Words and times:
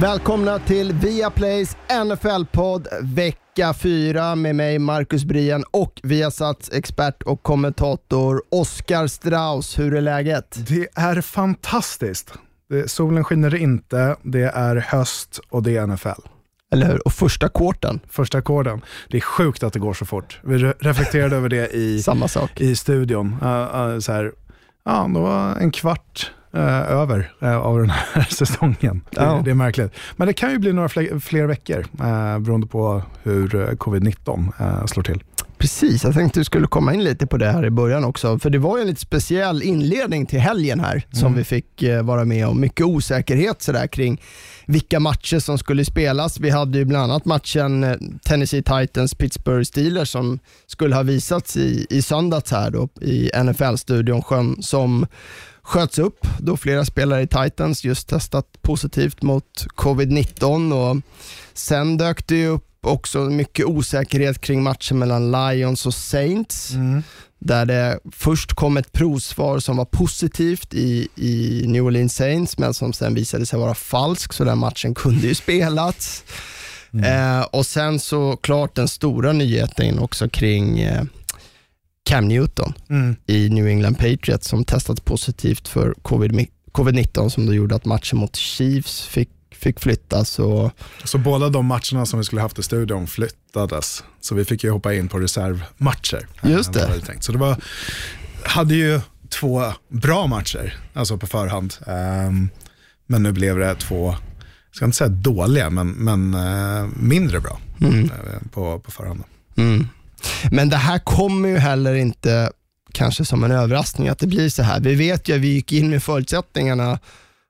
Välkomna 0.00 0.58
till 0.58 0.92
Viaplays 0.92 1.76
NFL-podd 2.06 2.88
vecka 3.02 3.74
4 3.74 4.34
med 4.34 4.56
mig 4.56 4.78
Marcus 4.78 5.24
Brian 5.24 5.64
och 5.70 6.00
Viasats 6.02 6.72
expert 6.72 7.22
och 7.22 7.42
kommentator 7.42 8.42
Oskar 8.50 9.06
Strauss. 9.06 9.78
Hur 9.78 9.94
är 9.94 10.00
läget? 10.00 10.58
Det 10.68 10.88
är 10.94 11.20
fantastiskt. 11.20 12.32
Det, 12.68 12.90
solen 12.90 13.24
skiner 13.24 13.54
inte, 13.54 14.16
det 14.22 14.42
är 14.54 14.76
höst 14.76 15.40
och 15.50 15.62
det 15.62 15.76
är 15.76 15.86
NFL. 15.86 16.08
Eller 16.72 16.86
hur? 16.86 17.06
Och 17.06 17.12
första 17.12 17.48
kvarten, 17.48 18.00
Första 18.08 18.38
ackorden. 18.38 18.80
Det 19.08 19.16
är 19.16 19.20
sjukt 19.20 19.62
att 19.62 19.72
det 19.72 19.78
går 19.78 19.94
så 19.94 20.06
fort. 20.06 20.40
Vi 20.44 20.58
re- 20.58 20.74
reflekterade 20.78 21.36
över 21.36 21.48
det 21.48 21.68
i, 21.68 22.02
samma 22.02 22.28
sak. 22.28 22.60
i 22.60 22.76
studion. 22.76 23.36
Uh, 23.42 23.48
uh, 23.48 23.98
så 23.98 24.12
här, 24.12 24.32
ja, 24.84 25.10
det 25.14 25.20
var 25.20 25.56
en 25.56 25.70
kvart 25.70 26.30
uh, 26.56 26.62
över 26.92 27.32
uh, 27.42 27.56
av 27.56 27.78
den 27.78 27.90
här 27.90 28.22
säsongen. 28.30 29.00
Det, 29.10 29.20
Ja. 29.20 29.42
det 29.44 29.50
är 29.50 29.54
märkligt. 29.54 29.92
Men 30.16 30.26
det 30.26 30.32
kan 30.34 30.50
ju 30.50 30.58
bli 30.58 30.72
några 30.72 30.88
fler, 30.88 31.18
fler 31.18 31.46
veckor 31.46 31.78
uh, 31.78 32.38
beroende 32.38 32.66
på 32.66 33.02
hur 33.22 33.54
uh, 33.54 33.68
covid-19 33.68 34.52
uh, 34.60 34.86
slår 34.86 35.02
till. 35.02 35.22
Precis, 35.58 36.04
jag 36.04 36.14
tänkte 36.14 36.40
du 36.40 36.44
skulle 36.44 36.66
komma 36.66 36.94
in 36.94 37.04
lite 37.04 37.26
på 37.26 37.36
det 37.36 37.50
här 37.52 37.66
i 37.66 37.70
början 37.70 38.04
också. 38.04 38.38
För 38.38 38.50
det 38.50 38.58
var 38.58 38.76
ju 38.76 38.82
en 38.82 38.88
lite 38.88 39.00
speciell 39.00 39.62
inledning 39.62 40.26
till 40.26 40.38
helgen 40.40 40.80
här 40.80 41.06
som 41.12 41.34
vi 41.34 41.44
fick 41.44 41.82
eh, 41.82 42.02
vara 42.02 42.24
med 42.24 42.46
om. 42.46 42.60
Mycket 42.60 42.86
osäkerhet 42.86 43.62
sådär 43.62 43.86
kring 43.86 44.20
vilka 44.66 45.00
matcher 45.00 45.38
som 45.38 45.58
skulle 45.58 45.84
spelas. 45.84 46.40
Vi 46.40 46.50
hade 46.50 46.78
ju 46.78 46.84
bland 46.84 47.04
annat 47.12 47.24
matchen 47.24 47.84
eh, 47.84 47.96
Tennessee 48.24 48.62
Titans 48.62 49.14
Pittsburgh 49.14 49.64
Steelers 49.64 50.08
som 50.08 50.38
skulle 50.66 50.94
ha 50.94 51.02
visats 51.02 51.56
i, 51.56 51.86
i 51.90 52.02
söndags 52.02 52.50
här 52.52 52.70
då 52.70 52.88
i 53.00 53.30
NFL-studion 53.44 54.62
som 54.62 55.06
sköts 55.64 55.98
upp 55.98 56.26
då 56.38 56.56
flera 56.56 56.84
spelare 56.84 57.22
i 57.22 57.26
Titans 57.26 57.84
just 57.84 58.08
testat 58.08 58.46
positivt 58.62 59.22
mot 59.22 59.66
covid-19 59.76 60.72
och 60.72 61.02
sen 61.54 61.96
dök 61.96 62.26
det 62.26 62.36
ju 62.36 62.48
upp 62.48 62.68
också 62.86 63.18
mycket 63.18 63.66
osäkerhet 63.66 64.40
kring 64.40 64.62
matchen 64.62 64.98
mellan 64.98 65.32
Lions 65.32 65.86
och 65.86 65.94
Saints 65.94 66.72
där 67.38 67.66
det 67.66 67.98
först 68.12 68.52
kom 68.54 68.76
ett 68.76 68.92
provsvar 68.92 69.58
som 69.58 69.76
var 69.76 69.84
positivt 69.84 70.74
i, 70.74 71.08
i 71.16 71.64
New 71.66 71.84
Orleans 71.84 72.14
Saints 72.14 72.58
men 72.58 72.74
som 72.74 72.92
sen 72.92 73.14
visade 73.14 73.46
sig 73.46 73.58
vara 73.58 73.74
falskt 73.74 74.34
så 74.34 74.44
den 74.44 74.58
matchen 74.58 74.94
kunde 74.94 75.26
ju 75.26 75.34
spelats. 75.34 76.24
Eh, 77.04 77.40
och 77.40 77.66
sen 77.66 77.98
så 77.98 78.36
klart 78.36 78.74
den 78.74 78.88
stora 78.88 79.32
nyheten 79.32 79.98
också 79.98 80.28
kring 80.28 80.80
eh, 80.80 81.02
Cam 82.04 82.28
Newton 82.28 82.74
i 83.26 83.48
New 83.48 83.66
England 83.68 83.94
Patriots 83.98 84.48
som 84.48 84.64
testats 84.64 85.00
positivt 85.00 85.68
för 85.68 85.94
covid- 86.02 86.48
covid-19 86.72 87.28
som 87.28 87.46
då 87.46 87.54
gjorde 87.54 87.74
att 87.74 87.84
matchen 87.84 88.18
mot 88.18 88.36
Chiefs 88.36 89.06
fick, 89.06 89.28
fick 89.54 89.80
flyttas. 89.80 90.38
Och, 90.38 90.70
Så 91.04 91.18
båda 91.18 91.48
de 91.48 91.66
matcherna 91.66 92.06
som 92.06 92.18
vi 92.18 92.24
skulle 92.24 92.40
haft 92.40 92.58
i 92.58 92.62
studion 92.62 93.06
flyttades. 93.06 94.04
Så 94.20 94.34
vi 94.34 94.44
fick 94.44 94.64
ju 94.64 94.70
hoppa 94.70 94.94
in 94.94 95.08
på 95.08 95.18
reservmatcher. 95.18 96.26
Just 96.42 96.72
det. 96.72 97.00
tänkt. 97.00 97.24
Så 97.24 97.32
det 97.32 97.38
var, 97.38 97.56
hade 98.44 98.74
ju 98.74 99.00
två 99.28 99.64
bra 99.88 100.26
matcher, 100.26 100.74
alltså 100.94 101.18
på 101.18 101.26
förhand. 101.26 101.74
Ehm, 101.86 102.48
men 103.06 103.22
nu 103.22 103.32
blev 103.32 103.58
det 103.58 103.74
två, 103.74 104.06
jag 104.70 104.76
ska 104.76 104.84
inte 104.84 104.96
säga 104.96 105.08
dåliga, 105.08 105.70
men, 105.70 105.88
men 105.90 106.34
eh, 106.34 106.88
mindre 106.96 107.40
bra 107.40 107.60
eh, 107.80 108.48
på, 108.52 108.78
på 108.80 108.90
förhand. 108.90 109.22
Mm. 109.56 109.86
Men 110.50 110.68
det 110.68 110.76
här 110.76 110.98
kommer 110.98 111.48
ju 111.48 111.58
heller 111.58 111.94
inte 111.94 112.50
kanske 112.92 113.24
som 113.24 113.44
en 113.44 113.50
överraskning 113.50 114.08
att 114.08 114.18
det 114.18 114.26
blir 114.26 114.48
så 114.48 114.62
här. 114.62 114.80
Vi 114.80 114.94
vet 114.94 115.28
ju 115.28 115.34
att 115.34 115.40
vi 115.40 115.48
gick 115.48 115.72
in 115.72 115.90
med 115.90 116.02
förutsättningarna, 116.02 116.98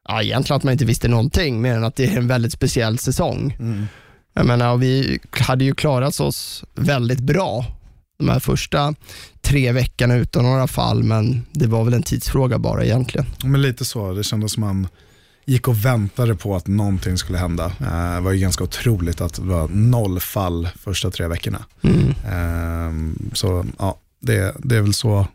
ja, 0.08 0.22
egentligen 0.22 0.56
att 0.56 0.64
man 0.64 0.72
inte 0.72 0.84
visste 0.84 1.08
någonting 1.08 1.60
mer 1.60 1.74
än 1.74 1.84
att 1.84 1.96
det 1.96 2.04
är 2.04 2.16
en 2.16 2.28
väldigt 2.28 2.52
speciell 2.52 2.98
säsong. 2.98 3.56
Jag 4.34 4.46
menar, 4.46 4.76
vi 4.76 5.18
hade 5.30 5.64
ju 5.64 5.74
klarat 5.74 6.20
oss 6.20 6.64
väldigt 6.74 7.20
bra 7.20 7.64
de 8.18 8.28
här 8.28 8.40
första 8.40 8.94
tre 9.40 9.72
veckorna 9.72 10.14
utan 10.14 10.44
några 10.44 10.66
fall, 10.66 11.02
men 11.02 11.46
det 11.52 11.66
var 11.66 11.84
väl 11.84 11.94
en 11.94 12.02
tidsfråga 12.02 12.58
bara 12.58 12.84
egentligen. 12.84 13.26
Men 13.44 13.62
lite 13.62 13.84
så, 13.84 14.12
det 14.12 14.24
kändes 14.24 14.52
som 14.52 14.60
man 14.60 14.88
gick 15.44 15.68
och 15.68 15.84
väntade 15.84 16.34
på 16.34 16.56
att 16.56 16.66
någonting 16.66 17.18
skulle 17.18 17.38
hända. 17.38 17.64
Eh, 17.64 18.14
det 18.14 18.20
var 18.20 18.32
ju 18.32 18.38
ganska 18.38 18.64
otroligt 18.64 19.20
att 19.20 19.34
det 19.34 19.42
var 19.42 19.68
noll 19.68 20.20
fall 20.20 20.68
första 20.78 21.10
tre 21.10 21.26
veckorna. 21.26 21.64
Ehm, 22.28 23.30
så 23.32 23.66
ja, 23.78 23.98
det, 24.20 24.56
det 24.58 24.76
är 24.76 24.80
väl 24.80 24.94
så. 24.94 25.26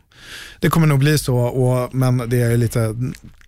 Det 0.60 0.70
kommer 0.70 0.86
nog 0.86 0.98
bli 0.98 1.18
så, 1.18 1.36
och, 1.36 1.94
men 1.94 2.18
det 2.18 2.40
är 2.40 2.56
lite, 2.56 2.94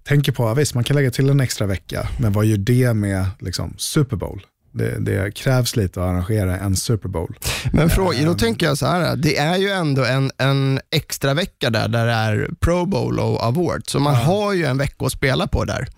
tänker 0.04 0.32
på, 0.32 0.42
ja, 0.42 0.54
visst 0.54 0.74
man 0.74 0.84
kan 0.84 0.96
lägga 0.96 1.10
till 1.10 1.30
en 1.30 1.40
extra 1.40 1.66
vecka, 1.66 2.08
men 2.18 2.32
vad 2.32 2.44
gör 2.44 2.56
det 2.56 2.94
med 2.94 3.26
liksom, 3.38 3.74
Super 3.76 4.16
Bowl? 4.16 4.42
Det, 4.72 4.98
det 5.00 5.34
krävs 5.34 5.76
lite 5.76 6.00
att 6.00 6.08
arrangera 6.08 6.58
en 6.58 6.76
Super 6.76 7.08
Bowl. 7.08 7.34
Men 7.72 7.90
fråga, 7.90 8.24
då 8.24 8.34
tänker 8.34 8.66
jag 8.66 8.78
så 8.78 8.86
här, 8.86 9.16
det 9.16 9.36
är 9.36 9.56
ju 9.56 9.68
ändå 9.70 10.04
en, 10.04 10.30
en 10.38 10.80
extra 10.90 11.34
vecka 11.34 11.70
där, 11.70 11.88
där 11.88 12.06
det 12.06 12.12
är 12.12 12.50
Pro 12.60 12.86
Bowl 12.86 13.18
och 13.20 13.44
Award, 13.44 13.82
så 13.86 13.98
man 13.98 14.14
har 14.14 14.52
ju 14.52 14.64
en 14.64 14.78
vecka 14.78 15.06
att 15.06 15.12
spela 15.12 15.46
på 15.46 15.64
där. 15.64 15.88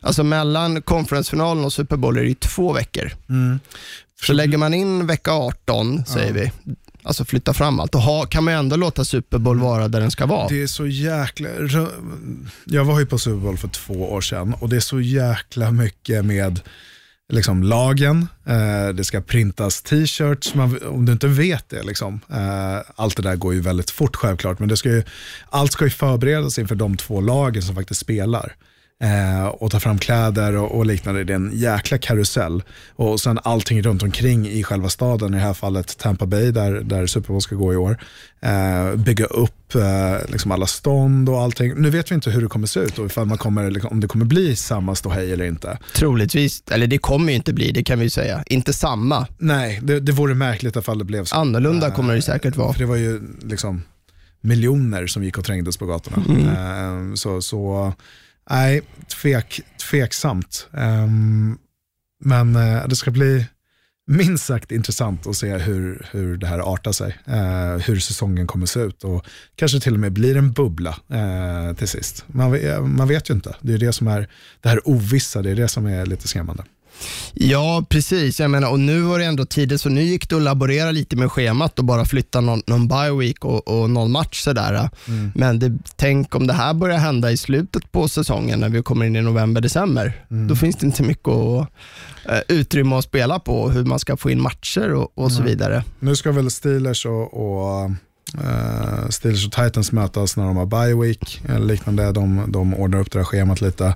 Alltså 0.00 0.22
mellan 0.24 0.82
konferensfinalen 0.82 1.64
och 1.64 1.72
Super 1.72 1.96
Bowl 1.96 2.16
är 2.16 2.22
det 2.22 2.28
ju 2.28 2.34
två 2.34 2.72
veckor. 2.72 3.12
Så 4.26 4.32
lägger 4.32 4.58
man 4.58 4.74
in 4.74 5.06
vecka 5.06 5.32
18, 5.32 6.04
säger 6.04 6.32
vi, 6.32 6.52
alltså 7.02 7.24
flytta 7.24 7.54
fram 7.54 7.80
allt, 7.80 7.92
då 7.92 7.98
ha, 7.98 8.26
kan 8.26 8.44
man 8.44 8.54
ju 8.54 8.58
ändå 8.58 8.76
låta 8.76 9.04
Super 9.04 9.38
Bowl 9.38 9.60
vara 9.60 9.88
där 9.88 10.00
den 10.00 10.10
ska 10.10 10.26
vara. 10.26 10.48
Det 10.48 10.62
är 10.62 10.66
så 10.66 10.86
jäkla... 10.86 11.48
Jag 12.64 12.84
var 12.84 13.00
ju 13.00 13.06
på 13.06 13.18
Super 13.18 13.40
Bowl 13.40 13.56
för 13.56 13.68
två 13.68 14.12
år 14.12 14.20
sedan 14.20 14.54
och 14.60 14.68
det 14.68 14.76
är 14.76 14.80
så 14.80 15.00
jäkla 15.00 15.70
mycket 15.70 16.24
med 16.24 16.60
liksom, 17.28 17.62
lagen, 17.62 18.28
eh, 18.46 18.88
det 18.88 19.04
ska 19.04 19.20
printas 19.20 19.82
t-shirts, 19.82 20.54
man, 20.54 20.78
om 20.82 21.06
du 21.06 21.12
inte 21.12 21.28
vet 21.28 21.68
det. 21.68 21.82
Liksom, 21.82 22.20
eh, 22.30 22.78
allt 22.96 23.16
det 23.16 23.22
där 23.22 23.36
går 23.36 23.54
ju 23.54 23.60
väldigt 23.60 23.90
fort 23.90 24.16
självklart, 24.16 24.58
men 24.58 24.68
det 24.68 24.76
ska 24.76 24.88
ju, 24.88 25.02
allt 25.50 25.72
ska 25.72 25.84
ju 25.84 25.90
förberedas 25.90 26.58
inför 26.58 26.74
de 26.74 26.96
två 26.96 27.20
lagen 27.20 27.62
som 27.62 27.74
faktiskt 27.74 28.00
spelar. 28.00 28.54
Eh, 29.00 29.46
och 29.46 29.70
ta 29.70 29.80
fram 29.80 29.98
kläder 29.98 30.56
och, 30.56 30.78
och 30.78 30.86
liknande. 30.86 31.24
Det 31.24 31.32
är 31.32 31.36
en 31.36 31.50
jäkla 31.54 31.98
karusell. 31.98 32.62
Och 32.96 33.20
sen 33.20 33.38
allting 33.44 33.82
runt 33.82 34.02
omkring 34.02 34.48
i 34.48 34.62
själva 34.62 34.88
staden, 34.88 35.34
i 35.34 35.36
det 35.36 35.42
här 35.42 35.54
fallet 35.54 35.98
Tampa 35.98 36.26
Bay 36.26 36.50
där, 36.50 36.72
där 36.72 37.06
Super 37.06 37.28
Bowl 37.28 37.40
ska 37.40 37.54
gå 37.54 37.72
i 37.72 37.76
år. 37.76 37.98
Eh, 38.40 38.96
bygga 38.96 39.24
upp 39.24 39.74
eh, 39.74 40.30
liksom 40.32 40.50
alla 40.50 40.66
stånd 40.66 41.28
och 41.28 41.40
allting. 41.40 41.74
Nu 41.76 41.90
vet 41.90 42.10
vi 42.10 42.14
inte 42.14 42.30
hur 42.30 42.42
det 42.42 42.48
kommer 42.48 42.66
se 42.66 42.80
ut 42.80 42.98
och 42.98 43.06
ifall 43.06 43.26
man 43.26 43.38
kommer, 43.38 43.70
liksom, 43.70 43.90
om 43.90 44.00
det 44.00 44.08
kommer 44.08 44.24
bli 44.24 44.56
samma 44.56 44.94
ståhej 44.94 45.32
eller 45.32 45.44
inte. 45.44 45.78
Troligtvis, 45.94 46.62
eller 46.70 46.86
det 46.86 46.98
kommer 46.98 47.28
ju 47.32 47.36
inte 47.36 47.52
bli, 47.52 47.72
det 47.72 47.84
kan 47.84 47.98
vi 47.98 48.04
ju 48.04 48.10
säga. 48.10 48.42
Inte 48.46 48.72
samma, 48.72 49.26
Nej, 49.38 49.80
det, 49.82 50.00
det 50.00 50.12
vore 50.12 50.34
märkligt 50.34 50.76
ifall 50.76 50.98
det 50.98 51.04
blev 51.04 51.24
så. 51.24 51.36
annorlunda 51.36 51.90
kommer 51.90 52.14
det 52.14 52.22
säkert 52.22 52.56
vara. 52.56 52.72
För 52.72 52.80
det 52.80 52.86
var 52.86 52.96
ju 52.96 53.20
liksom 53.42 53.82
miljoner 54.40 55.06
som 55.06 55.24
gick 55.24 55.38
och 55.38 55.44
trängdes 55.44 55.76
på 55.76 55.86
gatorna. 55.86 56.22
Eh, 57.08 57.14
så, 57.14 57.42
så 57.42 57.92
nej, 58.50 58.82
tvek, 59.08 59.60
tveksamt. 59.90 60.68
Um, 60.70 61.58
men 62.24 62.56
eh, 62.56 62.88
det 62.88 62.96
ska 62.96 63.10
bli 63.10 63.46
minst 64.06 64.44
sagt 64.44 64.72
intressant 64.72 65.26
att 65.26 65.36
se 65.36 65.56
hur, 65.56 66.06
hur 66.10 66.36
det 66.36 66.46
här 66.46 66.74
artar 66.74 66.92
sig. 66.92 67.18
Eh, 67.26 67.86
hur 67.86 67.98
säsongen 67.98 68.46
kommer 68.46 68.66
se 68.66 68.80
ut 68.80 69.04
och 69.04 69.26
kanske 69.54 69.80
till 69.80 69.94
och 69.94 70.00
med 70.00 70.12
blir 70.12 70.36
en 70.36 70.52
bubbla 70.52 70.96
eh, 71.08 71.76
till 71.76 71.88
sist. 71.88 72.24
Man, 72.26 72.58
man 72.96 73.08
vet 73.08 73.30
ju 73.30 73.34
inte. 73.34 73.56
Det 73.60 73.74
är 73.74 73.78
det 73.78 73.92
som 73.92 74.08
är 74.08 74.28
det 74.60 74.68
här 74.68 74.88
ovissa, 74.88 75.42
det 75.42 75.50
är 75.50 75.56
det 75.56 75.68
som 75.68 75.86
är 75.86 76.06
lite 76.06 76.28
skrämmande. 76.28 76.64
Ja, 77.34 77.84
precis. 77.88 78.40
Jag 78.40 78.50
menar, 78.50 78.70
och 78.70 78.80
nu 78.80 79.00
var 79.00 79.18
det 79.18 79.24
ändå 79.24 79.44
tidigt, 79.44 79.80
så 79.80 79.88
nu 79.88 80.02
gick 80.02 80.28
det 80.28 80.36
att 80.36 80.42
laborera 80.42 80.90
lite 80.90 81.16
med 81.16 81.32
schemat 81.32 81.78
och 81.78 81.84
bara 81.84 82.04
flytta 82.04 82.40
någon, 82.40 82.62
någon 82.66 82.88
bye 82.88 83.12
week 83.12 83.44
och, 83.44 83.68
och 83.68 83.90
någon 83.90 84.10
match. 84.10 84.42
Sådär. 84.42 84.90
Men 85.34 85.58
det, 85.58 85.78
tänk 85.96 86.34
om 86.34 86.46
det 86.46 86.52
här 86.52 86.74
börjar 86.74 86.98
hända 86.98 87.30
i 87.30 87.36
slutet 87.36 87.92
på 87.92 88.08
säsongen, 88.08 88.60
när 88.60 88.68
vi 88.68 88.82
kommer 88.82 89.06
in 89.06 89.16
i 89.16 89.22
november, 89.22 89.60
december. 89.60 90.24
Då 90.48 90.56
finns 90.56 90.76
det 90.76 90.86
inte 90.86 91.02
mycket 91.02 91.28
att, 91.28 91.68
eh, 92.24 92.40
utrymme 92.48 92.96
att 92.96 93.04
spela 93.04 93.38
på, 93.38 93.70
hur 93.70 93.84
man 93.84 93.98
ska 93.98 94.16
få 94.16 94.30
in 94.30 94.40
matcher 94.42 94.92
och, 94.92 95.18
och 95.18 95.32
så 95.32 95.42
vidare. 95.42 95.84
Nu 95.98 96.16
ska 96.16 96.32
väl 96.32 96.50
Steelers 96.50 97.06
och, 97.06 97.34
och 97.34 97.90
eh, 98.44 99.08
Steelers 99.08 99.46
och 99.46 99.52
Titans 99.52 99.92
mötas 99.92 100.36
när 100.36 100.44
de 100.44 100.56
har 100.56 100.66
bye 100.66 100.94
week 100.94 101.42
eller 101.48 101.66
liknande. 101.66 102.12
De, 102.12 102.44
de 102.48 102.74
ordnar 102.74 103.00
upp 103.00 103.12
det 103.12 103.18
här 103.18 103.24
schemat 103.24 103.60
lite. 103.60 103.94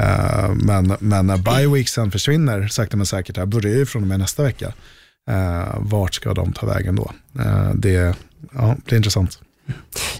Eh, 0.00 0.50
men, 0.54 0.96
men 1.00 1.26
när 1.26 1.36
bye 1.36 1.74
week 1.74 1.88
sen 1.88 2.10
försvinner 2.10 2.68
sakta 2.68 2.96
men 2.96 3.06
säkert, 3.06 3.36
här 3.36 3.46
börjar 3.46 3.76
ju 3.76 3.86
från 3.86 4.02
och 4.02 4.08
med 4.08 4.18
nästa 4.18 4.42
vecka. 4.42 4.72
Eh, 5.30 5.74
vart 5.78 6.14
ska 6.14 6.34
de 6.34 6.52
ta 6.52 6.66
vägen 6.66 6.96
då? 6.96 7.12
Eh, 7.38 7.70
det, 7.74 8.16
ja, 8.52 8.76
det 8.84 8.94
är 8.94 8.96
intressant. 8.96 9.38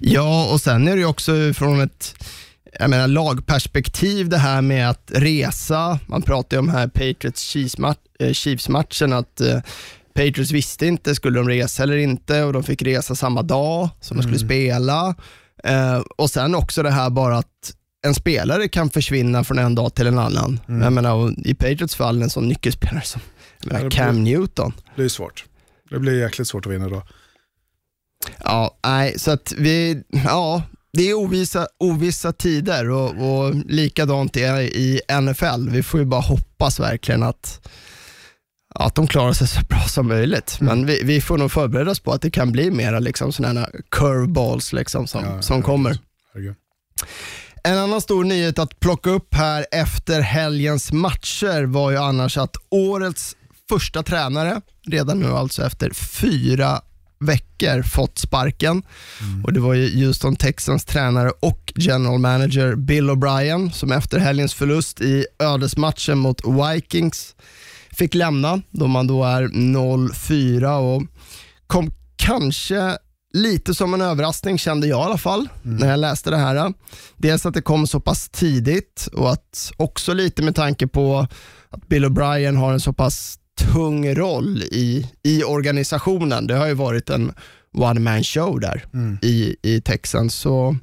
Ja, 0.01 0.53
och 0.53 0.61
sen 0.61 0.89
är 0.89 0.93
det 0.93 1.01
ju 1.01 1.07
också 1.07 1.55
från 1.55 1.81
ett 1.81 2.15
jag 2.79 2.91
menar, 2.91 3.09
lagperspektiv 3.09 4.29
det 4.29 4.39
här 4.39 4.63
med 4.63 4.91
att 4.91 5.11
resa. 5.15 5.99
Man 6.07 6.23
pratar 6.23 6.57
ju 6.57 6.59
om 6.59 6.69
här 6.69 6.89
Patriots 6.89 7.57
eh, 8.19 8.33
Chiefs-matchen, 8.33 9.13
att 9.13 9.41
Patriots 10.15 10.51
visste 10.51 10.87
inte, 10.87 11.15
skulle 11.15 11.39
de 11.39 11.49
resa 11.49 11.83
eller 11.83 11.97
inte 11.97 12.43
och 12.43 12.53
de 12.53 12.63
fick 12.63 12.83
resa 12.83 13.15
samma 13.15 13.43
dag 13.43 13.89
som 14.01 14.17
de 14.17 14.23
skulle 14.23 14.37
mm. 14.37 14.49
spela. 14.49 15.15
Eh, 15.65 15.99
och 16.17 16.31
sen 16.31 16.55
också 16.55 16.83
det 16.83 16.91
här 16.91 17.11
bara 17.11 17.39
att 17.39 17.73
en 18.07 18.15
spelare 18.15 18.69
kan 18.69 18.91
försvinna 18.91 19.45
från 19.45 19.59
en 19.59 19.75
dag 19.75 19.95
till 19.95 20.07
en 20.07 20.19
annan. 20.19 20.61
Mm. 20.69 20.83
Jag 20.83 20.93
menar, 20.93 21.35
I 21.47 21.55
Patriots 21.55 21.95
fall 21.95 22.23
en 22.23 22.31
sån 22.31 22.49
nyckelspelare 22.49 23.05
som 23.05 23.21
menar, 23.67 23.91
Cam 23.91 24.15
blir, 24.15 24.39
Newton. 24.39 24.73
Det 24.77 24.95
blir 24.95 25.09
svårt. 25.09 25.45
Det 25.91 25.99
blir 25.99 26.21
jäkligt 26.21 26.49
svårt 26.49 26.67
att 26.67 26.73
vinna 26.73 26.89
då. 26.89 27.03
Ja, 28.45 28.79
nej, 28.85 29.19
så 29.19 29.31
att 29.31 29.53
vi, 29.57 30.03
ja, 30.09 30.63
det 30.93 31.11
är 31.11 31.15
ovissa, 31.15 31.67
ovissa 31.79 32.33
tider 32.33 32.91
och, 32.91 33.11
och 33.11 33.55
likadant 33.55 34.37
är 34.37 34.61
i 34.61 35.01
NFL. 35.21 35.69
Vi 35.69 35.83
får 35.83 36.01
ju 36.01 36.07
bara 36.07 36.21
hoppas 36.21 36.81
verkligen 36.81 37.23
att, 37.23 37.69
att 38.75 38.95
de 38.95 39.07
klarar 39.07 39.33
sig 39.33 39.47
så 39.47 39.61
bra 39.69 39.81
som 39.81 40.09
möjligt. 40.09 40.59
Mm. 40.61 40.79
Men 40.79 40.87
vi, 40.87 41.03
vi 41.03 41.21
får 41.21 41.39
nog 41.39 41.53
förbereda 41.53 41.91
oss 41.91 42.01
på 42.01 42.13
att 42.13 42.23
det 42.23 42.31
kan 42.31 42.53
bli 42.53 42.71
mera 42.71 42.99
liksom 42.99 43.33
sådana 43.33 43.69
curveballs 43.89 44.73
liksom 44.73 45.07
som, 45.07 45.25
ja, 45.25 45.43
som 45.43 45.63
kommer. 45.63 45.99
Herregud. 46.33 46.55
En 47.65 47.79
annan 47.79 48.01
stor 48.01 48.25
nyhet 48.25 48.59
att 48.59 48.81
plocka 48.81 49.11
upp 49.11 49.35
här 49.35 49.67
efter 49.73 50.21
helgens 50.21 50.93
matcher 50.93 51.65
var 51.65 51.91
ju 51.91 51.97
annars 51.97 52.37
att 52.39 52.57
årets 52.69 53.37
första 53.69 54.03
tränare, 54.03 54.61
redan 54.87 55.21
nu 55.21 55.27
alltså 55.27 55.67
efter 55.67 55.91
fyra 55.95 56.81
veckor 57.21 57.83
fått 57.83 58.19
sparken. 58.19 58.83
Mm. 59.21 59.45
Och 59.45 59.53
Det 59.53 59.61
var 59.61 59.75
ju 59.75 60.05
Houston 60.05 60.37
Texans 60.37 60.85
tränare 60.85 61.31
och 61.41 61.73
general 61.77 62.19
manager 62.19 62.75
Bill 62.75 63.11
O'Brien 63.11 63.71
som 63.71 63.93
efter 63.93 64.19
helgens 64.19 64.55
förlust 64.55 65.01
i 65.01 65.27
ödesmatchen 65.39 66.19
mot 66.19 66.41
Vikings 66.45 67.35
fick 67.91 68.15
lämna 68.15 68.63
då 68.71 68.87
man 68.87 69.07
då 69.07 69.25
är 69.25 69.43
0-4 69.43 70.77
och 70.79 71.03
kom 71.67 71.91
kanske 72.17 72.99
lite 73.33 73.75
som 73.75 73.95
en 73.95 74.01
överraskning 74.01 74.59
kände 74.59 74.87
jag 74.87 75.01
i 75.01 75.05
alla 75.05 75.19
fall 75.19 75.49
mm. 75.65 75.77
när 75.77 75.91
jag 75.91 76.01
läste 76.01 76.31
det 76.31 76.37
här. 76.37 76.73
Dels 77.17 77.47
att 77.47 77.55
det 77.55 77.63
kom 77.63 77.87
så 77.87 78.01
pass 78.01 78.29
tidigt 78.29 79.09
och 79.13 79.31
att 79.31 79.73
också 79.77 80.15
lite 80.15 80.43
med 80.43 80.55
tanke 80.55 80.87
på 80.87 81.27
att 81.71 81.89
Bill 81.89 82.05
O'Brien 82.05 82.57
har 82.57 82.73
en 82.73 82.81
så 82.81 82.93
pass 82.93 83.39
tung 83.73 84.15
roll 84.15 84.63
i, 84.63 85.11
i 85.23 85.45
organisationen. 85.45 86.47
Det 86.47 86.55
har 86.55 86.67
ju 86.67 86.75
varit 86.75 87.11
en 87.11 87.33
one 87.73 88.01
man 88.01 88.25
show 88.25 88.61
där 88.61 88.85
mm. 88.95 89.19
i, 89.23 89.57
i 89.63 89.81
Texans. 89.81 90.35
Så 90.35 90.77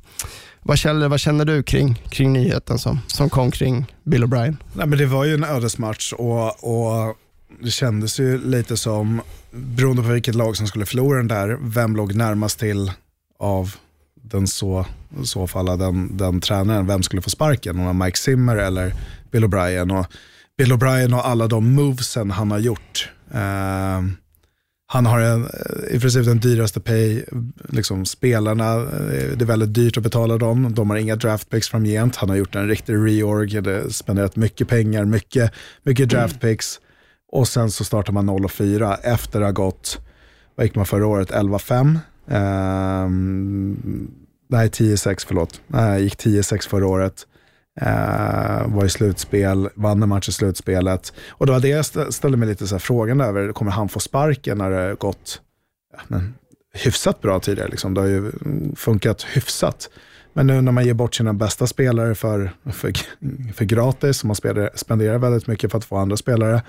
vad 0.61 0.77
känner, 0.77 1.07
vad 1.07 1.19
känner 1.19 1.45
du 1.45 1.63
kring, 1.63 2.03
kring 2.09 2.33
nyheten 2.33 2.79
som, 2.79 2.99
som 3.07 3.29
kom 3.29 3.51
kring 3.51 3.85
Bill 4.03 4.23
O'Brien? 4.23 4.57
Nej, 4.73 4.87
men 4.87 4.97
det 4.97 5.05
var 5.05 5.25
ju 5.25 5.33
en 5.33 5.43
ödesmatch 5.43 6.13
och, 6.13 6.63
och 6.63 7.15
det 7.61 7.71
kändes 7.71 8.19
ju 8.19 8.37
lite 8.37 8.77
som, 8.77 9.21
beroende 9.51 10.01
på 10.01 10.09
vilket 10.09 10.35
lag 10.35 10.57
som 10.57 10.67
skulle 10.67 10.85
förlora 10.85 11.17
den 11.17 11.27
där, 11.27 11.57
vem 11.61 11.95
låg 11.95 12.15
närmast 12.15 12.59
till 12.59 12.91
av 13.39 13.75
den 14.21 14.47
så, 14.47 14.85
så 15.23 15.47
falla 15.47 15.77
den, 15.77 16.17
den 16.17 16.41
tränaren, 16.41 16.87
vem 16.87 17.03
skulle 17.03 17.21
få 17.21 17.29
sparken? 17.29 17.75
Om 17.75 17.81
det 17.81 17.93
var 17.93 18.05
Mike 18.05 18.17
Zimmer 18.17 18.55
eller 18.55 18.93
Bill 19.31 19.43
O'Brien. 19.43 19.99
Och 19.99 20.05
Bill 20.57 20.71
O'Brien 20.71 21.13
och 21.13 21.27
alla 21.27 21.47
de 21.47 21.73
movesen 21.73 22.31
han 22.31 22.51
har 22.51 22.59
gjort. 22.59 23.09
Eh, 23.31 24.01
han 24.91 25.05
har 25.05 25.19
en, 25.19 25.43
eh, 25.43 25.95
i 25.95 25.99
princip 25.99 26.25
den 26.25 26.39
dyraste 26.39 26.79
pay, 26.79 27.23
liksom 27.69 28.05
spelarna, 28.05 28.73
eh, 28.73 29.37
det 29.37 29.41
är 29.41 29.45
väldigt 29.45 29.73
dyrt 29.73 29.97
att 29.97 30.03
betala 30.03 30.37
dem. 30.37 30.73
De 30.75 30.89
har 30.89 30.97
inga 30.97 31.15
draftpicks 31.15 31.69
framgent. 31.69 32.15
Han 32.15 32.29
har 32.29 32.35
gjort 32.35 32.55
en 32.55 32.67
riktig 32.67 32.93
reorg, 32.93 33.91
spenderat 33.93 34.35
mycket 34.35 34.67
pengar, 34.67 35.05
mycket, 35.05 35.51
mycket 35.83 36.09
draftpicks. 36.09 36.79
Och 37.31 37.47
sen 37.47 37.71
så 37.71 37.83
startar 37.83 38.13
man 38.13 38.25
0 38.25 38.49
4 38.49 38.95
efter 38.95 39.41
att 39.41 39.47
ha 39.47 39.51
gått, 39.51 39.99
vad 40.55 40.65
gick 40.65 40.75
man 40.75 40.85
förra 40.85 41.07
året, 41.07 41.31
11-5? 41.31 41.81
Um, 41.81 41.99
ehm, 42.35 44.11
nej, 44.47 44.69
10-6 44.69 45.25
förlåt. 45.27 45.61
Nej, 45.67 46.03
gick 46.03 46.15
10-6 46.15 46.69
förra 46.69 46.87
året. 46.87 47.25
Uh, 47.81 48.75
var 48.75 48.85
i 48.85 48.89
slutspel, 48.89 49.69
vann 49.75 50.03
en 50.03 50.09
match 50.09 50.29
i 50.29 50.31
slutspelet. 50.31 51.13
Och 51.29 51.45
det 51.45 51.51
var 51.51 51.59
det 51.59 51.67
jag 51.67 52.13
ställde 52.13 52.37
mig 52.37 52.49
lite 52.49 52.67
så 52.67 52.75
här 52.75 52.79
frågan 52.79 53.21
över, 53.21 53.51
kommer 53.51 53.71
han 53.71 53.89
få 53.89 53.99
sparken 53.99 54.57
när 54.57 54.69
det 54.69 54.95
gått 54.95 55.41
ja, 55.93 55.99
men, 56.07 56.33
hyfsat 56.73 57.21
bra 57.21 57.39
tidigare? 57.39 57.69
Liksom. 57.69 57.93
Det 57.93 58.01
har 58.01 58.07
ju 58.07 58.31
funkat 58.75 59.23
hyfsat. 59.23 59.89
Men 60.33 60.47
nu 60.47 60.61
när 60.61 60.71
man 60.71 60.85
ger 60.85 60.93
bort 60.93 61.15
sina 61.15 61.33
bästa 61.33 61.67
spelare 61.67 62.15
för, 62.15 62.51
för, 62.71 62.93
för 63.53 63.65
gratis, 63.65 64.21
och 64.21 64.27
man 64.27 64.35
spenderar 64.75 65.17
väldigt 65.17 65.47
mycket 65.47 65.71
för 65.71 65.77
att 65.77 65.85
få 65.85 65.97
andra 65.97 66.17
spelare, 66.17 66.61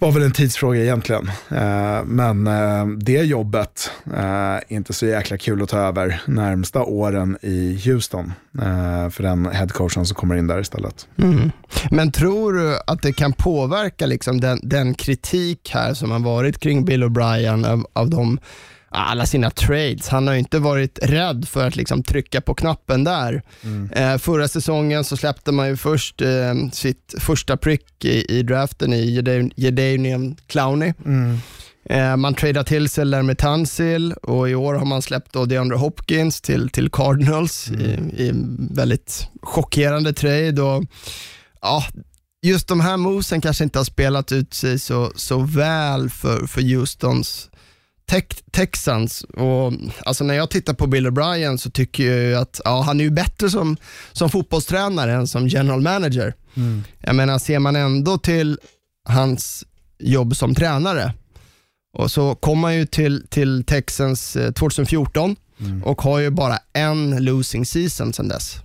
var 0.00 0.12
väl 0.12 0.22
en 0.22 0.32
tidsfråga 0.32 0.82
egentligen. 0.82 1.30
Eh, 1.50 2.04
men 2.04 2.46
eh, 2.46 2.86
det 2.86 3.22
jobbet 3.22 3.90
eh, 4.06 4.20
är 4.20 4.64
inte 4.68 4.92
så 4.92 5.06
jäkla 5.06 5.38
kul 5.38 5.62
att 5.62 5.68
ta 5.68 5.78
över 5.78 6.22
närmsta 6.26 6.82
åren 6.82 7.38
i 7.42 7.80
Houston. 7.84 8.32
Eh, 8.58 9.10
för 9.10 9.22
den 9.22 9.46
headcoachen 9.46 10.06
som 10.06 10.14
kommer 10.14 10.36
in 10.36 10.46
där 10.46 10.60
istället. 10.60 11.08
Mm. 11.18 11.50
Men 11.90 12.12
tror 12.12 12.52
du 12.52 12.78
att 12.86 13.02
det 13.02 13.12
kan 13.12 13.32
påverka 13.32 14.06
liksom 14.06 14.40
den, 14.40 14.60
den 14.62 14.94
kritik 14.94 15.70
här 15.74 15.94
som 15.94 16.10
har 16.10 16.18
varit 16.18 16.58
kring 16.58 16.84
Bill 16.84 17.04
O'Brien 17.04 17.66
av, 17.72 17.86
av 17.92 18.10
de 18.10 18.38
alla 18.88 19.26
sina 19.26 19.50
trades. 19.50 20.08
Han 20.08 20.26
har 20.26 20.34
inte 20.34 20.58
varit 20.58 20.98
rädd 21.02 21.48
för 21.48 21.66
att 21.66 21.76
liksom 21.76 22.02
trycka 22.02 22.40
på 22.40 22.54
knappen 22.54 23.04
där. 23.04 23.42
Mm. 23.64 23.90
Eh, 23.92 24.18
förra 24.18 24.48
säsongen 24.48 25.04
så 25.04 25.16
släppte 25.16 25.52
man 25.52 25.68
ju 25.68 25.76
först 25.76 26.22
eh, 26.22 26.54
sitt 26.72 27.14
första 27.18 27.56
prick 27.56 28.04
i, 28.04 28.38
i 28.38 28.42
draften 28.42 28.92
i 28.92 29.22
Jadanian 29.56 30.36
Clowney. 30.46 30.92
Mm. 31.04 31.38
Eh, 31.90 32.16
man 32.16 32.34
tradade 32.34 32.68
till 32.68 32.88
sig 32.88 33.04
Lermy 33.04 33.34
Tansil 33.34 34.12
och 34.12 34.50
i 34.50 34.54
år 34.54 34.74
har 34.74 34.86
man 34.86 35.02
släppt 35.02 35.32
då 35.32 35.44
DeAndre 35.44 35.76
Hopkins 35.76 36.40
till, 36.40 36.70
till 36.70 36.90
Cardinals 36.90 37.68
mm. 37.68 37.80
i, 37.80 38.22
i 38.22 38.32
väldigt 38.70 39.28
chockerande 39.42 40.12
trade. 40.12 40.62
Och, 40.62 40.84
ja, 41.62 41.84
just 42.42 42.68
de 42.68 42.80
här 42.80 42.96
movesen 42.96 43.40
kanske 43.40 43.64
inte 43.64 43.78
har 43.78 43.84
spelat 43.84 44.32
ut 44.32 44.54
sig 44.54 44.78
så, 44.78 45.12
så 45.14 45.38
väl 45.38 46.10
för, 46.10 46.46
för 46.46 46.76
Houstons 46.76 47.50
Texans. 48.50 49.22
Och, 49.22 49.72
alltså 50.04 50.24
när 50.24 50.34
jag 50.34 50.50
tittar 50.50 50.74
på 50.74 50.86
Bill 50.86 51.06
O'Brien 51.06 51.56
så 51.56 51.70
tycker 51.70 52.12
jag 52.12 52.42
att 52.42 52.60
ja, 52.64 52.82
han 52.82 53.00
är 53.00 53.04
ju 53.04 53.10
bättre 53.10 53.50
som, 53.50 53.76
som 54.12 54.30
fotbollstränare 54.30 55.12
än 55.12 55.26
som 55.26 55.48
general 55.48 55.80
manager. 55.80 56.34
Mm. 56.54 56.84
Jag 56.98 57.16
menar, 57.16 57.38
ser 57.38 57.58
man 57.58 57.76
ändå 57.76 58.18
till 58.18 58.58
hans 59.04 59.64
jobb 59.98 60.36
som 60.36 60.54
tränare 60.54 61.14
och 61.92 62.10
så 62.10 62.34
kom 62.34 62.64
han 62.64 62.76
ju 62.76 62.86
till, 62.86 63.26
till 63.28 63.64
Texans 63.64 64.36
2014 64.54 65.36
eh, 65.60 65.66
mm. 65.66 65.84
och 65.84 66.02
har 66.02 66.18
ju 66.18 66.30
bara 66.30 66.58
en 66.72 67.24
losing 67.24 67.66
season 67.66 68.12
sedan 68.12 68.28
dess. 68.28 68.56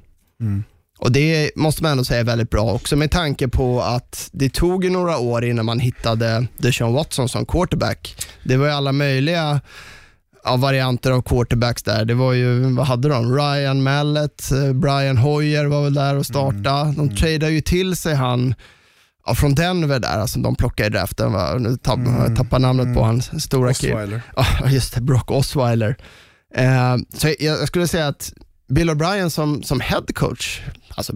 Mm. 0.41 0.63
Och 1.03 1.11
Det 1.11 1.51
måste 1.55 1.83
man 1.83 1.91
ändå 1.91 2.03
säga 2.03 2.19
är 2.19 2.23
väldigt 2.23 2.49
bra 2.49 2.73
också 2.73 2.95
med 2.95 3.11
tanke 3.11 3.47
på 3.47 3.81
att 3.81 4.29
det 4.31 4.53
tog 4.53 4.91
några 4.91 5.17
år 5.17 5.45
innan 5.45 5.65
man 5.65 5.79
hittade 5.79 6.47
Deshaun 6.57 6.93
Watson 6.93 7.29
som 7.29 7.45
quarterback. 7.45 8.15
Det 8.43 8.57
var 8.57 8.65
ju 8.65 8.71
alla 8.71 8.91
möjliga 8.91 9.61
ja, 10.43 10.55
varianter 10.55 11.11
av 11.11 11.21
quarterbacks 11.21 11.83
där. 11.83 12.05
Det 12.05 12.13
var 12.13 12.33
ju, 12.33 12.73
vad 12.73 12.87
hade 12.87 13.09
de? 13.09 13.35
Ryan 13.35 13.83
Mallet, 13.83 14.51
eh, 14.51 14.73
Brian 14.73 15.17
Hoyer 15.17 15.65
var 15.65 15.83
väl 15.83 15.93
där 15.93 16.15
och 16.15 16.25
startade. 16.25 16.81
Mm. 16.81 16.95
De 16.95 17.01
mm. 17.01 17.15
tradade 17.15 17.51
ju 17.51 17.61
till 17.61 17.95
sig 17.95 18.15
han 18.15 18.55
ja, 19.25 19.35
från 19.35 19.55
Denver 19.55 19.99
där, 19.99 20.19
alltså 20.19 20.39
de 20.39 20.55
plockade 20.55 20.87
i 20.87 20.89
draften. 20.89 21.33
Va? 21.33 21.55
Nu 21.59 21.77
tapp, 21.77 21.97
mm. 21.97 22.35
tappar 22.35 22.59
namnet 22.59 22.85
mm. 22.85 22.95
på 22.95 23.03
hans 23.03 23.43
stora 23.43 23.73
kille. 23.73 24.21
Ja, 24.35 24.45
just 24.69 24.95
det, 24.95 25.01
Brock 25.01 25.31
Osweiler. 25.31 25.97
Eh, 26.55 26.97
så 27.13 27.27
jag, 27.27 27.35
jag 27.39 27.67
skulle 27.67 27.87
säga 27.87 28.07
att 28.07 28.33
Bill 28.73 28.89
O'Brien 28.89 29.29
som, 29.29 29.63
som 29.63 29.79
head 29.79 30.05
coach, 30.13 30.61
alltså, 30.95 31.13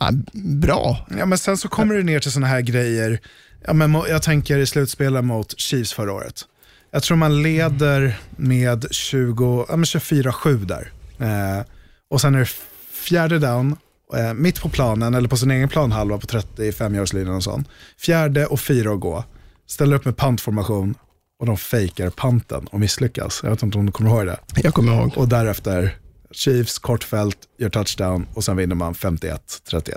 ja, 0.00 0.10
bra. 0.32 1.06
Ja, 1.18 1.26
men 1.26 1.38
sen 1.38 1.56
så 1.56 1.68
kommer 1.68 1.94
det 1.94 2.02
ner 2.02 2.20
till 2.20 2.32
sådana 2.32 2.46
här 2.46 2.60
grejer. 2.60 3.20
Ja, 3.66 3.72
men 3.72 3.92
jag 3.92 4.22
tänker 4.22 4.58
i 4.58 4.66
slutspelet 4.66 5.24
mot 5.24 5.60
Chiefs 5.60 5.92
förra 5.92 6.12
året. 6.12 6.44
Jag 6.90 7.02
tror 7.02 7.16
man 7.16 7.42
leder 7.42 8.18
med 8.36 8.86
20, 8.90 9.66
ja, 9.68 9.76
24-7 9.76 10.64
där. 10.64 10.92
Eh, 11.18 11.64
och 12.10 12.20
sen 12.20 12.34
är 12.34 12.38
det 12.38 12.50
fjärde 12.92 13.38
down, 13.38 13.76
eh, 14.16 14.34
mitt 14.34 14.60
på 14.60 14.68
planen, 14.68 15.14
eller 15.14 15.28
på 15.28 15.36
sin 15.36 15.50
egen 15.50 15.68
planhalva 15.68 16.18
på 16.18 16.26
35-yardslinjen 16.26 17.36
och 17.36 17.44
sånt. 17.44 17.68
Fjärde 17.98 18.46
och 18.46 18.60
fyra 18.60 18.92
att 18.92 19.00
gå. 19.00 19.24
Ställer 19.66 19.96
upp 19.96 20.04
med 20.04 20.16
pantformation 20.16 20.94
och 21.40 21.46
de 21.46 21.56
fejkar 21.56 22.10
panten 22.10 22.66
och 22.66 22.80
misslyckas. 22.80 23.40
Jag 23.42 23.50
vet 23.50 23.62
inte 23.62 23.78
om 23.78 23.86
du 23.86 23.92
kommer 23.92 24.10
ihåg 24.10 24.26
det? 24.26 24.38
Jag 24.62 24.74
kommer 24.74 24.92
ihåg. 24.92 25.12
Och 25.16 25.28
därefter 25.28 25.96
Chiefs, 26.32 26.78
kortfält, 26.78 27.38
gör 27.58 27.68
touchdown 27.68 28.26
och 28.34 28.44
sen 28.44 28.56
vinner 28.56 28.74
man 28.74 28.94
51-31. 28.94 29.94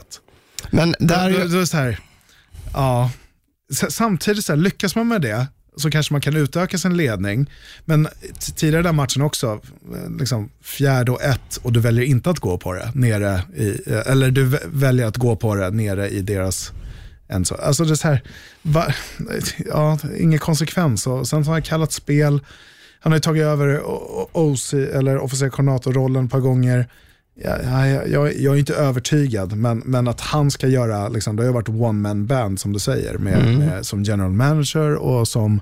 Men 0.71 0.95
där... 0.99 1.31
Då, 1.31 1.59
då, 1.59 1.65
så 1.65 1.77
här, 1.77 1.99
ja, 2.73 3.11
samtidigt 3.89 4.45
så 4.45 4.51
här, 4.51 4.57
lyckas 4.57 4.95
man 4.95 5.07
med 5.07 5.21
det, 5.21 5.47
så 5.77 5.91
kanske 5.91 6.13
man 6.13 6.21
kan 6.21 6.35
utöka 6.35 6.77
sin 6.77 6.97
ledning. 6.97 7.49
Men 7.85 8.07
tidigare 8.55 8.83
den 8.83 8.95
matchen 8.95 9.21
också, 9.21 9.61
eh, 9.95 10.17
liksom 10.19 10.49
fjärde 10.61 11.11
och 11.11 11.21
ett 11.21 11.57
och 11.57 11.73
du 11.73 11.79
väljer 11.79 12.05
inte 12.05 12.29
att 12.29 12.39
gå 12.39 12.57
på 12.57 12.73
det 12.73 12.91
nere 12.93 13.41
i, 13.55 13.81
eh, 13.85 14.11
eller 14.11 14.31
du 14.31 14.59
väljer 14.65 15.05
att 15.05 15.17
gå 15.17 15.35
på 15.35 15.55
det 15.55 15.69
nere 15.69 16.09
i 16.09 16.21
deras 16.21 16.71
så. 17.43 17.55
Alltså 17.55 17.85
det 17.85 17.91
är 17.91 17.95
så 17.95 18.07
här, 18.07 18.21
va, 18.61 18.93
ja, 19.65 19.99
ingen 20.17 20.39
konsekvens. 20.39 21.07
Och 21.07 21.27
sen 21.27 21.43
har 21.43 21.53
han 21.53 21.61
kallat 21.61 21.91
spel, 21.91 22.39
han 23.03 23.12
har 23.12 23.17
ju 23.17 23.22
tagit 23.22 23.43
över 23.43 23.81
OC, 24.31 24.74
eller 24.74 25.17
officer 25.17 25.50
koordinator-rollen 25.50 26.25
ett 26.25 26.31
par 26.31 26.39
gånger. 26.39 26.88
Jag, 27.36 27.63
jag, 27.63 28.10
jag, 28.10 28.36
jag, 28.36 28.55
är 28.55 28.60
inte 28.60 28.75
övertygad, 28.75 29.57
men, 29.57 29.77
men 29.86 30.07
att 30.07 30.22
han 30.22 30.51
ska 30.51 30.67
göra, 30.67 31.10
liksom, 31.10 31.36
det 31.36 31.43
har 31.43 31.48
ju 31.48 31.53
varit 31.53 31.69
one 31.69 32.00
man 32.00 32.25
band 32.25 32.60
som 32.60 32.74
du 32.74 32.79
säger, 32.79 33.17
med, 33.17 33.39
mm. 33.39 33.55
med, 33.55 33.86
som 33.86 34.03
general 34.03 34.31
manager 34.31 34.95
och 34.95 35.27
som 35.27 35.62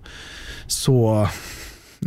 så 0.67 1.27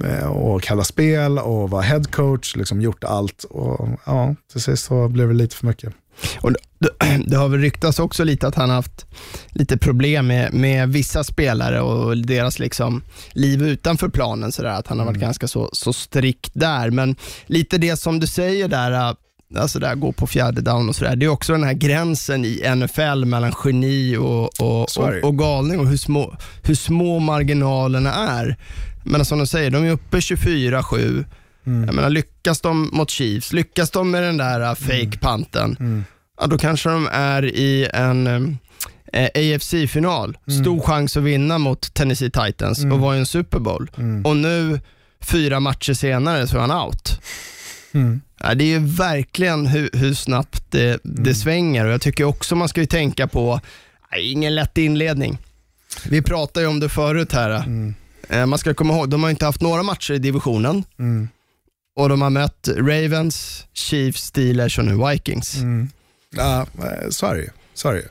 eh, 0.05 0.27
och 0.27 0.63
kalla 0.63 0.85
spel 0.85 1.39
och 1.39 1.71
vara 1.71 1.83
head 1.83 2.05
coach, 2.11 2.57
liksom 2.57 2.81
gjort 2.81 3.05
allt. 3.05 3.45
Och 3.45 3.89
ja, 4.07 4.35
till 4.53 4.61
sist 4.61 4.85
så 4.85 5.09
blev 5.09 5.29
det 5.29 5.35
lite 5.35 5.57
för 5.57 5.67
mycket. 5.67 5.95
Och 6.41 6.53
det, 7.27 7.37
har 7.37 7.49
väl 7.49 7.61
ryktats 7.61 7.99
också 7.99 8.25
lite 8.25 8.47
att 8.49 8.55
han 8.55 8.69
har 8.69 8.77
haft 8.77 9.07
lite 9.53 9.79
problem 9.79 10.27
med, 10.27 10.53
med 10.53 10.89
vissa 10.89 11.25
spelare 11.25 11.81
och 11.81 12.19
deras 12.19 12.59
liksom 12.59 13.03
liv 13.33 13.63
utanför 13.63 14.09
planen. 14.09 14.53
Så 14.53 14.63
där, 14.63 14.71
att 14.71 14.87
han 14.87 14.99
har 14.99 15.07
varit 15.07 15.17
mm. 15.17 15.27
ganska 15.27 15.49
så, 15.49 15.71
så 15.73 15.93
strikt 15.93 16.51
där. 16.55 16.91
Men 16.91 17.17
lite 17.47 17.79
det 17.79 17.97
som 17.97 18.21
du 18.21 18.27
säger 18.27 18.69
där, 18.69 19.17
alltså 19.57 19.79
där 19.79 19.95
gå 19.95 20.13
på 20.13 20.27
fjärde 20.27 20.61
down 20.61 20.89
och 20.89 20.97
sådär. 20.97 21.17
Det 21.17 21.27
är 21.27 21.31
också 21.31 21.53
den 21.53 21.65
här 21.65 21.73
gränsen 21.73 22.45
i 22.45 22.75
NFL 22.77 23.25
mellan 23.25 23.53
geni 23.65 24.17
och, 24.17 24.61
och, 24.61 24.99
och, 24.99 25.25
och, 25.25 25.39
galning 25.39 25.81
och 25.81 25.89
hur 25.89 25.97
små, 25.97 26.37
hur 26.63 26.75
små 26.75 27.19
marginalerna 27.19 28.15
är. 28.15 28.57
Men 29.05 29.25
som 29.25 29.39
de 29.39 29.47
säger, 29.47 29.71
de 29.71 29.85
är 29.85 29.91
uppe 29.91 30.17
24-7. 30.17 31.25
Mm. 31.67 31.85
Jag 31.85 31.95
menar, 31.95 32.11
lyckas 32.11 32.61
de 32.61 32.91
mot 32.93 33.11
Chiefs, 33.11 33.53
lyckas 33.53 33.91
de 33.91 34.11
med 34.11 34.23
den 34.23 34.37
där 34.37 34.61
uh, 34.61 34.75
fake-panten, 34.75 35.77
mm. 35.81 35.93
mm. 35.93 36.05
ja, 36.41 36.47
då 36.47 36.59
kanske 36.59 36.89
de 36.89 37.09
är 37.13 37.45
i 37.45 37.89
en 37.93 38.27
eh, 39.13 39.29
AFC-final. 39.35 40.39
Mm. 40.49 40.61
Stor 40.61 40.81
chans 40.81 41.17
att 41.17 41.23
vinna 41.23 41.59
mot 41.59 41.95
Tennessee 41.95 42.31
Titans 42.31 42.79
och 42.79 42.85
mm. 42.85 43.01
vara 43.01 43.17
i 43.17 43.19
en 43.19 43.27
Super 43.27 43.59
Bowl. 43.59 43.91
Mm. 43.97 44.27
Och 44.27 44.37
nu, 44.37 44.81
fyra 45.21 45.61
matcher 45.61 45.93
senare, 45.93 46.47
så 46.47 46.57
är 46.57 46.61
han 46.61 46.85
out. 46.87 47.21
Ja, 48.41 48.55
det 48.55 48.65
är 48.65 48.69
ju 48.69 48.87
verkligen 48.87 49.67
hur, 49.67 49.91
hur 49.93 50.15
snabbt 50.15 50.71
det, 50.71 51.01
det 51.03 51.35
svänger 51.35 51.85
och 51.87 51.93
jag 51.93 52.01
tycker 52.01 52.25
också 52.25 52.57
man 52.57 52.69
ska 52.69 52.87
tänka 52.87 53.27
på, 53.27 53.61
nej, 54.13 54.33
ingen 54.33 54.55
lätt 54.55 54.79
inledning. 54.79 55.39
Vi 56.09 56.23
pratade 56.23 56.67
ju 56.67 56.71
om 56.71 56.81
det 56.81 56.89
förut 56.89 57.33
här. 57.33 57.65
Eh, 58.29 58.47
man 58.47 58.59
ska 58.59 58.75
komma 58.75 58.95
ihåg, 58.95 59.09
de 59.09 59.23
har 59.23 59.31
inte 59.31 59.45
haft 59.45 59.61
några 59.61 59.83
matcher 59.83 60.15
i 60.15 60.19
divisionen. 60.19 60.85
Mm 60.99 61.29
och 61.97 62.09
de 62.09 62.23
har 62.23 62.31
mött 62.31 62.69
Ravens, 62.77 63.67
Chiefs, 63.73 64.25
Steelers 64.25 64.79
och 64.79 64.85
nu 64.85 65.09
Vikings. 65.11 65.57
Mm. 65.57 65.89
Ja, 66.31 66.67
så 67.11 67.27
är 67.27 67.35
det 67.35 67.41
ju. 67.41 67.51
Så 67.75 67.89
är 67.89 67.93
det 67.93 68.01
ju. 68.01 68.07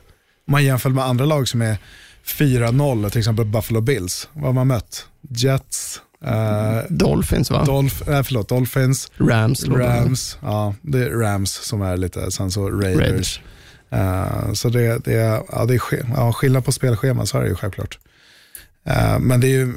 Om 0.46 0.52
man 0.52 0.64
jämför 0.64 0.90
med 0.90 1.04
andra 1.04 1.24
lag 1.24 1.48
som 1.48 1.62
är 1.62 1.76
4-0, 2.24 3.10
till 3.10 3.18
exempel 3.18 3.44
Buffalo 3.44 3.80
Bills. 3.80 4.28
Vad 4.32 4.44
har 4.44 4.52
man 4.52 4.66
mött? 4.66 5.06
Jets, 5.28 6.00
Uh, 6.26 6.82
Dolphins 6.88 7.50
va? 7.50 7.64
Dolph, 7.64 8.10
äh, 8.10 8.22
förlåt, 8.22 8.48
Dolphins. 8.48 9.10
Rams. 9.16 9.64
Rams, 9.68 10.38
ja, 10.42 10.74
det 10.82 10.98
är 10.98 11.10
Rams 11.10 11.52
som 11.52 11.82
är 11.82 11.96
lite, 11.96 12.30
sen 12.30 12.50
så 12.50 12.70
Raiders. 12.70 13.00
Raiders. 13.00 13.40
Uh, 13.92 14.52
så 14.52 14.68
det, 14.68 15.04
det, 15.04 15.12
är, 15.12 15.42
ja, 15.52 15.64
det 15.64 15.74
är 15.74 15.80
ja, 16.16 16.32
skillnad 16.32 16.64
på 16.64 16.72
spelschema, 16.72 17.26
så 17.26 17.38
är 17.38 17.42
det 17.42 17.48
ju 17.48 17.54
självklart. 17.54 17.98
Eh, 18.86 19.18
men 19.18 19.40
det 19.40 19.46
är 19.46 19.50
ju 19.50 19.72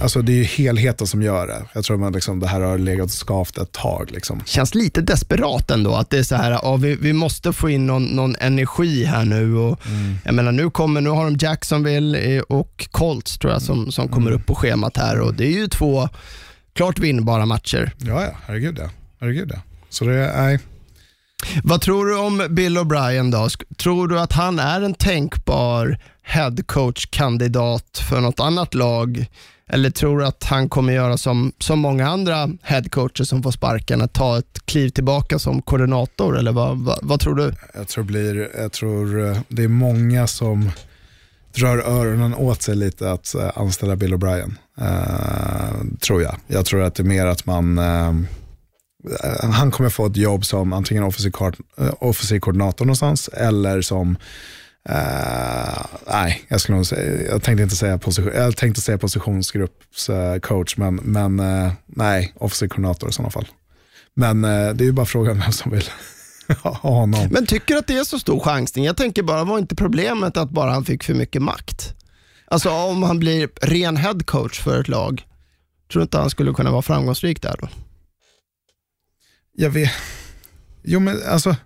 alltså 0.00 0.22
det 0.22 0.40
är 0.40 0.44
helheten 0.44 1.06
som 1.06 1.22
gör 1.22 1.46
det. 1.46 1.62
Jag 1.72 1.84
tror 1.84 2.06
att 2.06 2.14
liksom, 2.14 2.40
det 2.40 2.46
här 2.46 2.60
har 2.60 2.78
legat 2.78 3.10
skavt 3.10 3.58
ett 3.58 3.72
tag. 3.72 4.10
Liksom. 4.10 4.42
Känns 4.46 4.74
lite 4.74 5.00
desperat 5.00 5.70
ändå, 5.70 5.94
att 5.94 6.10
det 6.10 6.18
är 6.18 6.22
så 6.22 6.36
här, 6.36 6.50
ja, 6.50 6.76
vi, 6.76 6.96
vi 6.96 7.12
måste 7.12 7.52
få 7.52 7.70
in 7.70 7.86
någon, 7.86 8.04
någon 8.04 8.36
energi 8.40 9.04
här 9.04 9.24
nu. 9.24 9.56
Och, 9.56 9.86
mm. 9.86 10.16
Jag 10.24 10.34
menar, 10.34 10.52
nu, 10.52 10.70
kommer, 10.70 11.00
nu 11.00 11.10
har 11.10 11.24
de 11.24 11.36
Jacksonville 11.40 12.40
och 12.42 12.88
Colts 12.90 13.38
tror 13.38 13.52
jag 13.52 13.62
som, 13.62 13.92
som 13.92 14.08
kommer 14.08 14.30
mm. 14.30 14.40
upp 14.40 14.46
på 14.46 14.54
schemat 14.54 14.96
här 14.96 15.20
och 15.20 15.34
det 15.34 15.46
är 15.46 15.52
ju 15.52 15.66
två 15.66 16.08
klart 16.72 16.98
vinnbara 16.98 17.46
matcher. 17.46 17.92
Ja, 17.98 18.22
ja, 18.22 18.30
herregud 18.46 18.78
ja. 18.78 18.90
Herregud 19.20 19.50
ja. 19.54 19.60
Så 19.88 20.04
det 20.04 20.14
är, 20.14 20.42
nej. 20.42 20.58
Vad 21.62 21.80
tror 21.80 22.06
du 22.06 22.18
om 22.18 22.46
Bill 22.50 22.78
O'Brien 22.78 23.32
då? 23.32 23.48
Tror 23.76 24.08
du 24.08 24.20
att 24.20 24.32
han 24.32 24.58
är 24.58 24.80
en 24.80 24.94
tänkbar 24.94 25.98
headcoach-kandidat 26.24 27.98
för 28.08 28.20
något 28.20 28.40
annat 28.40 28.74
lag? 28.74 29.26
Eller 29.68 29.90
tror 29.90 30.18
du 30.18 30.26
att 30.26 30.44
han 30.44 30.68
kommer 30.68 30.92
göra 30.92 31.16
som, 31.16 31.52
som 31.58 31.78
många 31.78 32.08
andra 32.08 32.50
headcoacher 32.62 33.24
som 33.24 33.42
får 33.42 33.50
sparken, 33.50 34.02
att 34.02 34.12
ta 34.12 34.38
ett 34.38 34.66
kliv 34.66 34.88
tillbaka 34.88 35.38
som 35.38 35.62
koordinator? 35.62 36.38
Eller 36.38 36.52
vad, 36.52 36.78
vad, 36.78 36.98
vad, 37.02 37.20
tror 37.20 37.34
du? 37.34 37.52
Jag 37.74 37.88
tror, 37.88 38.04
blir, 38.04 38.50
jag 38.56 38.72
tror 38.72 39.30
eh, 39.30 39.38
det 39.48 39.64
är 39.64 39.68
många 39.68 40.26
som 40.26 40.70
drar 41.54 41.78
öronen 41.78 42.34
åt 42.34 42.62
sig 42.62 42.76
lite 42.76 43.10
att 43.10 43.34
eh, 43.34 43.50
anställa 43.54 43.96
Bill 43.96 44.14
O'Brien. 44.14 44.54
Uh, 44.80 45.98
tror 46.00 46.22
jag. 46.22 46.36
Jag 46.46 46.66
tror 46.66 46.82
att 46.82 46.94
det 46.94 47.02
är 47.02 47.04
mer 47.04 47.26
att 47.26 47.46
man 47.46 47.78
uh, 47.78 48.12
han 49.52 49.70
kommer 49.70 49.90
få 49.90 50.06
ett 50.06 50.16
jobb 50.16 50.44
som 50.44 50.72
antingen 50.72 51.04
officer 51.98 52.38
koordinator 52.38 52.84
någonstans 52.84 53.28
eller 53.28 53.80
som 53.80 54.16
Uh, 54.90 55.86
nej, 56.06 56.44
jag, 56.48 56.60
skulle 56.60 56.76
nog 56.76 56.86
säga, 56.86 57.22
jag 57.30 57.42
tänkte 57.42 57.62
inte 57.62 57.76
säga, 57.76 57.98
position, 57.98 58.32
jag 58.34 58.56
tänkte 58.56 58.80
säga 58.80 58.98
positionsgruppscoach, 58.98 60.76
men, 60.76 60.94
men 60.94 61.40
uh, 61.40 61.72
nej, 61.86 62.34
officer-koordinator 62.36 63.08
i 63.08 63.12
sådana 63.12 63.30
fall. 63.30 63.48
Men 64.14 64.44
uh, 64.44 64.74
det 64.74 64.84
är 64.84 64.86
ju 64.86 64.92
bara 64.92 65.06
frågan 65.06 65.38
vem 65.38 65.52
som 65.52 65.72
vill 65.72 65.88
ha 66.62 66.72
honom. 66.72 67.28
Men 67.30 67.46
tycker 67.46 67.74
du 67.74 67.78
att 67.78 67.86
det 67.86 67.96
är 67.96 68.04
så 68.04 68.18
stor 68.18 68.40
chansning? 68.40 68.84
Jag 68.84 68.96
tänker 68.96 69.22
bara, 69.22 69.44
var 69.44 69.58
inte 69.58 69.74
problemet 69.74 70.36
att 70.36 70.50
bara 70.50 70.70
han 70.70 70.84
fick 70.84 71.04
för 71.04 71.14
mycket 71.14 71.42
makt? 71.42 71.94
Alltså 72.46 72.70
om 72.70 73.02
han 73.02 73.18
blir 73.18 73.48
ren 73.62 73.96
headcoach 73.96 74.60
för 74.60 74.80
ett 74.80 74.88
lag, 74.88 75.26
tror 75.92 76.00
du 76.00 76.02
inte 76.02 76.18
han 76.18 76.30
skulle 76.30 76.52
kunna 76.52 76.70
vara 76.70 76.82
framgångsrik 76.82 77.42
där 77.42 77.56
då? 77.60 77.68
Jag 79.52 79.70
vet, 79.70 79.90
jo 80.82 81.00
men 81.00 81.18
alltså, 81.28 81.56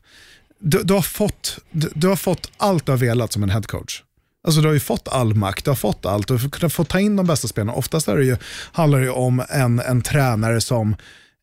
du, 0.58 0.82
du, 0.82 0.94
har 0.94 1.02
fått, 1.02 1.58
du, 1.70 1.90
du, 1.94 2.08
har 2.08 2.16
fått 2.16 2.50
allt 2.56 2.86
du 2.86 2.92
har 2.92 2.96
velat 2.96 3.32
som 3.32 3.42
en 3.42 3.50
headcoach. 3.50 4.02
Alltså 4.46 4.60
du 4.60 4.66
har 4.66 4.74
ju 4.74 4.80
fått 4.80 5.08
all 5.08 5.34
makt, 5.34 5.64
du 5.64 5.70
har 5.70 5.76
fått 5.76 6.06
allt, 6.06 6.28
du 6.28 6.34
har 6.34 6.50
kunnat 6.50 6.72
få 6.72 6.84
ta 6.84 7.00
in 7.00 7.16
de 7.16 7.26
bästa 7.26 7.48
spelarna. 7.48 7.72
Oftast 7.72 8.08
är 8.08 8.16
det 8.16 8.24
ju, 8.24 8.36
handlar 8.72 8.98
det 8.98 9.04
ju 9.04 9.10
om 9.10 9.42
en, 9.48 9.80
en 9.80 10.02
tränare 10.02 10.60
som, 10.60 10.96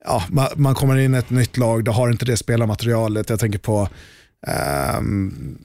ja, 0.05 0.23
man, 0.29 0.47
man 0.55 0.75
kommer 0.75 0.97
in 0.97 1.15
i 1.15 1.17
ett 1.17 1.29
nytt 1.29 1.57
lag, 1.57 1.83
du 1.83 1.91
har 1.91 2.09
inte 2.09 2.25
det 2.25 2.37
spelarmaterialet. 2.37 3.29
Jag 3.29 3.39
tänker 3.39 3.59
på 3.59 3.89
um, 4.97 5.57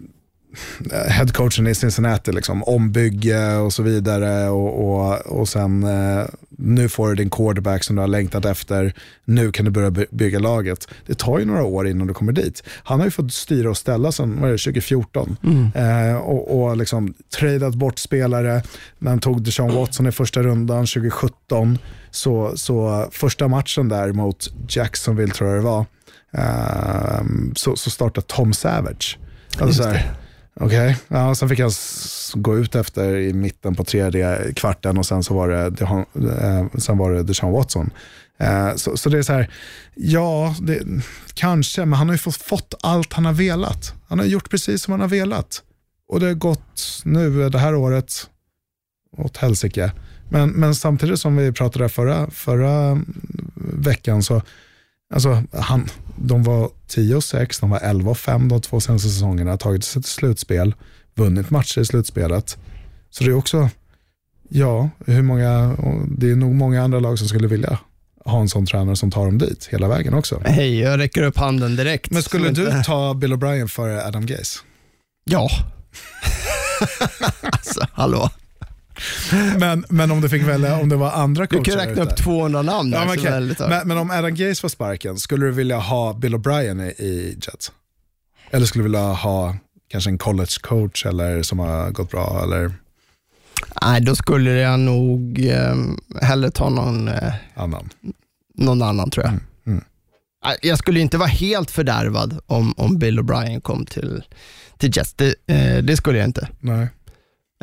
headcoachen 1.08 1.66
i 1.66 1.74
Cincinnati, 1.74 2.32
liksom, 2.32 2.62
ombygge 2.62 3.56
och 3.56 3.72
så 3.72 3.82
vidare. 3.82 4.48
Och, 4.48 5.00
och, 5.00 5.26
och 5.26 5.48
sen 5.48 5.82
eh, 5.82 6.26
nu 6.60 6.88
får 6.88 7.08
du 7.08 7.14
din 7.14 7.30
quarterback 7.30 7.84
som 7.84 7.96
du 7.96 8.02
har 8.02 8.08
längtat 8.08 8.44
efter, 8.44 8.94
nu 9.24 9.52
kan 9.52 9.64
du 9.64 9.70
börja 9.70 10.06
bygga 10.10 10.38
laget. 10.38 10.88
Det 11.06 11.18
tar 11.18 11.38
ju 11.38 11.44
några 11.44 11.64
år 11.64 11.88
innan 11.88 12.06
du 12.06 12.14
kommer 12.14 12.32
dit. 12.32 12.62
Han 12.84 12.98
har 12.98 13.06
ju 13.06 13.10
fått 13.10 13.32
styra 13.32 13.70
och 13.70 13.76
ställa 13.76 14.12
sedan 14.12 14.36
2014 14.36 15.36
mm. 15.42 15.70
eh, 15.74 16.16
och, 16.16 16.62
och 16.62 16.76
liksom 16.76 17.14
tradat 17.38 17.74
bort 17.74 17.98
spelare. 17.98 18.62
När 18.98 19.10
han 19.10 19.20
tog 19.20 19.42
Deshaun 19.42 19.74
Watson 19.74 20.06
i 20.06 20.12
första 20.12 20.42
rundan 20.42 20.86
2017, 20.86 21.78
så, 22.10 22.52
så 22.56 23.08
första 23.12 23.48
matchen 23.48 23.88
där 23.88 24.12
mot 24.12 24.48
Jacksonville 24.68 25.32
tror 25.32 25.50
jag 25.50 25.58
det 25.58 25.64
var, 25.64 25.86
eh, 26.32 27.24
så, 27.56 27.76
så 27.76 27.90
startade 27.90 28.26
Tom 28.26 28.52
Savage. 28.52 29.18
Alltså 29.58 29.94
Okej, 30.62 30.90
okay. 30.90 31.18
ja, 31.18 31.34
sen 31.34 31.48
fick 31.48 31.58
jag 31.58 31.72
gå 32.34 32.58
ut 32.58 32.74
efter 32.74 33.16
i 33.16 33.32
mitten 33.32 33.74
på 33.74 33.84
tredje 33.84 34.52
kvarten 34.56 34.98
och 34.98 35.06
sen 35.06 35.22
så 35.22 35.34
var 35.34 35.48
det, 35.48 35.70
Dehan, 35.70 36.04
sen 36.78 36.98
var 36.98 37.12
det 37.12 37.22
Deshaun 37.22 37.52
Watson. 37.52 37.90
Eh, 38.38 38.74
så, 38.74 38.96
så, 38.96 39.08
det 39.08 39.18
är 39.18 39.22
så 39.22 39.32
här, 39.32 39.50
ja, 39.94 40.54
det, 40.60 40.82
kanske, 41.34 41.84
men 41.84 41.98
han 41.98 42.08
har 42.08 42.14
ju 42.14 42.18
fått, 42.18 42.36
fått 42.36 42.74
allt 42.82 43.12
han 43.12 43.24
har 43.24 43.32
velat. 43.32 43.94
Han 44.08 44.18
har 44.18 44.26
gjort 44.26 44.50
precis 44.50 44.82
som 44.82 44.92
han 44.92 45.00
har 45.00 45.08
velat. 45.08 45.62
Och 46.08 46.20
det 46.20 46.26
har 46.26 46.34
gått 46.34 47.02
nu 47.04 47.42
eh, 47.42 47.50
det 47.50 47.58
här 47.58 47.74
året 47.74 48.12
åt 49.16 49.36
helsike. 49.36 49.92
Men, 50.28 50.50
men 50.50 50.74
samtidigt 50.74 51.20
som 51.20 51.36
vi 51.36 51.52
pratade 51.52 51.88
förra, 51.88 52.30
förra 52.30 52.72
mm, 52.72 53.22
veckan 53.56 54.22
så 54.22 54.42
Alltså, 55.14 55.42
han, 55.52 55.88
de 56.16 56.42
var 56.42 56.70
10 56.88 57.16
och 57.16 57.24
6, 57.24 57.58
de 57.58 57.70
var 57.70 57.78
11 57.78 58.10
och 58.10 58.18
5 58.18 58.48
de 58.48 58.60
två 58.60 58.80
senaste 58.80 59.08
säsongerna, 59.08 59.56
tagit 59.56 59.84
sig 59.84 60.02
till 60.02 60.10
slutspel, 60.10 60.74
vunnit 61.14 61.50
matcher 61.50 61.80
i 61.80 61.84
slutspelet. 61.84 62.58
Så 63.10 63.24
det 63.24 63.30
är 63.30 63.34
också, 63.34 63.68
ja, 64.48 64.90
hur 65.06 65.22
många, 65.22 65.76
det 66.08 66.30
är 66.30 66.36
nog 66.36 66.54
många 66.54 66.82
andra 66.82 67.00
lag 67.00 67.18
som 67.18 67.28
skulle 67.28 67.48
vilja 67.48 67.78
ha 68.24 68.40
en 68.40 68.48
sån 68.48 68.66
tränare 68.66 68.96
som 68.96 69.10
tar 69.10 69.24
dem 69.24 69.38
dit 69.38 69.68
hela 69.70 69.88
vägen 69.88 70.14
också. 70.14 70.42
Hej, 70.44 70.80
jag 70.80 70.98
räcker 70.98 71.22
upp 71.22 71.36
handen 71.36 71.76
direkt. 71.76 72.10
Men 72.10 72.22
skulle 72.22 72.50
du 72.50 72.62
inte... 72.64 72.82
ta 72.82 73.14
Bill 73.14 73.32
O'Brien 73.32 73.66
före 73.66 74.06
Adam 74.06 74.26
Gaze? 74.26 74.58
Ja. 75.24 75.48
alltså, 77.42 77.86
hallå. 77.92 78.30
Men, 79.58 79.84
men 79.88 80.10
om 80.10 80.20
du 80.20 80.28
fick 80.28 80.42
välja, 80.42 80.76
om 80.80 80.88
det 80.88 80.96
var 80.96 81.10
andra 81.12 81.46
Du 81.46 81.56
coacher 81.56 81.70
kan 81.78 81.86
räkna 81.88 82.02
upp 82.02 82.16
200 82.16 82.62
namn. 82.62 82.92
Ja, 82.92 83.04
men, 83.04 83.22
väldigt- 83.24 83.58
men, 83.58 83.88
men 83.88 83.98
om 83.98 84.10
Adam 84.10 84.34
Gaze 84.34 84.62
var 84.62 84.68
sparken, 84.68 85.18
skulle 85.18 85.46
du 85.46 85.52
vilja 85.52 85.78
ha 85.78 86.12
Bill 86.14 86.34
O'Brien 86.34 86.82
i, 86.82 86.88
i 87.04 87.38
Jets? 87.42 87.72
Eller 88.50 88.66
skulle 88.66 88.80
du 88.80 88.88
vilja 88.88 89.12
ha 89.12 89.56
kanske 89.90 90.10
en 90.10 90.18
college 90.18 90.50
coach 90.60 91.06
eller 91.06 91.42
som 91.42 91.58
har 91.58 91.90
gått 91.90 92.10
bra? 92.10 92.40
Eller 92.44 92.72
Nej, 93.82 94.00
då 94.00 94.14
skulle 94.16 94.50
jag 94.50 94.80
nog 94.80 95.44
eh, 95.46 95.76
hellre 96.22 96.50
ta 96.50 96.68
någon, 96.68 97.08
eh, 97.08 97.32
annan? 97.54 97.88
någon 98.54 98.82
annan 98.82 99.10
tror 99.10 99.24
jag. 99.26 99.34
mm. 99.66 99.84
Nej, 100.44 100.56
Jag 100.62 100.78
skulle 100.78 101.00
inte 101.00 101.18
vara 101.18 101.28
helt 101.28 101.70
fördärvad 101.70 102.40
om, 102.46 102.74
om 102.76 102.98
Bill 102.98 103.20
O'Brien 103.20 103.60
kom 103.60 103.86
till, 103.86 104.22
till 104.78 104.96
Jets. 104.96 105.14
Det, 105.14 105.34
eh, 105.46 105.82
det 105.82 105.96
skulle 105.96 106.18
jag 106.18 106.28
inte. 106.28 106.48
Nej. 106.60 106.88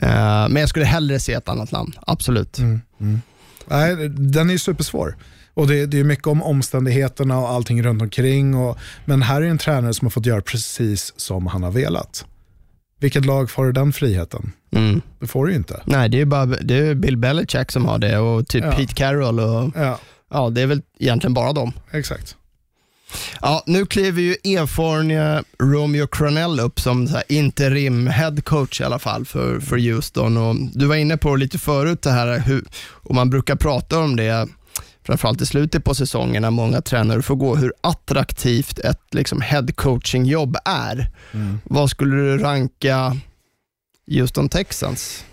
Eh, 0.02 0.10
men 0.50 0.56
jag 0.56 0.70
skulle 0.70 0.86
hellre 0.86 1.20
se 1.20 1.34
ett 1.34 1.50
annat 1.50 1.72
namn, 1.72 1.94
absolut. 2.08 2.58
Mm. 2.58 2.82
Mm. 3.02 3.22
Nej, 3.68 4.10
den 4.10 4.50
är 4.50 4.54
ju 4.54 4.60
supersvår. 4.60 5.18
Och 5.54 5.68
det, 5.68 5.86
det 5.86 6.00
är 6.00 6.04
mycket 6.04 6.28
om 6.28 6.44
omständigheterna 6.44 7.38
och 7.40 7.50
allting 7.50 7.84
runt 7.84 8.02
omkring. 8.02 8.56
Och, 8.56 8.78
men 9.06 9.22
här 9.22 9.42
är 9.42 9.46
en 9.46 9.58
tränare 9.58 9.94
som 9.94 10.06
har 10.06 10.10
fått 10.10 10.26
göra 10.26 10.42
precis 10.42 11.14
som 11.18 11.48
han 11.48 11.64
har 11.64 11.72
velat. 11.72 12.26
Vilket 13.00 13.26
lag 13.26 13.50
får 13.52 13.72
den 13.72 13.94
friheten? 13.94 14.52
Mm. 14.72 15.02
Det 15.20 15.28
får 15.28 15.46
du 15.46 15.52
ju 15.52 15.58
inte. 15.58 15.82
Nej, 15.86 16.10
det 16.10 16.22
är 16.22 16.26
bara 16.26 16.46
det 16.46 16.78
är 16.78 16.96
Bill 16.96 17.18
Belichick 17.18 17.72
som 17.72 17.86
har 17.86 18.00
det 18.00 18.18
och 18.18 18.48
typ 18.48 18.64
Ja. 18.64 18.72
Pete 18.72 18.94
Carroll 18.94 19.40
och 19.40 19.72
Ja, 19.76 20.00
ja, 20.32 20.50
det 20.50 20.62
är 20.62 20.68
väl 20.68 20.82
egentligen 21.00 21.34
bara 21.34 21.54
dem. 21.54 21.72
exakt. 21.92 22.36
Ja, 23.42 23.64
nu 23.66 23.86
kliver 23.86 24.22
ju 24.22 24.32
erfarna 24.32 25.44
Romeo 25.60 26.08
Cronell 26.08 26.60
upp 26.60 26.80
som 26.80 27.10
interim 27.28 28.08
head 28.08 28.36
coach 28.44 28.82
i 28.82 28.84
alla 28.84 29.00
fall 29.00 29.26
för, 29.26 29.60
för 29.60 29.78
Houston. 29.78 30.38
Och 30.38 30.56
du 30.74 30.86
var 30.86 30.96
inne 30.96 31.18
på 31.18 31.36
lite 31.36 31.58
förut 31.58 32.02
det 32.02 32.12
här 32.12 32.40
hur, 32.40 32.66
och 32.80 33.16
man 33.16 33.30
brukar 33.30 33.56
prata 33.56 34.00
om 34.00 34.16
det 34.16 34.48
framförallt 35.04 35.42
i 35.42 35.46
slutet 35.46 35.84
på 35.84 35.96
säsongen 35.96 36.42
när 36.42 36.52
många 36.52 36.82
tränare 36.82 37.22
får 37.22 37.36
gå, 37.36 37.56
hur 37.56 37.74
attraktivt 37.82 38.80
ett 38.80 39.02
liksom, 39.12 39.42
head 39.42 39.68
coaching 39.76 40.26
jobb 40.26 40.58
är. 40.66 41.10
Vad 41.64 41.90
skulle 41.90 42.16
du 42.16 42.38
ranka 42.38 43.18
Houston 44.12 44.50
Texans? 44.50 45.26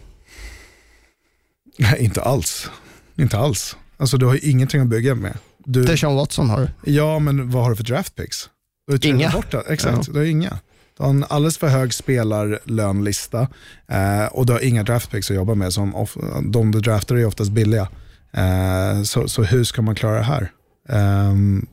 Nej, 1.79 1.97
inte 2.05 2.23
alls. 2.23 2.71
Inte 3.17 3.39
alls. 3.39 3.77
Alltså 3.97 4.17
du 4.17 4.27
har 4.27 4.35
ju 4.35 4.51
ingenting 4.51 4.81
att 4.81 4.89
bygga 4.89 5.15
med. 5.15 5.39
Du, 5.65 5.85
Deshaun 5.85 6.17
Watson 6.17 6.51
har 6.51 6.61
du. 6.61 6.93
ja, 6.93 7.19
men 7.19 7.51
vad 7.51 7.63
har 7.63 7.71
du 7.71 7.77
för 7.77 7.85
draft 7.85 8.15
picks? 8.17 8.51
Du 8.87 8.93
har 8.93 8.99
ju 9.03 9.09
Inga. 9.09 9.19
tränat 9.19 9.35
Bort 9.35 9.51
det. 9.67 9.73
Exakt, 9.73 10.13
du 10.13 10.19
har 10.19 10.27
inga. 10.27 10.59
Du 10.97 11.03
har 11.03 11.11
en 11.11 11.25
alldeles 11.29 11.59
för 11.59 11.69
hög 11.69 11.95
spelarlönlista 11.95 13.49
eh, 13.89 14.27
och 14.27 14.47
du 14.47 14.53
har 14.53 14.61
inga 14.61 14.83
draft 14.83 15.11
picks 15.11 15.31
att 15.31 15.37
jobba 15.37 15.55
med. 15.55 15.73
Som 15.73 15.95
of, 15.95 16.17
de 16.45 16.71
du 16.71 16.81
draftar 16.81 17.17
är 17.17 17.27
oftast 17.27 17.51
billiga. 17.51 17.89
Eh, 18.33 19.03
så, 19.03 19.29
så 19.29 19.43
hur 19.43 19.65
ska 19.65 19.83
man 19.83 19.95
klara 19.95 20.17
det 20.17 20.23
här? 20.23 20.53
Ehm, 20.89 21.67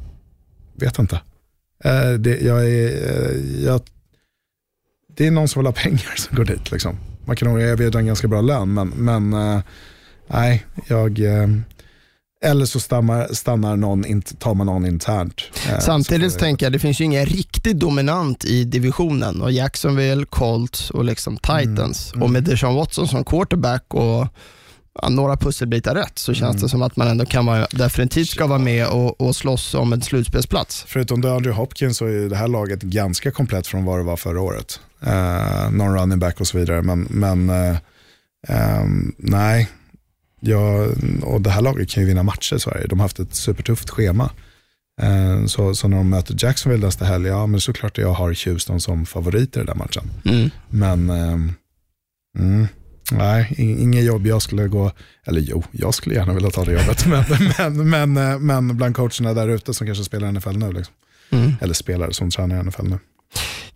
vet 0.75 0.99
inte. 0.99 1.21
Eh, 1.83 2.11
det, 2.11 2.41
jag 2.41 2.65
är, 2.69 3.09
eh, 3.09 3.63
jag, 3.65 3.81
det 5.17 5.27
är 5.27 5.31
någon 5.31 5.47
som 5.47 5.59
vill 5.59 5.67
ha 5.67 5.73
pengar 5.73 6.13
som 6.17 6.35
går 6.35 6.45
dit. 6.45 6.71
Liksom. 6.71 6.97
Man 7.25 7.35
kan 7.35 7.47
nog 7.49 7.61
erbjuda 7.61 7.99
en 7.99 8.05
ganska 8.05 8.27
bra 8.27 8.41
lön, 8.41 8.73
men, 8.73 8.87
men 8.89 9.33
eh, 9.33 9.61
nej, 10.27 10.65
jag... 10.87 11.19
Eh, 12.43 12.51
eller 12.51 12.65
så 12.65 12.79
stannar, 12.79 13.27
stannar 13.33 13.75
någon, 13.75 14.21
tar 14.21 14.53
man 14.53 14.67
någon 14.67 14.85
internt. 14.85 15.41
Eh, 15.69 15.79
Samtidigt 15.79 16.33
så 16.33 16.39
tänker 16.39 16.65
jag, 16.65 16.73
det 16.73 16.79
finns 16.79 17.01
ju 17.01 17.05
ingen 17.05 17.25
riktigt 17.25 17.79
dominant 17.79 18.45
i 18.45 18.63
divisionen 18.63 19.41
och 19.41 19.51
Jacksonville, 19.51 20.25
Colts 20.25 20.89
och 20.91 21.05
liksom 21.05 21.37
Titans. 21.37 22.11
Mm. 22.13 22.23
Och 22.23 22.29
med 22.29 22.43
Deshaun 22.43 22.75
Watson 22.75 23.07
som 23.07 23.23
quarterback 23.23 23.93
och 23.93 24.27
ja, 25.01 25.09
några 25.09 25.37
pusselbitar 25.37 25.95
rätt 25.95 26.19
så 26.19 26.33
känns 26.33 26.55
Mm. 26.55 26.61
det 26.61 26.69
som 26.69 26.81
att 26.81 26.95
man 26.95 27.07
ändå 27.07 27.25
kan 27.25 27.45
vara, 27.45 27.67
definitivt 27.71 28.29
ska 28.29 28.47
vara 28.47 28.59
med 28.59 28.87
och, 28.87 29.21
och 29.21 29.35
slåss 29.35 29.73
om 29.73 29.93
en 29.93 30.01
slutspelsplats. 30.01 30.83
Förutom 30.87 31.21
DeAndre 31.21 31.51
Hopkins 31.51 31.97
så 31.97 32.05
är 32.05 32.29
det 32.29 32.35
här 32.35 32.47
laget 32.47 32.81
ganska 32.81 33.31
komplett 33.31 33.67
från 33.67 33.85
vad 33.85 33.99
det 33.99 34.03
var 34.03 34.17
förra 34.17 34.41
året. 34.41 34.79
Uh, 35.07 35.71
någon 35.71 35.93
running 35.99 36.19
back 36.19 36.39
och 36.41 36.47
så 36.47 36.57
vidare. 36.57 36.81
Men, 36.81 37.07
men 37.09 37.49
eh, 37.49 37.77
ehm, 38.47 39.15
nej, 39.17 39.69
ja, 40.41 40.87
och 41.21 41.41
det 41.41 41.49
här 41.49 41.61
laget 41.61 41.89
kan 41.89 42.03
ju 42.03 42.07
vinna 42.09 42.23
matcher 42.23 42.55
i 42.55 42.59
Sverige. 42.59 42.87
De 42.87 42.99
har 42.99 43.03
haft 43.05 43.19
ett 43.19 43.35
supertufft 43.35 43.89
schema. 43.89 44.29
Eh, 45.01 45.45
så, 45.45 45.75
så 45.75 45.87
när 45.87 45.97
de 45.97 46.09
möter 46.09 46.35
Jacksonville 46.45 46.85
nästa 46.85 47.05
helg, 47.05 47.27
ja 47.27 47.47
men 47.47 47.61
såklart 47.61 47.97
jag 47.97 48.13
har 48.13 48.45
Houston 48.45 48.81
som 48.81 49.05
favorit 49.05 49.55
i 49.55 49.59
den 49.59 49.65
där 49.65 49.75
matchen. 49.75 50.11
Mm. 50.25 50.49
Men 50.69 51.09
ehm, 51.09 51.53
mm, 52.39 52.67
nej, 53.11 53.53
in- 53.57 53.79
inget 53.79 54.03
jobb 54.05 54.27
jag 54.27 54.41
skulle 54.41 54.67
gå, 54.67 54.91
eller 55.25 55.41
jo, 55.41 55.63
jag 55.71 55.93
skulle 55.93 56.15
gärna 56.15 56.33
vilja 56.33 56.49
ta 56.49 56.65
det 56.65 56.71
jobbet, 56.73 57.05
men, 57.57 57.83
men, 57.89 57.89
men, 58.13 58.31
eh, 58.31 58.39
men 58.39 58.77
bland 58.77 58.95
coacherna 58.95 59.33
där 59.33 59.47
ute 59.47 59.73
som 59.73 59.87
kanske 59.87 60.03
spelar 60.03 60.27
i 60.27 60.31
NFL 60.31 60.57
nu, 60.57 60.71
liksom. 60.71 60.93
Mm. 61.29 61.51
eller 61.61 61.73
spelare 61.73 62.13
som 62.13 62.31
tränar 62.31 62.59
i 62.59 62.63
NFL 62.63 62.83
nu. 62.87 62.99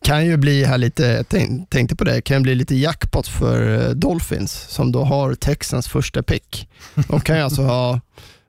Kan 0.05 0.25
ju 0.25 0.37
bli 0.37 0.63
här 0.65 0.77
lite, 0.77 1.23
tänk- 1.29 1.69
tänkte 1.69 1.95
på 1.95 2.03
det, 2.03 2.21
kan 2.21 2.43
bli 2.43 2.55
lite 2.55 2.75
jackpot 2.75 3.27
för 3.27 3.87
eh, 3.87 3.89
Dolphins 3.89 4.51
som 4.69 4.91
då 4.91 5.03
har 5.03 5.35
Texans 5.35 5.87
första 5.87 6.23
pick. 6.23 6.69
De 7.07 7.21
kan 7.21 7.37
ju 7.37 7.41
alltså 7.43 7.61
ha, 7.61 7.99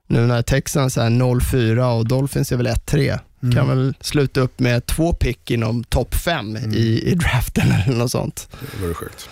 nu 0.06 0.26
när 0.26 0.42
Texans 0.42 0.98
är 0.98 1.10
0-4 1.10 1.98
och 1.98 2.08
Dolphins 2.08 2.52
är 2.52 2.56
väl 2.56 2.66
1-3, 2.66 3.18
kan 3.54 3.68
väl 3.68 3.94
sluta 4.00 4.40
upp 4.40 4.58
med 4.60 4.86
två 4.86 5.12
pick 5.12 5.50
inom 5.50 5.84
topp 5.84 6.14
fem 6.14 6.56
i, 6.56 7.02
i 7.10 7.14
draften 7.14 7.72
eller 7.72 7.96
något 7.96 8.10
sånt. 8.10 8.48
Det 8.60 8.82
vore 8.82 8.94
sjukt. 8.94 9.28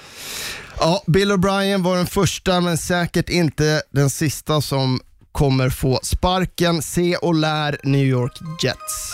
Ja, 0.81 1.03
Bill 1.07 1.33
O'Brien 1.33 1.83
var 1.83 1.97
den 1.97 2.07
första 2.07 2.61
men 2.61 2.79
säkert 2.79 3.29
inte 3.29 3.83
den 3.91 4.11
sista 4.11 4.61
som 4.61 5.01
kommer 5.33 5.71
få 5.71 6.01
sparken. 6.03 6.83
Se 6.83 7.17
och 7.17 7.35
lär 7.35 7.79
New 7.83 8.05
York 8.07 8.33
Jets. 8.63 9.13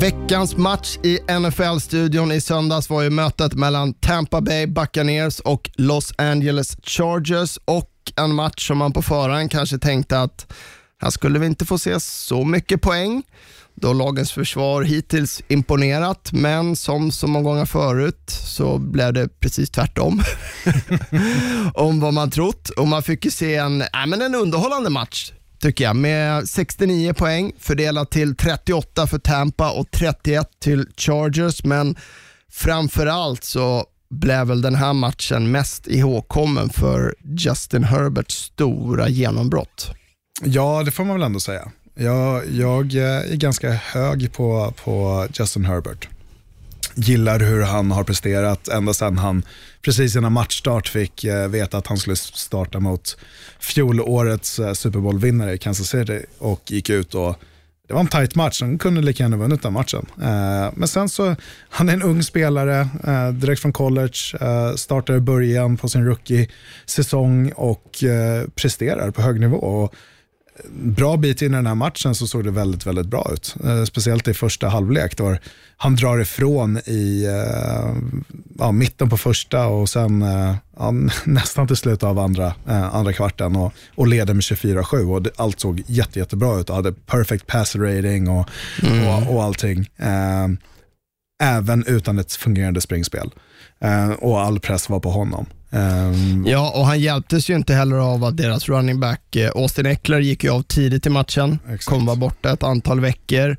Veckans 0.00 0.56
match 0.56 0.96
i 1.02 1.18
NFL-studion 1.40 2.32
i 2.32 2.40
söndags 2.40 2.90
var 2.90 3.02
ju 3.02 3.10
mötet 3.10 3.54
mellan 3.54 3.94
Tampa 3.94 4.40
Bay 4.40 4.66
Buccaneers 4.66 5.40
och 5.40 5.70
Los 5.74 6.12
Angeles 6.18 6.76
Chargers 6.82 7.58
och 7.64 7.90
en 8.16 8.34
match 8.34 8.66
som 8.66 8.78
man 8.78 8.92
på 8.92 9.02
förhand 9.02 9.50
kanske 9.50 9.78
tänkte 9.78 10.20
att 10.20 10.52
här 11.02 11.10
skulle 11.10 11.38
vi 11.38 11.46
inte 11.46 11.64
få 11.64 11.78
se 11.78 12.00
så 12.00 12.44
mycket 12.44 12.82
poäng 12.82 13.22
då 13.74 13.92
lagens 13.92 14.32
försvar 14.32 14.82
hittills 14.82 15.42
imponerat, 15.48 16.32
men 16.32 16.76
som 16.76 17.10
så 17.10 17.26
många 17.26 17.44
gånger 17.44 17.66
förut 17.66 18.30
så 18.46 18.78
blev 18.78 19.12
det 19.12 19.40
precis 19.40 19.70
tvärtom 19.70 20.22
om 21.74 22.00
vad 22.00 22.14
man 22.14 22.30
trott. 22.30 22.68
Och 22.68 22.88
man 22.88 23.02
fick 23.02 23.24
ju 23.24 23.30
se 23.30 23.54
en, 23.54 23.82
äh, 23.82 24.06
men 24.06 24.22
en 24.22 24.34
underhållande 24.34 24.90
match 24.90 25.32
tycker 25.58 25.84
jag 25.84 25.96
med 25.96 26.48
69 26.48 27.12
poäng 27.14 27.52
fördelat 27.58 28.10
till 28.10 28.36
38 28.36 29.06
för 29.06 29.18
Tampa 29.18 29.70
och 29.70 29.90
31 29.90 30.48
till 30.60 30.86
Chargers. 30.96 31.64
Men 31.64 31.96
framförallt 32.50 33.44
så 33.44 33.86
blev 34.10 34.46
väl 34.46 34.62
den 34.62 34.74
här 34.74 34.92
matchen 34.92 35.50
mest 35.50 35.86
ihågkommen 35.86 36.70
för 36.70 37.14
Justin 37.38 37.84
Herberts 37.84 38.34
stora 38.34 39.08
genombrott. 39.08 39.90
Ja, 40.44 40.82
det 40.84 40.90
får 40.90 41.04
man 41.04 41.16
väl 41.16 41.26
ändå 41.26 41.40
säga. 41.40 41.70
Jag, 41.94 42.50
jag 42.50 42.94
eh, 42.94 43.32
är 43.32 43.36
ganska 43.36 43.72
hög 43.72 44.32
på, 44.32 44.74
på 44.84 45.26
Justin 45.32 45.64
Herbert. 45.64 46.08
Gillar 46.98 47.40
hur 47.40 47.62
han 47.62 47.90
har 47.90 48.04
presterat 48.04 48.68
ända 48.68 48.94
sedan 48.94 49.18
han 49.18 49.42
precis 49.82 50.16
innan 50.16 50.32
matchstart 50.32 50.88
fick 50.88 51.24
eh, 51.24 51.48
veta 51.48 51.78
att 51.78 51.86
han 51.86 51.98
skulle 51.98 52.16
starta 52.16 52.80
mot 52.80 53.16
fjolårets 53.60 54.58
eh, 54.58 54.72
Super 54.72 54.98
Bowl-vinnare 54.98 55.52
i 55.52 55.58
Kansas 55.58 55.88
City 55.88 56.20
och 56.38 56.62
gick 56.70 56.90
ut 56.90 57.14
och 57.14 57.40
det 57.88 57.94
var 57.94 58.00
en 58.00 58.06
tight 58.06 58.34
match, 58.34 58.60
han 58.60 58.78
kunde 58.78 59.02
lika 59.02 59.22
gärna 59.22 59.36
vunnit 59.36 59.62
den 59.62 59.72
matchen. 59.72 60.06
Eh, 60.22 60.72
men 60.74 60.88
sen 60.88 61.08
så, 61.08 61.36
han 61.68 61.88
är 61.88 61.92
en 61.92 62.02
ung 62.02 62.22
spelare, 62.22 62.88
direkt 63.32 63.62
från 63.62 63.72
college, 63.72 64.18
eh, 64.40 64.74
startar 64.74 65.14
i 65.16 65.20
början 65.20 65.76
på 65.76 65.88
sin 65.88 66.04
rookie-säsong 66.04 67.52
och 67.52 68.04
presterar 68.54 69.10
på 69.10 69.22
hög 69.22 69.40
nivå. 69.40 69.56
Och 69.56 69.94
bra 70.70 71.16
bit 71.16 71.42
in 71.42 71.52
i 71.52 71.56
den 71.56 71.66
här 71.66 71.74
matchen 71.74 72.14
så 72.14 72.26
såg 72.26 72.44
det 72.44 72.50
väldigt, 72.50 72.86
väldigt 72.86 73.06
bra 73.06 73.30
ut. 73.32 73.56
Eh, 73.64 73.84
speciellt 73.84 74.28
i 74.28 74.34
första 74.34 74.68
halvlek. 74.68 75.16
Där 75.16 75.40
han 75.76 75.96
drar 75.96 76.18
ifrån 76.18 76.78
i 76.78 77.24
eh, 77.24 77.94
ja, 78.58 78.72
mitten 78.72 79.10
på 79.10 79.16
första 79.16 79.66
och 79.66 79.88
sen 79.88 80.22
eh, 80.22 80.54
ja, 80.76 80.90
nästan 81.24 81.66
till 81.66 81.76
slut 81.76 82.02
av 82.02 82.18
andra, 82.18 82.54
eh, 82.68 82.94
andra 82.94 83.12
kvarten 83.12 83.56
och, 83.56 83.72
och 83.94 84.06
leder 84.06 84.34
med 84.34 84.40
24-7. 84.40 85.12
Och 85.12 85.22
det, 85.22 85.30
allt 85.36 85.60
såg 85.60 85.82
jätte, 85.86 86.18
jättebra 86.18 86.60
ut 86.60 86.70
och 86.70 86.76
hade 86.76 86.92
perfect 86.92 87.46
pass 87.46 87.76
rating 87.76 88.28
och, 88.28 88.48
och, 88.82 89.34
och 89.34 89.44
allting. 89.44 89.90
Eh, 89.96 90.48
även 91.42 91.84
utan 91.86 92.18
ett 92.18 92.32
fungerande 92.32 92.80
springspel. 92.80 93.30
Eh, 93.80 94.10
och 94.10 94.40
all 94.40 94.60
press 94.60 94.88
var 94.88 95.00
på 95.00 95.10
honom. 95.10 95.46
Eh, 95.70 96.12
Ja, 96.46 96.72
och 96.76 96.86
han 96.86 97.00
hjälptes 97.00 97.50
ju 97.50 97.54
inte 97.56 97.74
heller 97.74 97.96
av 97.96 98.24
att 98.24 98.36
deras 98.36 98.68
running 98.68 99.00
back 99.00 99.36
eh, 99.36 99.50
Austin 99.54 99.86
Eckler 99.86 100.20
gick 100.20 100.44
ju 100.44 100.50
av 100.50 100.62
tidigt 100.62 101.06
i 101.06 101.10
matchen, 101.10 101.58
Exakt. 101.68 101.84
kommer 101.84 102.06
vara 102.06 102.16
borta 102.16 102.52
ett 102.52 102.62
antal 102.62 103.00
veckor 103.00 103.56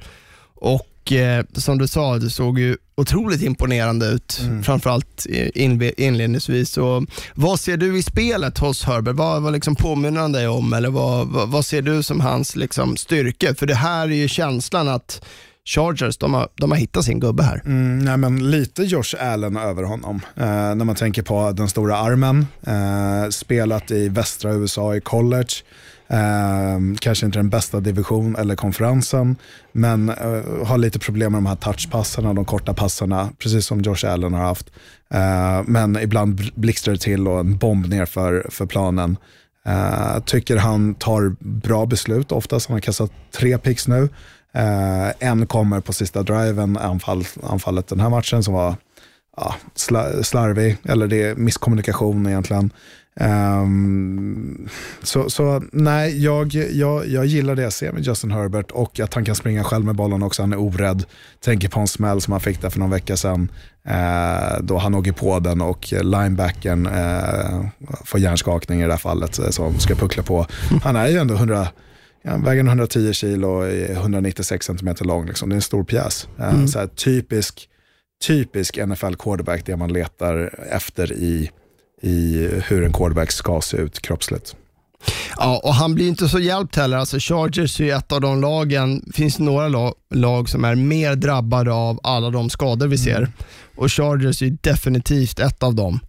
och 0.55 1.11
eh, 1.11 1.45
som 1.53 1.77
du 1.77 1.87
sa, 1.87 2.17
det 2.17 2.29
såg 2.29 2.59
ju 2.59 2.77
otroligt 2.97 3.41
imponerande 3.41 4.05
ut, 4.05 4.39
Mm. 4.43 4.63
framförallt 4.63 5.25
inledningsvis. 5.97 6.77
Och 6.77 7.03
vad 7.35 7.59
ser 7.59 7.77
du 7.77 7.97
i 7.99 8.03
spelet 8.03 8.57
hos 8.57 8.83
Herbert? 8.83 9.15
Vad, 9.15 9.41
vad 9.41 9.53
liksom 9.53 9.75
påminner 9.75 10.21
han 10.21 10.31
dig 10.31 10.47
om? 10.47 10.73
Eller 10.73 10.89
vad, 10.89 11.27
vad, 11.27 11.49
vad 11.49 11.65
ser 11.65 11.81
du 11.81 12.03
som 12.03 12.19
hans 12.21 12.55
liksom, 12.55 12.97
styrka? 12.97 13.55
För 13.55 13.65
det 13.65 13.75
här 13.75 14.07
är 14.07 14.15
ju 14.15 14.27
känslan 14.27 14.87
att 14.87 15.21
Chargers, 15.67 16.17
de 16.17 16.33
har, 16.33 16.47
de 16.55 16.71
har 16.71 16.77
hittat 16.77 17.05
sin 17.05 17.19
gubbe 17.19 17.43
här. 17.43 17.61
Mm, 17.65 17.99
nej, 17.99 18.17
men 18.17 18.51
lite 18.51 18.83
Josh 18.83 19.15
Allen 19.19 19.57
över 19.57 19.83
honom. 19.83 20.21
Eh, 20.35 20.45
när 20.45 20.85
man 20.85 20.95
tänker 20.95 21.21
på 21.21 21.51
den 21.51 21.69
stora 21.69 21.97
armen, 21.97 22.47
eh, 22.67 23.29
spelat 23.29 23.91
i 23.91 24.09
västra 24.09 24.53
USA 24.53 24.95
i 24.95 25.01
college. 25.01 25.53
Eh, 26.07 26.79
kanske 26.99 27.25
inte 27.25 27.39
den 27.39 27.49
bästa 27.49 27.79
division 27.79 28.35
eller 28.35 28.55
konferensen, 28.55 29.35
men 29.71 30.09
eh, 30.09 30.65
har 30.65 30.77
lite 30.77 30.99
problem 30.99 31.31
med 31.31 31.37
de 31.37 31.45
här 31.45 31.55
touchpassarna, 31.55 32.33
de 32.33 32.45
korta 32.45 32.73
passarna, 32.73 33.29
precis 33.39 33.65
som 33.65 33.81
Josh 33.81 34.05
Allen 34.05 34.33
har 34.33 34.43
haft. 34.43 34.71
Eh, 35.13 35.63
men 35.65 35.99
ibland 35.99 36.51
blixtrar 36.55 36.93
det 36.93 36.99
till 36.99 37.27
och 37.27 37.39
en 37.39 37.57
bomb 37.57 37.89
ner 37.89 38.05
för, 38.05 38.47
för 38.49 38.65
planen. 38.65 39.17
Eh, 39.67 40.19
tycker 40.25 40.57
han 40.57 40.95
tar 40.95 41.35
bra 41.39 41.85
beslut 41.85 42.31
oftast. 42.31 42.67
Han 42.67 42.75
har 42.75 42.81
kastat 42.81 43.11
tre 43.31 43.57
picks 43.57 43.87
nu. 43.87 44.09
Eh, 44.57 45.11
en 45.19 45.47
kommer 45.47 45.81
på 45.81 45.93
sista 45.93 46.23
driven, 46.23 46.77
anfall, 46.77 47.23
anfallet 47.43 47.87
den 47.87 47.99
här 47.99 48.09
matchen 48.09 48.43
som 48.43 48.53
var 48.53 48.75
ja, 49.37 49.55
slarvig, 50.23 50.77
eller 50.83 51.07
det 51.07 51.23
är 51.23 51.35
misskommunikation 51.35 52.27
egentligen. 52.27 52.71
Um, 53.19 54.69
så, 55.03 55.29
så 55.29 55.63
nej, 55.71 56.23
jag, 56.23 56.53
jag, 56.53 57.07
jag 57.07 57.25
gillar 57.25 57.55
det 57.55 57.61
jag 57.61 57.73
ser 57.73 57.91
med 57.91 58.03
Justin 58.03 58.31
Herbert 58.31 58.71
och 58.71 58.99
att 58.99 59.13
han 59.13 59.25
kan 59.25 59.35
springa 59.35 59.63
själv 59.63 59.85
med 59.85 59.95
bollen 59.95 60.23
också. 60.23 60.41
Han 60.41 60.53
är 60.53 60.59
orädd. 60.59 61.05
Tänker 61.39 61.69
på 61.69 61.79
en 61.79 61.87
smäll 61.87 62.21
som 62.21 62.31
han 62.31 62.41
fick 62.41 62.61
där 62.61 62.69
för 62.69 62.79
någon 62.79 62.89
vecka 62.89 63.17
sedan. 63.17 63.51
Eh, 63.85 64.59
då 64.61 64.77
han 64.77 64.95
åker 64.95 65.11
på 65.11 65.39
den 65.39 65.61
och 65.61 65.87
linebacken 65.91 66.85
eh, 66.85 67.65
får 68.05 68.19
hjärnskakning 68.19 68.81
i 68.81 68.85
det 68.85 68.91
här 68.91 68.97
fallet 68.97 69.39
eh, 69.39 69.49
som 69.49 69.79
ska 69.79 69.95
puckla 69.95 70.23
på. 70.23 70.45
Han 70.83 70.95
är 70.95 71.07
ju 71.07 71.17
ändå 71.17 71.33
100, 71.33 71.67
ja, 72.21 72.37
väger 72.37 72.63
110 72.63 73.13
kilo 73.13 73.47
och 73.47 73.67
är 73.67 73.91
196 73.91 74.65
cm 74.65 74.95
lång. 75.01 75.25
Liksom. 75.25 75.49
Det 75.49 75.53
är 75.53 75.55
en 75.57 75.61
stor 75.61 75.83
pjäs. 75.83 76.27
Eh, 76.39 76.65
så 76.65 76.79
här, 76.79 76.87
typisk, 76.87 77.69
typisk 78.23 78.77
NFL 78.87 79.15
quarterback, 79.19 79.65
det 79.65 79.75
man 79.75 79.93
letar 79.93 80.53
efter 80.71 81.13
i, 81.13 81.51
i 82.01 82.49
hur 82.67 82.83
en 82.83 82.93
quarterback 82.93 83.31
ska 83.31 83.61
se 83.61 83.77
ut 83.77 84.01
kroppsligt. 84.01 84.55
Ja, 85.37 85.61
och 85.63 85.73
han 85.73 85.95
blir 85.95 86.07
inte 86.07 86.29
så 86.29 86.39
hjälpt 86.39 86.75
heller. 86.75 86.97
Alltså 86.97 87.17
Chargers 87.19 87.81
är 87.81 87.95
ett 87.95 88.11
av 88.11 88.21
de 88.21 88.41
lagen, 88.41 89.03
det 89.05 89.13
finns 89.13 89.39
några 89.39 89.67
lag, 89.67 89.93
lag 90.13 90.49
som 90.49 90.65
är 90.65 90.75
mer 90.75 91.15
drabbade 91.15 91.71
av 91.71 91.99
alla 92.03 92.29
de 92.29 92.49
skador 92.49 92.87
vi 92.87 92.97
ser. 92.97 93.31
Och 93.75 93.91
Chargers 93.91 94.41
är 94.41 94.57
definitivt 94.61 95.39
ett 95.39 95.63
av 95.63 95.75
dem. 95.75 95.99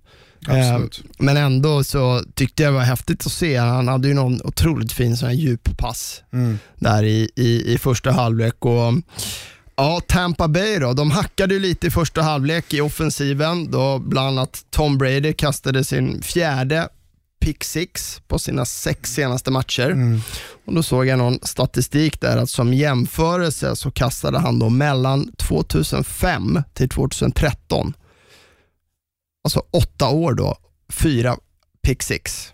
Absolut. 0.47 1.03
Eh, 1.05 1.11
men 1.19 1.37
ändå 1.37 1.85
så 1.85 2.23
tyckte 2.35 2.63
jag 2.63 2.73
det 2.73 2.77
var 2.77 2.85
häftigt 2.85 3.27
att 3.27 3.33
se. 3.33 3.57
Han 3.57 3.89
hade 3.89 4.09
ju 4.09 4.15
någon 4.15 4.41
otroligt 4.45 4.93
fin 4.93 5.17
sån 5.17 5.29
här 5.29 5.37
djuppass 5.37 6.23
där 6.77 7.03
i, 7.05 7.31
i, 7.37 7.73
i 7.75 7.79
första 7.79 8.11
halvlek. 8.11 8.65
Och, 8.65 8.93
ja, 9.77 10.01
Tampa 10.09 10.49
Bay 10.49 10.79
då, 10.79 10.93
de 10.93 11.11
hackade 11.11 11.55
ju 11.55 11.61
lite 11.61 11.87
i 11.87 11.91
första 11.91 12.23
halvlek 12.23 12.75
i 12.75 12.81
offensiven 12.81 13.71
då 13.71 13.99
bland 13.99 14.29
annat 14.29 14.65
Tom 14.71 14.99
Brady 14.99 15.33
kastade 15.33 15.85
sin 15.85 16.23
fjärde 16.23 16.89
pick 17.41 17.65
six 17.65 18.21
på 18.29 18.39
sina 18.39 18.65
sex 18.65 19.13
senaste 19.15 19.51
matcher. 19.51 19.91
Och 20.67 20.75
Då 20.75 20.83
såg 20.83 21.07
jag 21.07 21.19
någon 21.19 21.39
statistik 21.43 22.21
där 22.21 22.37
att 22.37 22.51
som 22.51 22.75
jämförelse 22.75 23.77
så 23.77 23.91
kastade 23.91 24.39
han 24.39 24.59
då 24.59 24.69
mellan 24.69 25.33
2005 25.37 26.63
till 26.75 26.89
2013 26.89 27.95
alltså 29.57 29.63
åtta 29.71 30.09
år 30.09 30.35
då, 30.35 30.57
fyra 30.93 31.37
pick 31.83 32.03
six. 32.03 32.53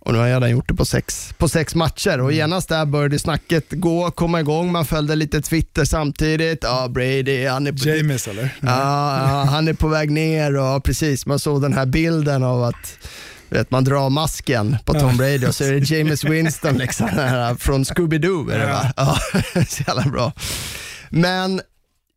Och 0.00 0.12
nu 0.12 0.18
har 0.18 0.26
jag 0.26 0.36
redan 0.36 0.50
gjort 0.50 0.68
det 0.68 0.74
på 0.74 0.84
sex, 0.84 1.34
på 1.38 1.48
sex 1.48 1.74
matcher 1.74 2.20
och 2.20 2.32
genast 2.32 2.68
där 2.68 2.86
började 2.86 3.18
snacket 3.18 3.64
gå, 3.70 4.10
komma 4.10 4.40
igång. 4.40 4.72
Man 4.72 4.84
följde 4.84 5.16
lite 5.16 5.42
Twitter 5.42 5.84
samtidigt. 5.84 6.58
Ja, 6.62 6.88
Brady, 6.88 7.46
han 7.46 7.66
är 7.66 7.72
på, 7.72 7.88
James 7.88 8.28
eller? 8.28 8.58
ja, 8.60 8.68
ja, 9.18 9.44
han 9.50 9.68
är 9.68 9.72
på 9.72 9.88
väg 9.88 10.10
ner 10.10 10.56
och 10.56 10.84
precis, 10.84 11.26
man 11.26 11.38
såg 11.38 11.62
den 11.62 11.72
här 11.72 11.86
bilden 11.86 12.42
av 12.42 12.62
att 12.62 12.98
Vet, 13.50 13.70
man 13.70 13.84
drar 13.84 14.10
masken 14.10 14.76
på 14.84 14.92
Tom 14.94 15.16
Brady 15.16 15.46
och 15.46 15.54
så 15.54 15.64
är 15.64 15.72
det 15.72 15.90
James 15.96 16.24
Winston 16.24 16.78
liksom, 16.78 17.08
här 17.08 17.54
från 17.54 17.84
Scooby-Doo. 17.84 18.52
Är 18.52 18.58
det, 18.58 18.66
va? 18.66 18.92
Ja, 18.96 19.18
så 19.68 19.82
jävla 19.86 20.02
bra. 20.02 20.32
Men 21.10 21.60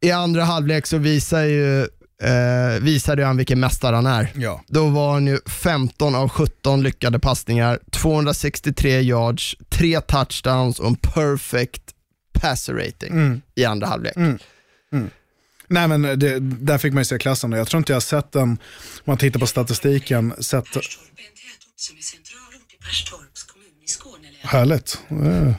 i 0.02 0.12
andra 0.12 0.44
halvlek 0.44 0.88
så 0.88 0.98
visar 0.98 1.44
ju 1.44 1.88
eh, 2.22 2.80
visade 2.82 3.26
han 3.26 3.38
vilken 3.38 3.60
mästare 3.60 3.96
han 3.96 4.06
är. 4.06 4.32
Ja. 4.36 4.64
Då 4.68 4.88
var 4.88 5.14
han 5.14 5.28
ju 5.28 5.40
15 5.46 6.16
av 6.16 6.30
17 6.30 6.84
lyckade 6.84 7.20
passningar, 7.20 7.80
263 7.92 9.02
yards, 9.02 9.56
3 9.70 10.02
touchdowns 10.02 10.80
och 10.80 10.88
en 10.88 10.96
perfect 10.96 11.82
passer 12.34 12.74
rating 12.74 13.42
i 13.56 13.66
andra 13.66 13.88
halvlek. 13.88 14.16
Nej 15.68 15.88
men 15.88 16.02
det, 16.02 16.40
där 16.40 16.78
fick 16.78 16.94
man 16.94 17.02
ju 17.02 17.06
se 17.06 17.18
klassen 17.18 17.54
och 17.54 17.60
jag 17.60 17.68
tror 17.68 17.78
inte 17.78 17.92
jag 17.92 17.96
har 17.96 18.02
sett 18.02 18.32
den, 18.32 18.42
om 18.42 18.58
man 19.06 19.18
tittar 19.18 19.40
på 19.40 19.48
statistiken, 19.48 20.34
sett, 20.40 20.66
Perstorp 20.66 21.20
är 21.20 21.22
en 21.22 21.36
tätort 21.36 21.76
som 21.76 21.98
är 21.98 22.02
centralort 22.02 22.74
i 22.74 22.84
Perstorps 22.84 23.44
kommun 23.44 23.84
i 23.86 23.88
Skåne. 23.88 24.31
Härligt. 24.42 25.00
Eh, 25.10 25.54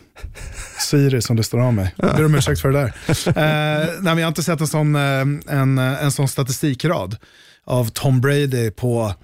Siri 0.79 1.23
som 1.23 1.37
du 1.37 1.43
står 1.43 1.61
av 1.61 1.75
mig. 1.75 1.95
Jag 1.97 2.17
ber 2.17 2.25
om 2.25 2.35
ursäkt 2.35 2.61
för 2.61 2.73
det 2.73 2.79
där. 2.81 2.93
Eh, 3.27 3.87
nej 3.87 3.99
men 4.03 4.19
jag 4.19 4.25
har 4.25 4.29
inte 4.29 4.43
sett 4.43 4.61
en 4.61 4.67
sån, 4.67 4.95
eh, 4.97 5.21
en, 5.49 5.79
en 5.79 6.13
sån 6.13 6.29
statistikrad 6.29 7.17
av 7.65 7.89
Tom 7.91 8.21
Brady 8.21 8.71
på, 8.71 9.15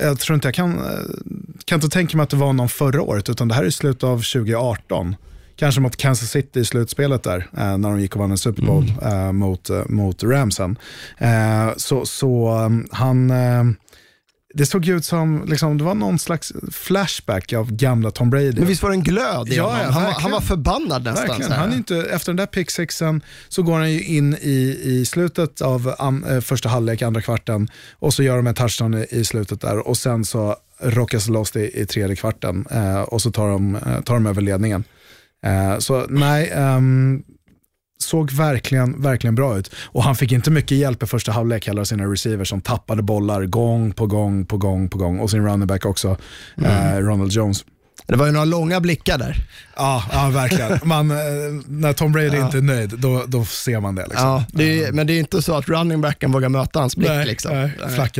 jag 0.00 0.18
tror 0.18 0.34
inte 0.34 0.48
jag 0.48 0.54
kan, 0.54 0.78
eh, 0.78 0.84
kan 1.64 1.76
inte 1.76 1.88
tänka 1.88 2.16
mig 2.16 2.24
att 2.24 2.30
det 2.30 2.36
var 2.36 2.52
någon 2.52 2.68
förra 2.68 3.02
året, 3.02 3.28
utan 3.28 3.48
det 3.48 3.54
här 3.54 3.64
är 3.64 3.70
slutet 3.70 4.04
av 4.04 4.16
2018. 4.16 5.16
Kanske 5.56 5.80
mot 5.80 5.96
Kansas 5.96 6.30
City 6.30 6.60
i 6.60 6.64
slutspelet 6.64 7.22
där, 7.22 7.48
eh, 7.56 7.78
när 7.78 7.88
de 7.90 8.00
gick 8.00 8.14
och 8.14 8.20
vann 8.20 8.30
en 8.30 8.38
Super 8.38 8.62
Bowl 8.62 8.92
eh, 9.02 9.32
mot, 9.32 9.70
eh, 9.70 9.82
mot 9.88 10.22
Ramsen. 10.22 10.78
Eh, 11.18 11.70
så 11.76 12.06
så 12.06 12.50
han, 12.90 13.30
eh, 13.30 13.64
det 14.54 14.66
såg 14.66 14.88
ut 14.88 15.04
som, 15.04 15.44
liksom, 15.46 15.78
det 15.78 15.84
var 15.84 15.94
någon 15.94 16.18
slags 16.18 16.52
flashback 16.72 17.52
av 17.52 17.72
gamla 17.72 18.10
Tom 18.10 18.30
Brady. 18.30 18.52
Men 18.52 18.66
visst 18.66 18.82
var 18.82 18.90
det 18.90 18.96
en 18.96 19.02
glöd 19.02 19.48
i 19.48 19.56
Ja, 19.56 19.62
honom? 19.64 19.80
ja, 19.84 19.90
han, 19.90 20.02
var, 20.04 20.12
han 20.12 20.30
var 20.30 20.40
förbannad 20.40 21.04
nästan. 21.04 21.52
Han 21.52 21.72
är 21.72 21.76
inte, 21.76 21.96
efter 21.96 22.32
den 22.32 22.36
där 22.36 22.46
pick 22.46 22.70
sixen 22.70 23.20
så 23.48 23.62
går 23.62 23.78
han 23.78 23.92
ju 23.92 24.02
in 24.04 24.34
i, 24.34 24.78
i 24.82 25.04
slutet 25.06 25.60
av 25.60 25.94
an, 25.98 26.24
eh, 26.24 26.40
första 26.40 26.68
halvlek, 26.68 27.02
andra 27.02 27.20
kvarten 27.22 27.68
och 27.92 28.14
så 28.14 28.22
gör 28.22 28.36
de 28.36 28.46
en 28.46 28.54
touchdown 28.54 28.94
i, 28.94 29.06
i 29.10 29.24
slutet 29.24 29.60
där 29.60 29.88
och 29.88 29.96
sen 29.96 30.24
så 30.24 30.56
rockas 30.80 31.28
loss 31.28 31.50
det 31.50 31.60
i, 31.60 31.80
i 31.82 31.86
tredje 31.86 32.16
kvarten 32.16 32.66
eh, 32.70 33.00
och 33.00 33.22
så 33.22 33.30
tar 33.32 33.48
de, 33.48 33.74
eh, 33.76 34.00
tar 34.00 34.14
de 34.14 34.26
över 34.26 34.40
ledningen. 34.42 34.84
Eh, 35.46 35.78
så 35.78 36.06
nej, 36.08 36.50
ehm, 36.54 37.22
såg 38.02 38.30
verkligen, 38.30 39.02
verkligen 39.02 39.34
bra 39.34 39.58
ut. 39.58 39.70
Och 39.84 40.02
han 40.02 40.16
fick 40.16 40.32
inte 40.32 40.50
mycket 40.50 40.78
hjälp 40.78 41.02
i 41.02 41.06
första 41.06 41.32
halvlek 41.32 41.66
heller 41.66 41.80
av 41.80 41.84
sina 41.84 42.04
receivers 42.04 42.48
som 42.48 42.60
tappade 42.60 43.02
bollar 43.02 43.46
gång 43.46 43.92
på 43.92 44.06
gång 44.06 44.46
på 44.46 44.56
gång 44.56 44.88
på 44.88 44.98
gång 44.98 45.20
och 45.20 45.30
sin 45.30 45.44
running 45.44 45.66
back 45.66 45.86
också, 45.86 46.16
eh, 46.64 46.96
Ronald 46.96 47.32
Jones. 47.32 47.64
Det 48.06 48.16
var 48.16 48.26
ju 48.26 48.32
några 48.32 48.44
långa 48.44 48.80
blickar 48.80 49.18
där. 49.18 49.46
Ja, 49.76 50.04
ja 50.12 50.30
verkligen. 50.30 50.80
Man, 50.84 51.10
eh, 51.10 51.16
när 51.66 51.92
Tom 51.92 52.12
Brady 52.12 52.36
inte 52.36 52.56
är 52.56 52.62
nöjd, 52.62 52.94
då, 52.98 53.24
då 53.26 53.44
ser 53.44 53.80
man 53.80 53.94
det. 53.94 54.02
Liksom. 54.02 54.28
Ja, 54.28 54.44
det 54.52 54.84
är, 54.84 54.92
men 54.92 55.06
det 55.06 55.12
är 55.12 55.18
inte 55.18 55.42
så 55.42 55.54
att 55.54 55.68
running 55.68 56.00
backen 56.00 56.32
vågar 56.32 56.48
möta 56.48 56.80
hans 56.80 56.96
blick. 56.96 57.10
Nej, 57.10 57.26
liksom. 57.26 57.52
nej, 57.56 57.72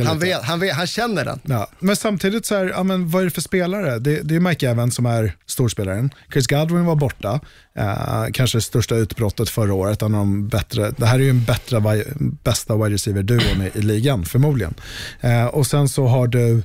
han, 0.05 0.19
vet, 0.19 0.43
han, 0.43 0.59
vet, 0.59 0.75
han 0.75 0.87
känner 0.87 1.25
den. 1.25 1.39
Ja. 1.43 1.67
Men 1.79 1.95
samtidigt, 1.95 2.45
så 2.45 2.55
här, 2.55 2.65
ja, 2.75 2.83
men 2.83 3.09
vad 3.09 3.21
är 3.21 3.25
det 3.25 3.31
för 3.31 3.41
spelare? 3.41 3.99
Det, 3.99 4.21
det 4.21 4.35
är 4.35 4.39
Mike 4.39 4.69
Evans 4.69 4.95
som 4.95 5.05
är 5.05 5.35
storspelaren. 5.45 6.09
Chris 6.33 6.47
Godwin 6.47 6.85
var 6.85 6.95
borta, 6.95 7.39
eh, 7.75 8.25
kanske 8.33 8.57
det 8.57 8.61
största 8.61 8.95
utbrottet 8.95 9.49
förra 9.49 9.73
året. 9.73 10.01
En 10.01 10.13
av 10.13 10.19
de 10.19 10.47
bättre, 10.47 10.93
det 10.97 11.05
här 11.05 11.15
är 11.15 11.23
ju 11.23 11.29
en 11.29 11.43
bättre, 11.43 12.03
bästa 12.43 12.75
wide 12.75 12.95
receiver-duon 12.95 13.61
i, 13.61 13.79
i 13.79 13.81
ligan, 13.81 14.25
förmodligen. 14.25 14.73
Eh, 15.21 15.45
och 15.45 15.67
sen 15.67 15.89
så 15.89 16.07
har 16.07 16.27
du 16.27 16.63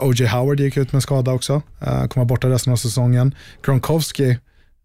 O.J. 0.00 0.26
Howard 0.26 0.60
gick 0.60 0.76
ut 0.76 0.92
med 0.92 0.94
en 0.98 1.02
skada 1.02 1.32
också, 1.32 1.62
eh, 1.80 1.86
kommer 1.86 2.08
vara 2.14 2.24
borta 2.24 2.48
resten 2.48 2.72
av 2.72 2.76
säsongen. 2.76 3.34
Gronkowski, 3.66 4.38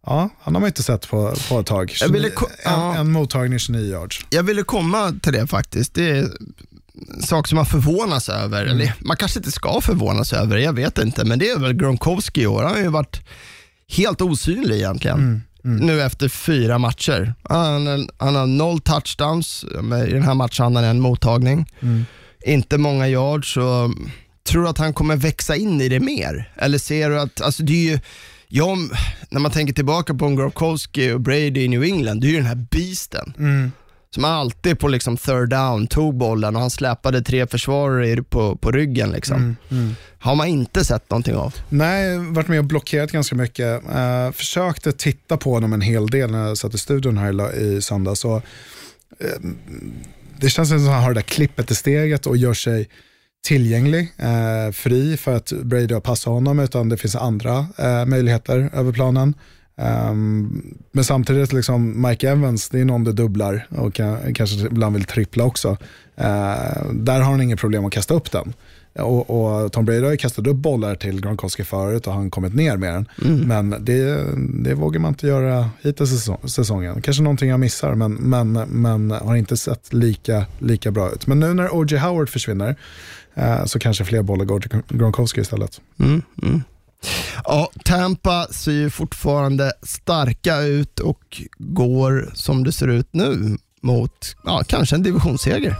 ja, 0.05 0.29
han 0.41 0.55
har 0.55 0.61
man 0.61 0.67
inte 0.67 0.83
sett 0.83 1.09
på, 1.09 1.33
på 1.49 1.59
ett 1.59 1.65
tag. 1.65 1.93
Jag 2.01 2.07
ville 2.09 2.27
29, 2.27 2.35
ko- 2.35 2.47
ja. 2.65 2.93
en, 2.93 2.99
en 2.99 3.11
mottagning, 3.11 3.59
29 3.59 3.91
yards. 3.91 4.25
Jag 4.29 4.43
ville 4.43 4.63
komma 4.63 5.13
till 5.23 5.33
det 5.33 5.47
faktiskt. 5.47 5.93
Det 5.93 6.09
är 6.09 6.15
en 7.15 7.21
sak 7.21 7.47
som 7.47 7.55
man 7.55 7.65
förvånas 7.65 8.29
över. 8.29 8.61
Mm. 8.65 8.75
Eller 8.75 8.93
man 8.99 9.17
kanske 9.17 9.39
inte 9.39 9.51
ska 9.51 9.81
förvånas 9.81 10.33
över, 10.33 10.57
jag 10.57 10.73
vet 10.73 10.97
inte. 10.97 11.25
Men 11.25 11.39
det 11.39 11.49
är 11.49 11.59
väl 11.59 11.73
Gronkowski 11.73 12.41
i 12.41 12.47
år. 12.47 12.63
Han 12.63 12.71
har 12.71 12.79
ju 12.79 12.87
varit 12.87 13.21
helt 13.97 14.21
osynlig 14.21 14.75
egentligen. 14.75 15.41
Mm, 15.65 15.77
Nu 15.85 16.01
efter 16.01 16.29
fyra 16.29 16.77
matcher. 16.77 17.33
Han, 17.43 18.07
han 18.17 18.35
har 18.35 18.45
noll 18.47 18.79
touchdowns. 18.79 19.65
I 20.07 20.11
den 20.13 20.23
här 20.23 20.33
matchen 20.33 20.63
hade 20.63 20.75
han 20.75 20.85
en 20.85 20.99
mottagning. 21.01 21.65
Mm. 21.79 22.05
Inte 22.45 22.77
många 22.77 23.07
yards. 23.07 23.53
Så 23.53 23.93
tror 24.47 24.63
du 24.63 24.69
att 24.69 24.77
han 24.77 24.93
kommer 24.93 25.15
växa 25.15 25.55
in 25.55 25.81
i 25.81 25.89
det 25.89 25.99
mer? 25.99 26.51
Eller 26.55 26.77
ser 26.77 27.09
du 27.09 27.19
att, 27.19 27.41
alltså 27.41 27.63
det 27.63 27.73
är 27.73 27.91
ju 27.93 27.99
Ja, 28.55 28.63
om- 28.65 28.91
när 29.29 29.39
man 29.39 29.51
tänker 29.51 29.73
tillbaka 29.73 30.13
på 30.13 30.29
Gronkowski 30.29 31.11
och 31.11 31.21
Brady 31.21 31.63
i 31.63 31.67
New 31.67 31.83
England, 31.83 32.21
det 32.21 32.27
är 32.27 32.29
ju 32.29 32.37
den 32.37 32.45
här 32.45 32.65
beasten. 32.71 33.33
Som 34.09 34.25
alltid 34.25 34.79
på 34.79 34.87
liksom 34.87 35.17
third 35.17 35.49
down 35.49 35.87
tog 35.87 36.17
bollen 36.17 36.55
och 36.55 36.61
han 36.61 36.69
släpade 36.69 37.21
tre 37.21 37.47
försvarare 37.47 38.23
på, 38.23 38.55
på 38.55 38.71
ryggen. 38.71 39.09
Liksom. 39.11 39.55
Har 40.19 40.35
man 40.35 40.47
inte 40.47 40.85
sett 40.85 41.09
någonting 41.09 41.35
av. 41.35 41.55
Nej, 41.69 42.17
varit 42.17 42.47
med 42.47 42.59
och 42.59 42.65
blockerat 42.65 43.11
ganska 43.11 43.35
mycket. 43.35 43.83
Eh, 43.95 44.31
försökte 44.31 44.91
titta 44.91 45.37
på 45.37 45.53
honom 45.53 45.73
en 45.73 45.81
hel 45.81 46.07
del 46.07 46.31
när 46.31 46.47
jag 46.47 46.57
satt 46.57 46.73
i 46.73 46.77
studion 46.77 47.17
här 47.17 47.53
i, 47.59 47.65
i 47.77 47.81
söndags. 47.81 48.25
Eh, 48.25 48.39
det 50.39 50.49
känns 50.49 50.69
som 50.69 50.77
att 50.77 50.93
han 50.93 51.03
har 51.03 51.09
det 51.09 51.13
där 51.13 51.21
klippet 51.21 51.71
i 51.71 51.75
steget 51.75 52.25
och 52.27 52.37
gör 52.37 52.53
sig 52.53 52.89
tillgänglig, 53.43 54.13
eh, 54.17 54.71
fri 54.71 55.17
för 55.17 55.35
att 55.35 55.51
Brady 55.51 55.93
har 55.93 56.01
passat 56.01 56.33
honom, 56.33 56.59
utan 56.59 56.89
det 56.89 56.97
finns 56.97 57.15
andra 57.15 57.65
eh, 57.77 58.05
möjligheter 58.05 58.69
över 58.73 58.91
planen. 58.91 59.33
Um, 59.75 60.77
men 60.91 61.03
samtidigt, 61.03 61.53
liksom 61.53 62.01
Mike 62.07 62.29
Evans, 62.29 62.69
det 62.69 62.79
är 62.79 62.85
någon 62.85 63.03
du 63.03 63.11
dubblar 63.11 63.67
och 63.69 63.93
kan, 63.93 64.33
kanske 64.33 64.65
ibland 64.65 64.95
vill 64.95 65.05
trippla 65.05 65.43
också. 65.43 65.69
Uh, 65.69 66.91
där 66.91 67.21
har 67.21 67.31
han 67.31 67.41
inget 67.41 67.59
problem 67.59 67.85
att 67.85 67.93
kasta 67.93 68.13
upp 68.13 68.31
den. 68.31 68.53
Och, 68.99 69.29
och 69.29 69.71
Tom 69.71 69.85
Brady 69.85 70.03
har 70.03 70.11
ju 70.11 70.17
kastat 70.17 70.47
upp 70.47 70.55
bollar 70.55 70.95
till 70.95 71.21
Gronkowski 71.21 71.63
förut 71.63 72.07
och 72.07 72.13
han 72.13 72.31
kommit 72.31 72.53
ner 72.53 72.77
med 72.77 72.93
den. 72.93 73.07
Men 73.47 73.75
det, 73.85 74.25
det 74.63 74.73
vågar 74.73 74.99
man 74.99 75.09
inte 75.09 75.27
göra 75.27 75.69
hittills 75.81 76.11
i 76.11 76.17
säsong, 76.17 76.49
säsongen. 76.49 77.01
Kanske 77.01 77.23
någonting 77.23 77.49
jag 77.49 77.59
missar, 77.59 77.95
men, 77.95 78.13
men, 78.13 78.51
men 78.53 79.11
har 79.11 79.35
inte 79.35 79.57
sett 79.57 79.93
lika, 79.93 80.45
lika 80.59 80.91
bra 80.91 81.11
ut. 81.11 81.27
Men 81.27 81.39
nu 81.39 81.53
när 81.53 81.75
O.J. 81.75 81.97
Howard 81.97 82.29
försvinner 82.29 82.75
eh, 83.33 83.65
så 83.65 83.79
kanske 83.79 84.05
fler 84.05 84.21
bollar 84.21 84.45
går 84.45 84.59
till 84.59 84.81
Gronkowski 84.89 85.41
istället. 85.41 85.81
Ja, 87.43 87.69
Tampa 87.85 88.47
ser 88.51 88.71
ju 88.71 88.89
fortfarande 88.89 89.73
starka 89.83 90.61
ut 90.61 90.99
och 90.99 91.41
går 91.57 92.31
som 92.33 92.63
det 92.63 92.71
ser 92.71 92.87
ut 92.87 93.07
nu 93.11 93.57
mot 93.81 94.35
ja, 94.43 94.63
kanske 94.67 94.95
en 94.95 95.03
divisionsseger. 95.03 95.75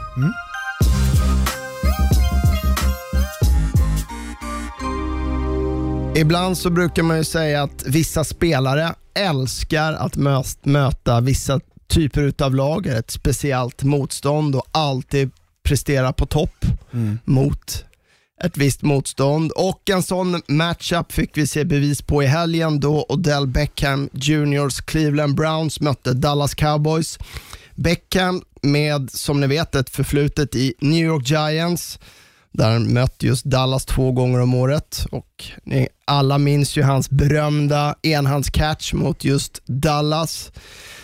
Ibland 6.16 6.58
så 6.58 6.70
brukar 6.70 7.04
man 7.04 7.18
ju 7.18 7.24
säga 7.24 7.64
att 7.64 7.84
vissa 7.88 8.24
spelare 8.24 8.96
älskar 9.16 9.94
att 9.94 10.16
mö- 10.16 10.58
möta 10.64 11.22
vissa 11.22 11.60
typer 11.88 12.34
av 12.44 12.56
lag, 12.56 12.88
ett 12.88 13.12
speciellt 13.12 13.84
motstånd 13.84 14.56
och 14.56 14.68
alltid 14.72 15.32
prestera 15.64 16.14
på 16.14 16.26
topp 16.26 16.66
mot 17.24 17.86
ett 18.44 18.58
visst 18.58 18.82
motstånd. 18.82 19.52
Och 19.52 19.90
en 19.90 20.04
sån 20.04 20.42
matchup 20.48 21.12
fick 21.12 21.38
vi 21.38 21.48
se 21.48 21.64
bevis 21.64 22.02
på 22.02 22.24
i 22.24 22.26
helgen 22.26 22.80
då 22.80 23.06
Odell 23.10 23.48
Beckham 23.48 24.10
Juniors 24.14 24.82
Cleveland 24.82 25.36
Browns 25.36 25.80
mötte 25.80 26.14
Dallas 26.14 26.56
Cowboys. 26.56 27.20
Beckham 27.76 28.42
med, 28.62 29.12
som 29.12 29.40
ni 29.40 29.48
vet, 29.48 29.76
ett 29.76 29.90
förflutet 29.90 30.56
i 30.56 30.74
New 30.80 31.06
York 31.06 31.30
Giants 31.30 32.00
där 32.54 32.72
han 32.72 32.94
mött 32.94 33.24
just 33.24 33.46
Dallas 33.46 33.86
två 33.86 34.12
gånger 34.12 34.40
om 34.40 34.54
året 34.54 35.06
och 35.12 35.44
ni 35.64 35.88
alla 36.06 36.38
minns 36.38 36.78
ju 36.78 36.84
hans 36.84 37.10
berömda 37.10 37.96
enhandscatch 38.02 38.94
mot 38.94 39.24
just 39.24 39.62
Dallas. 39.66 40.52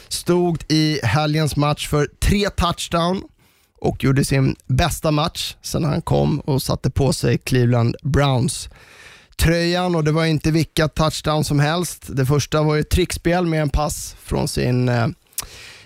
Stod 0.08 0.64
i 0.70 1.00
helgens 1.04 1.56
match 1.56 1.88
för 1.88 2.10
tre 2.20 2.50
touchdown 2.50 3.22
och 3.82 4.04
gjorde 4.04 4.26
sin 4.26 4.56
bästa 4.68 5.12
match 5.12 5.56
sen 5.62 5.84
han 5.84 6.02
kom 6.02 6.40
och 6.40 6.62
satte 6.62 6.90
på 6.90 7.14
sig 7.14 7.38
Cleveland 7.38 7.96
Browns 8.04 8.70
tröjan 9.40 9.96
och 9.96 10.04
det 10.04 10.12
var 10.12 10.26
inte 10.26 10.52
vilka 10.52 10.88
touchdown 10.88 11.44
som 11.44 11.60
helst. 11.60 12.06
Det 12.10 12.26
första 12.26 12.64
var 12.64 12.76
ju 12.76 12.82
ett 12.82 12.90
trickspel 12.90 13.46
med 13.46 13.62
en 13.62 13.70
pass 13.70 14.16
från 14.24 14.48
sin 14.48 14.90
eh, 14.90 15.08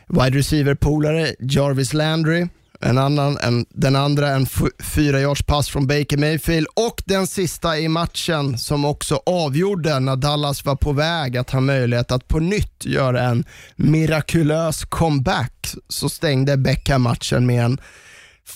wide 0.07 0.37
receiver-polare 0.37 1.35
Jarvis 1.39 1.93
Landry. 1.93 2.47
En 2.85 2.97
annan, 2.97 3.37
en, 3.37 3.65
den 3.69 3.95
andra 3.95 4.29
en 4.29 4.47
fyra 4.83 5.21
yards 5.21 5.43
pass 5.43 5.69
från 5.69 5.87
Baker 5.87 6.17
Mayfield. 6.17 6.67
Och 6.75 7.01
den 7.05 7.27
sista 7.27 7.77
i 7.77 7.87
matchen 7.87 8.57
som 8.57 8.85
också 8.85 9.21
avgjorde 9.25 9.99
när 9.99 10.15
Dallas 10.15 10.65
var 10.65 10.75
på 10.75 10.91
väg 10.91 11.37
att 11.37 11.49
ha 11.49 11.59
möjlighet 11.59 12.11
att 12.11 12.27
på 12.27 12.39
nytt 12.39 12.85
göra 12.85 13.21
en 13.21 13.45
mirakulös 13.75 14.85
comeback 14.85 15.75
så 15.89 16.09
stängde 16.09 16.57
Beckham 16.57 17.01
matchen 17.01 17.45
med 17.45 17.65
en 17.65 17.77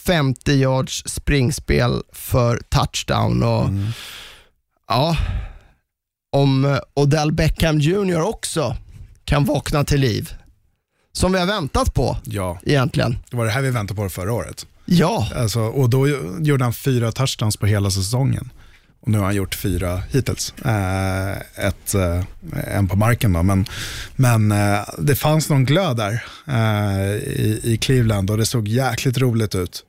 50 0.05 0.51
yards 0.51 1.03
springspel 1.05 2.01
för 2.13 2.61
touchdown. 2.69 3.43
Och, 3.43 3.69
ja, 4.87 5.17
om 6.31 6.79
Odell 6.93 7.31
Beckham 7.31 7.79
Jr 7.79 8.21
också 8.21 8.75
kan 9.25 9.45
vakna 9.45 9.83
till 9.83 9.99
liv, 9.99 10.33
som 11.17 11.32
vi 11.32 11.39
har 11.39 11.45
väntat 11.45 11.93
på 11.93 12.17
Ja, 12.23 12.60
egentligen. 12.65 13.17
det 13.32 13.38
var 13.38 13.45
det 13.45 13.51
här 13.51 13.62
vi 13.62 13.71
väntade 13.71 13.97
på 14.01 14.10
förra 14.10 14.34
året. 14.34 14.65
Ja, 14.86 15.30
Alltså, 15.36 15.60
och 15.60 15.89
då 15.89 16.08
gjorde 16.39 16.63
han 16.63 16.73
fyra 16.73 17.12
touchdowns 17.12 17.58
på 17.58 17.65
hela 17.65 17.91
säsongen. 17.91 18.49
Och 19.01 19.08
nu 19.12 19.17
har 19.17 19.25
han 19.25 19.36
gjort 19.36 19.56
fyra 19.56 20.01
hittills. 20.12 20.53
Eh, 20.65 21.32
ett, 21.67 21.93
eh, 21.95 22.23
en 22.77 22.88
på 22.88 22.95
marken 22.95 23.34
då. 23.34 23.43
Men, 23.43 23.65
men 24.15 24.51
eh, 24.51 24.80
det 24.99 25.15
fanns 25.15 25.49
någon 25.49 25.65
glöd 25.65 25.97
där 25.97 26.23
eh, 26.47 27.12
i, 27.15 27.60
i 27.63 27.77
Cleveland 27.77 28.30
och 28.32 28.38
det 28.38 28.45
såg 28.45 28.67
jäkligt 28.67 29.17
roligt 29.17 29.56
ut. 29.56 29.84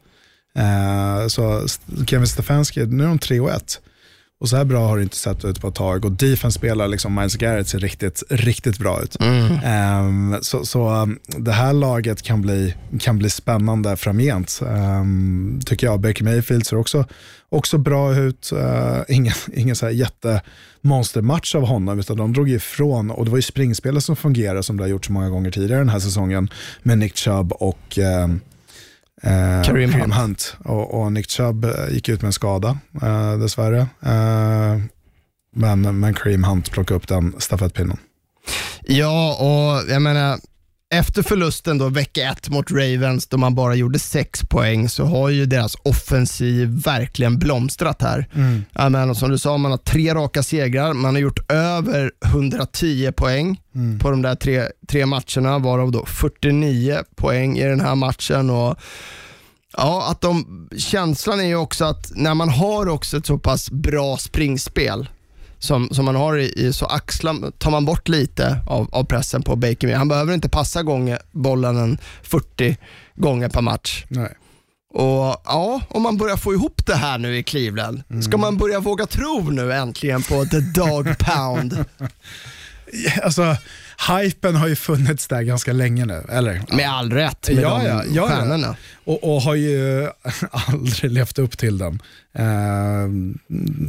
Eh, 0.59 1.27
så 1.29 1.67
Kevin 2.07 2.27
Stefanski, 2.27 2.87
nu 2.87 3.05
är 3.05 3.09
de 3.09 3.19
3 3.19 3.41
och 3.41 3.51
1. 3.51 3.81
Och 4.41 4.49
så 4.49 4.57
här 4.57 4.65
bra 4.65 4.89
har 4.89 4.97
det 4.97 5.03
inte 5.03 5.17
sett 5.17 5.45
ut 5.45 5.61
på 5.61 5.69
ett 5.69 5.75
tag. 5.75 6.05
Och 6.05 6.13
defense 6.13 6.59
spelar 6.59 6.89
liksom 6.89 7.15
Miles 7.15 7.37
Garrett 7.37 7.69
ser 7.69 7.79
riktigt, 7.79 8.23
riktigt 8.31 8.79
bra 8.79 9.03
ut. 9.03 9.17
Ehm, 9.65 10.37
så 10.43 10.65
så 10.65 10.91
um, 10.91 11.19
det 11.27 11.53
här 11.53 11.73
laget 11.73 12.23
kan 12.23 12.43
bli, 12.43 12.75
kan 13.01 13.19
bli 13.19 13.31
spännande 13.31 13.97
framgent. 13.97 14.61
Um, 14.63 15.61
tycker 15.67 15.87
jag. 15.87 16.01
Baker 16.01 16.25
Mayfield 16.25 16.67
ser 16.67 16.77
också, 16.77 17.05
också 17.49 17.79
bra 17.79 18.17
ut. 18.17 18.51
Uh, 18.53 19.01
ingen 19.09 19.35
ingen 19.55 19.77
så 19.77 19.87
här 19.87 19.93
jättemonstermatch 19.93 21.55
av 21.55 21.67
honom, 21.67 21.99
utan 21.99 22.17
de 22.17 22.33
drog 22.33 22.51
ifrån. 22.51 23.11
Och 23.11 23.25
det 23.25 23.31
var 23.31 23.39
ju 23.39 23.43
springspelet 23.43 24.05
som 24.05 24.17
fungerade, 24.17 24.63
som 24.63 24.77
det 24.77 24.83
har 24.83 24.89
gjort 24.89 25.05
så 25.05 25.13
många 25.13 25.31
gånger 25.31 25.51
tidigare 25.51 25.81
den 25.81 25.89
här 25.89 26.01
säsongen, 26.01 26.49
med 26.83 26.99
Nick 26.99 27.17
Chubb 27.17 27.53
och 27.53 27.99
um, 28.25 28.41
Eh, 29.23 29.63
Kareem 29.65 29.91
Kareem 29.93 30.13
Hunt. 30.13 30.15
Hunt. 30.15 30.57
Och, 30.65 31.01
och 31.01 31.13
Nick 31.13 31.31
Chubb 31.31 31.65
eh, 31.65 31.71
gick 31.91 32.09
ut 32.09 32.23
med 32.23 32.27
en 32.27 32.33
skada 32.33 32.79
eh, 33.03 33.39
dessvärre. 33.39 33.81
Eh, 34.03 34.79
men, 35.55 36.01
men 36.01 36.15
Kareem 36.15 36.45
Hunt 36.45 36.71
plockade 36.71 36.97
upp 36.97 37.09
den 37.09 37.35
stafettpinnen. 37.39 37.97
ja 38.83 39.37
och 39.41 39.91
jag 39.93 40.03
menar, 40.03 40.39
efter 40.91 41.23
förlusten 41.23 41.79
då 41.79 41.89
vecka 41.89 42.31
ett 42.31 42.49
mot 42.49 42.71
Ravens 42.71 43.27
då 43.27 43.37
man 43.37 43.55
bara 43.55 43.75
gjorde 43.75 43.99
sex 43.99 44.43
poäng 44.43 44.89
så 44.89 45.05
har 45.05 45.29
ju 45.29 45.47
deras 45.47 45.77
offensiv 45.83 46.69
verkligen 46.69 47.39
blomstrat 47.39 48.03
här. 48.03 48.29
Jag 48.73 48.93
menar, 48.93 49.15
som 49.15 49.31
du 49.31 49.39
sa, 49.39 49.59
man 49.59 49.71
har 49.71 49.79
tre 49.79 50.15
raka 50.15 50.43
segrar, 50.43 50.93
man 50.93 51.15
har 51.15 51.23
gjort 51.23 51.53
över 51.53 52.13
110 52.25 53.13
poäng 53.17 53.61
på 54.01 54.11
de 54.11 54.23
där 54.23 54.35
tre, 54.35 54.63
tre 54.89 55.07
matcherna, 55.07 55.59
varav 55.59 55.93
då 55.93 56.07
49 56.07 56.99
poäng 57.17 57.59
i 57.59 57.65
den 57.65 57.81
här 57.81 57.95
matchen. 57.95 58.51
Och 58.51 58.79
Ja, 59.77 60.11
att 60.11 60.21
de, 60.21 60.69
känslan 60.79 61.41
är 61.41 61.45
ju 61.45 61.57
också 61.57 61.85
att 61.85 62.13
när 62.15 62.35
man 62.35 62.49
har 62.49 62.89
också 62.89 63.17
ett 63.17 63.27
så 63.27 63.39
pass 63.39 63.71
bra 63.71 64.17
springspel 64.17 65.09
som, 65.59 65.89
som 65.91 66.05
man 66.05 66.17
har 66.17 66.39
i, 66.39 66.73
så 66.73 66.87
axlar, 66.87 67.51
tar 67.51 67.71
man 67.71 67.85
bort 67.85 68.09
lite 68.09 68.59
av, 68.67 68.89
av 68.93 69.05
pressen 69.05 69.43
på 69.43 69.57
Baker. 69.57 69.97
Han 69.97 70.09
behöver 70.09 70.35
inte 70.35 70.49
passa 70.49 70.83
gånger, 70.83 71.19
bollen 71.33 71.77
en 71.77 71.99
40 72.23 72.77
gånger 73.15 73.49
per 73.49 73.63
match. 73.63 74.05
Nej. 74.09 74.35
Och 74.95 75.43
ja, 75.45 75.81
om 75.89 76.03
man 76.03 76.17
börjar 76.17 76.37
få 76.37 76.55
ihop 76.55 76.87
det 76.87 76.95
här 76.95 77.19
nu 77.19 77.37
i 77.37 77.43
Cleveland, 77.43 78.03
ska 78.25 78.37
man 78.37 78.57
börja 78.57 78.81
våga 78.81 79.07
tro 79.07 79.51
nu 79.51 79.73
äntligen 79.73 80.23
på 80.23 80.45
the 80.45 80.61
dog 80.61 81.19
pound? 81.19 81.85
Alltså, 83.23 83.57
hypen 84.09 84.55
har 84.57 84.69
ju 84.69 84.77
funnits 84.77 85.29
där 85.29 85.43
ganska 85.43 85.73
länge 85.73 86.07
nu, 86.07 86.25
eller? 86.29 86.63
Med 86.77 86.91
all 86.91 87.13
rätt 87.13 87.49
med 87.49 87.63
Ja, 87.63 87.79
de 87.79 87.87
ja, 87.87 88.03
ja, 88.15 88.29
stjärnorna. 88.29 88.67
ja. 88.67 88.75
Och, 89.13 89.35
och 89.35 89.43
har 89.43 89.55
ju 89.55 90.09
aldrig 90.51 91.13
levt 91.13 91.39
upp 91.39 91.59
till 91.59 91.79
den. 91.79 92.03
Eh, 92.35 93.09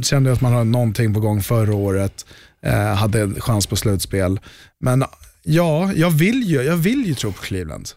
kände 0.02 0.32
att 0.32 0.40
man 0.40 0.52
har 0.52 0.64
någonting 0.64 1.14
på 1.14 1.20
gång 1.20 1.42
förra 1.42 1.74
året, 1.74 2.26
eh, 2.62 2.94
hade 2.94 3.20
en 3.20 3.40
chans 3.40 3.66
på 3.66 3.76
slutspel. 3.76 4.40
Men 4.80 5.04
ja, 5.42 5.92
jag 5.96 6.10
vill 6.10 6.42
ju, 6.42 6.62
jag 6.62 6.76
vill 6.76 7.06
ju 7.06 7.14
tro 7.14 7.32
på 7.32 7.42
Cleveland. 7.42 7.88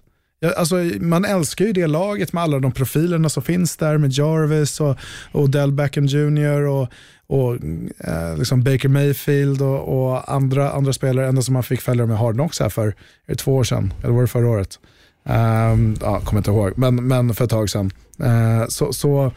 Alltså, 0.58 0.76
man 1.00 1.26
älskar 1.26 1.66
ju 1.66 1.74
det 1.74 1.88
laget 1.88 2.34
med 2.34 2.44
alla 2.44 2.60
de 2.60 2.72
profilerna 2.72 3.30
som 3.30 3.44
finns 3.44 3.78
där 3.78 3.98
med 3.98 4.12
Jarvis 4.12 4.80
och, 4.82 4.98
och 5.32 5.42
Odell 5.42 5.72
Beckham 5.72 6.06
Jr. 6.06 6.62
och, 6.62 6.88
och 7.28 7.56
eh, 7.98 8.38
liksom 8.38 8.64
Baker 8.64 8.90
Mayfield 8.90 9.62
och, 9.62 10.08
och 10.08 10.34
andra, 10.34 10.72
andra 10.72 10.94
spelare. 10.94 11.28
Ända 11.28 11.42
som 11.42 11.54
man 11.54 11.64
fick 11.64 11.82
följa 11.82 12.06
med 12.06 12.18
Hard 12.18 12.36
Knocks 12.36 12.60
här 12.60 12.70
för 12.70 12.88
är 12.88 12.94
det 13.26 13.36
två 13.36 13.56
år 13.56 13.64
sedan, 13.64 13.94
eller 14.04 14.14
var 14.14 14.22
det 14.22 14.28
förra 14.28 14.50
året? 14.50 14.80
Um, 15.24 15.98
ja, 16.02 16.20
kommer 16.20 16.40
inte 16.40 16.52
ihåg, 16.52 16.74
men, 16.76 17.08
men 17.08 17.34
för 17.34 17.44
ett 17.44 17.50
tag 17.50 17.70
sedan. 17.70 17.92
Uh, 18.24 18.68
så, 18.68 18.94
så 18.94 19.32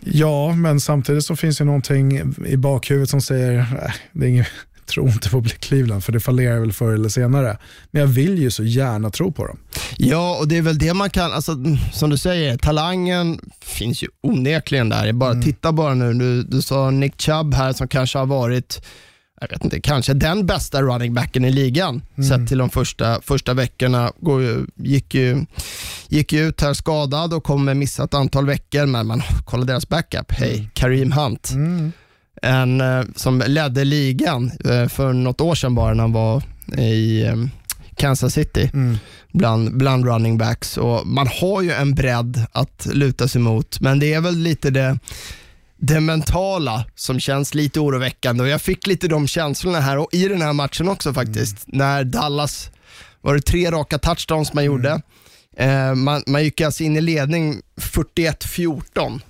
Ja, 0.00 0.54
men 0.54 0.80
samtidigt 0.80 1.24
så 1.24 1.36
finns 1.36 1.58
det 1.58 1.64
någonting 1.64 2.34
i 2.46 2.56
bakhuvudet 2.56 3.10
som 3.10 3.20
säger, 3.20 3.58
äh, 3.58 3.92
det 4.12 4.26
är 4.26 4.28
inget, 4.28 4.46
tro 4.86 5.08
inte 5.08 5.30
på 5.30 5.44
Cleveland, 5.60 6.04
för 6.04 6.12
det 6.12 6.20
fallerar 6.20 6.60
väl 6.60 6.72
förr 6.72 6.92
eller 6.92 7.08
senare. 7.08 7.58
Men 7.90 8.00
jag 8.00 8.08
vill 8.08 8.38
ju 8.38 8.50
så 8.50 8.64
gärna 8.64 9.10
tro 9.10 9.32
på 9.32 9.46
dem. 9.46 9.58
Ja, 9.96 10.36
och 10.40 10.48
det 10.48 10.56
är 10.56 10.62
väl 10.62 10.78
det 10.78 10.94
man 10.94 11.10
kan, 11.10 11.32
alltså, 11.32 11.56
som 11.92 12.10
du 12.10 12.18
säger, 12.18 12.56
talangen 12.58 13.40
finns 13.60 14.02
ju 14.02 14.08
onekligen 14.22 14.88
där. 14.88 15.12
Bara, 15.12 15.42
Titta 15.42 15.72
bara 15.72 15.94
nu, 15.94 16.14
du, 16.14 16.42
du 16.42 16.62
sa 16.62 16.90
Nick 16.90 17.20
Chubb 17.20 17.54
här 17.54 17.72
som 17.72 17.88
kanske 17.88 18.18
har 18.18 18.26
varit 18.26 18.80
jag 19.40 19.48
vet 19.48 19.64
inte, 19.64 19.80
kanske 19.80 20.14
den 20.14 20.46
bästa 20.46 20.82
running 20.82 21.14
backen 21.14 21.44
i 21.44 21.52
ligan 21.52 22.02
sett 22.28 22.48
till 22.48 22.58
de 22.58 22.70
första, 22.70 23.20
första 23.20 23.54
veckorna. 23.54 24.12
Går 24.20 24.66
gick, 24.74 25.14
ju, 25.14 25.46
gick 26.08 26.32
ju 26.32 26.48
ut 26.48 26.60
här 26.60 26.74
skadad 26.74 27.34
och 27.34 27.44
kommer 27.44 27.74
missa 27.74 28.04
ett 28.04 28.14
antal 28.14 28.46
veckor, 28.46 28.86
men 28.86 29.06
man 29.06 29.22
kollar 29.44 29.64
deras 29.64 29.88
backup. 29.88 30.32
Hej, 30.32 30.70
Kareem 30.74 31.12
Hunt. 31.12 31.52
En 32.42 32.80
eh, 32.80 33.04
som 33.14 33.42
ledde 33.46 33.84
ligan 33.84 34.52
eh, 34.64 34.88
för 34.88 35.12
något 35.12 35.40
år 35.40 35.54
sedan 35.54 35.74
bara 35.74 35.94
när 35.94 36.02
han 36.02 36.12
var 36.12 36.42
i 36.78 37.26
eh, 37.26 37.36
Kansas 37.96 38.34
City 38.34 38.70
bland, 39.32 39.76
bland 39.76 40.06
running 40.06 40.38
backs. 40.38 40.76
Och 40.76 41.06
man 41.06 41.26
har 41.40 41.62
ju 41.62 41.72
en 41.72 41.94
bredd 41.94 42.46
att 42.52 42.86
luta 42.92 43.28
sig 43.28 43.40
mot, 43.40 43.80
men 43.80 43.98
det 43.98 44.14
är 44.14 44.20
väl 44.20 44.38
lite 44.38 44.70
det 44.70 44.98
det 45.78 46.00
mentala 46.00 46.84
som 46.94 47.20
känns 47.20 47.54
lite 47.54 47.80
oroväckande 47.80 48.42
och 48.42 48.48
jag 48.48 48.62
fick 48.62 48.86
lite 48.86 49.08
de 49.08 49.28
känslorna 49.28 49.80
här 49.80 49.98
och 49.98 50.08
i 50.12 50.28
den 50.28 50.42
här 50.42 50.52
matchen 50.52 50.88
också 50.88 51.14
faktiskt. 51.14 51.64
När 51.66 52.04
Dallas, 52.04 52.70
var 53.20 53.34
det 53.34 53.40
tre 53.40 53.70
raka 53.70 53.98
touchdowns 53.98 54.52
man 54.52 54.64
gjorde. 54.64 55.02
Eh, 55.56 55.94
man, 55.94 56.22
man 56.26 56.44
gick 56.44 56.60
alltså 56.60 56.82
in 56.84 56.96
i 56.96 57.00
ledning 57.00 57.60
41-14 57.80 59.20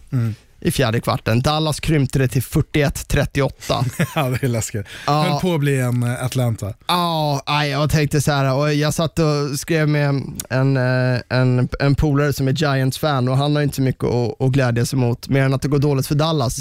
i 0.66 0.70
fjärde 0.70 1.00
kvarten. 1.00 1.40
Dallas 1.40 1.80
krympte 1.80 2.18
det 2.18 2.28
till 2.28 2.42
41-38. 2.42 3.50
ja, 4.14 4.28
det 4.28 4.42
är 4.42 4.48
läskigt. 4.48 4.86
Ja. 5.06 5.22
Höll 5.22 5.40
på 5.40 5.54
att 5.54 5.60
bli 5.60 5.80
en 5.80 6.02
eh, 6.02 6.24
Atlanta. 6.24 6.74
Ja, 6.86 7.64
jag 7.64 7.90
tänkte 7.90 8.20
så 8.20 8.32
här 8.32 8.54
och 8.54 8.74
jag 8.74 8.94
satt 8.94 9.18
och 9.18 9.58
skrev 9.58 9.88
med 9.88 10.22
en, 10.50 10.76
eh, 10.76 11.20
en, 11.28 11.68
en 11.80 11.94
polare 11.94 12.32
som 12.32 12.48
är 12.48 12.52
Giants-fan 12.52 13.28
och 13.28 13.36
han 13.36 13.56
har 13.56 13.62
inte 13.62 13.80
mycket 13.80 14.04
att, 14.04 14.42
att 14.42 14.50
glädja 14.50 14.86
sig 14.86 14.98
mot, 14.98 15.28
mer 15.28 15.42
än 15.42 15.54
att 15.54 15.62
det 15.62 15.68
går 15.68 15.78
dåligt 15.78 16.06
för 16.06 16.14
Dallas. 16.14 16.58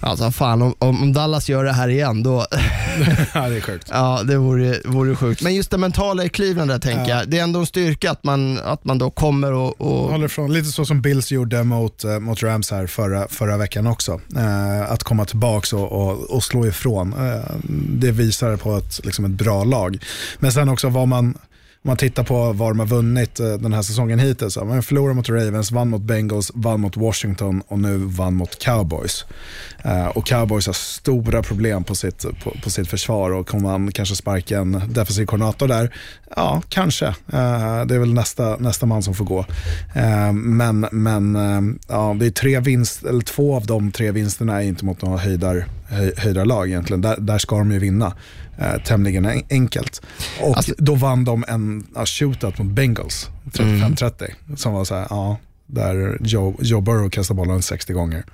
Alltså 0.00 0.30
fan, 0.30 0.62
om, 0.62 0.74
om 0.78 1.12
Dallas 1.12 1.48
gör 1.48 1.64
det 1.64 1.72
här 1.72 1.88
igen, 1.88 2.22
då, 2.22 2.46
ja, 3.34 3.48
det 3.48 3.56
är 3.56 3.60
sjukt. 3.60 3.88
ja 3.90 4.22
det 4.24 4.36
vore, 4.36 4.76
vore 4.84 5.16
sjukt. 5.16 5.42
Men 5.42 5.54
just 5.54 5.70
det 5.70 5.78
mentala 5.78 6.24
i 6.24 6.28
Cleveland 6.28 6.70
där 6.70 6.78
tänker 6.78 7.16
jag, 7.16 7.28
det 7.28 7.38
är 7.38 7.42
ändå 7.42 7.60
en 7.60 7.66
styrka 7.66 8.10
att 8.10 8.24
man, 8.24 8.58
att 8.58 8.84
man 8.84 8.98
då 8.98 9.10
kommer 9.10 9.52
och, 9.52 9.80
och 9.80 10.10
Håller 10.10 10.26
ifrån. 10.26 10.52
Lite 10.52 10.68
så 10.68 10.84
som 10.84 11.02
Bills 11.02 11.32
gjorde 11.32 11.64
mot, 11.64 12.04
eh, 12.04 12.18
mot 12.18 12.42
Rams 12.42 12.70
här 12.70 12.86
förra, 12.86 13.28
förra 13.28 13.56
veckan 13.56 13.86
också. 13.86 14.20
Eh, 14.36 14.92
att 14.92 15.02
komma 15.02 15.24
tillbaka 15.24 15.76
och, 15.76 15.92
och, 15.92 16.30
och 16.30 16.44
slå 16.44 16.66
ifrån. 16.66 17.12
Eh, 17.12 17.54
det 17.88 18.10
visar 18.10 18.56
på 18.56 18.76
ett, 18.76 19.04
liksom 19.04 19.24
ett 19.24 19.30
bra 19.30 19.64
lag. 19.64 19.98
Men 20.38 20.52
sen 20.52 20.68
också 20.68 20.88
vad 20.88 21.08
man, 21.08 21.38
man 21.88 21.96
tittar 21.96 22.24
på 22.24 22.52
vad 22.52 22.70
de 22.70 22.78
har 22.78 22.86
vunnit 22.86 23.40
eh, 23.40 23.52
den 23.52 23.72
här 23.72 23.82
säsongen 23.82 24.18
hittills. 24.18 24.56
Man 24.56 24.82
förlorade 24.82 25.14
mot 25.14 25.28
Ravens, 25.28 25.72
vann 25.72 25.88
mot 25.88 26.02
Bengals, 26.02 26.52
vann 26.54 26.80
mot 26.80 26.96
Washington 26.96 27.62
och 27.68 27.78
nu 27.78 27.96
vann 27.96 28.34
mot 28.34 28.58
Cowboys. 28.58 29.24
Eh, 29.82 30.06
och 30.06 30.26
Cowboys 30.26 30.66
har 30.66 30.72
stora 30.72 31.42
problem 31.42 31.84
på 31.84 31.94
sitt, 31.94 32.24
på, 32.44 32.56
på 32.62 32.70
sitt 32.70 32.88
försvar 32.88 33.30
och 33.30 33.48
kommer 33.48 33.78
man 33.78 33.92
kanske 33.92 34.16
sparka 34.16 34.58
en 34.58 34.82
defensiv 34.88 35.26
koordinator 35.26 35.68
där? 35.68 35.94
Ja, 36.36 36.62
kanske. 36.68 37.06
Eh, 37.06 37.84
det 37.86 37.94
är 37.94 37.98
väl 37.98 38.14
nästa, 38.14 38.56
nästa 38.56 38.86
man 38.86 39.02
som 39.02 39.14
får 39.14 39.24
gå. 39.24 39.44
Men 40.32 40.86
men 40.92 41.78
ja, 41.88 42.16
det 42.18 42.26
är 42.26 42.30
tre 42.30 42.60
vinst, 42.60 43.04
eller 43.04 43.20
två 43.20 43.56
av 43.56 43.66
de 43.66 43.92
tre 43.92 44.10
vinsterna 44.10 44.62
är 44.62 44.66
inte 44.66 44.84
mot 44.84 45.02
några 45.02 45.18
höjdar, 45.18 45.66
höjdarlag 46.16 46.68
egentligen. 46.68 47.00
Där, 47.00 47.16
där 47.18 47.38
ska 47.38 47.58
de 47.58 47.72
ju 47.72 47.78
vinna 47.78 48.12
eh, 48.58 48.82
tämligen 48.84 49.24
en, 49.24 49.42
enkelt. 49.50 50.02
Och 50.40 50.56
Alltså- 50.56 50.74
då 50.78 50.94
vann 50.94 51.24
de 51.24 51.44
en 51.48 51.86
ja, 51.94 52.06
shootout 52.06 52.58
mot 52.58 52.66
Bengals, 52.72 53.28
35-30, 53.52 54.12
som 54.56 54.72
var 54.72 54.84
så 54.84 54.94
här, 54.94 55.06
ja, 55.10 55.36
där 55.66 56.18
Joe, 56.20 56.56
Joe 56.60 56.80
Burrow 56.80 57.10
kastade 57.10 57.36
bollen 57.36 57.62
60 57.62 57.92
gånger. 57.92 58.24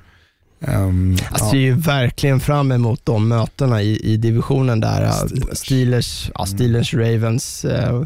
Um, 0.66 1.16
Jag 1.30 1.40
ser 1.40 1.56
ju 1.58 1.74
verkligen 1.74 2.40
fram 2.40 2.72
emot 2.72 3.00
de 3.04 3.28
mötena 3.28 3.82
i, 3.82 4.12
i 4.12 4.16
divisionen 4.16 4.80
där. 4.80 5.10
Steelers, 5.12 5.58
Steelers, 5.58 6.30
ja, 6.34 6.46
Steelers 6.46 6.94
Ravens 6.94 7.64
eh, 7.64 8.02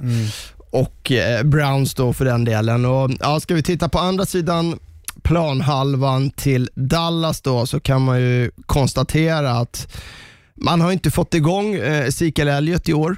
och 0.70 1.12
eh, 1.12 1.42
Browns 1.42 1.94
då 1.94 2.12
för 2.12 2.24
den 2.24 2.44
delen. 2.44 2.84
Och, 2.84 3.10
ja, 3.20 3.40
ska 3.40 3.54
vi 3.54 3.62
titta 3.62 3.88
på 3.88 3.98
andra 3.98 4.26
sidan 4.26 4.78
planhalvan 5.22 6.30
till 6.30 6.70
Dallas 6.74 7.40
då 7.40 7.66
så 7.66 7.80
kan 7.80 8.02
man 8.02 8.20
ju 8.20 8.50
konstatera 8.66 9.50
att 9.50 9.88
man 10.60 10.80
har 10.80 10.92
inte 10.92 11.10
fått 11.10 11.34
igång 11.34 11.74
eh, 11.74 12.06
Ezekiel 12.06 12.48
Elliott 12.48 12.88
i 12.88 12.92
år 12.94 13.16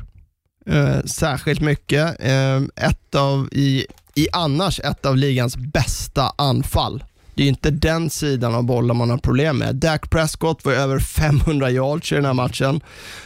eh, 0.67 1.01
särskilt 1.05 1.61
mycket. 1.61 2.17
Eh, 2.21 2.57
ett 2.87 3.15
av, 3.15 3.49
i, 3.53 3.87
I 4.15 4.29
annars 4.33 4.81
ett 4.81 5.07
av 5.07 5.17
ligans 5.17 5.57
bästa 5.57 6.33
anfall. 6.39 7.05
Det 7.35 7.45
är 7.45 7.49
inte 7.49 7.71
den 7.71 8.11
sidan 8.11 8.55
av 8.55 8.65
bollen 8.65 8.97
man 8.97 9.11
har 9.11 9.19
problem 9.19 9.59
med. 9.59 9.77
Dak 9.77 10.11
Prescott 10.11 10.65
var 10.65 10.73
över 10.73 10.99
500 10.99 11.71
yards 11.71 12.13
i 12.13 12.15
den 12.15 12.25
här 12.25 12.33
matchen. 12.33 12.81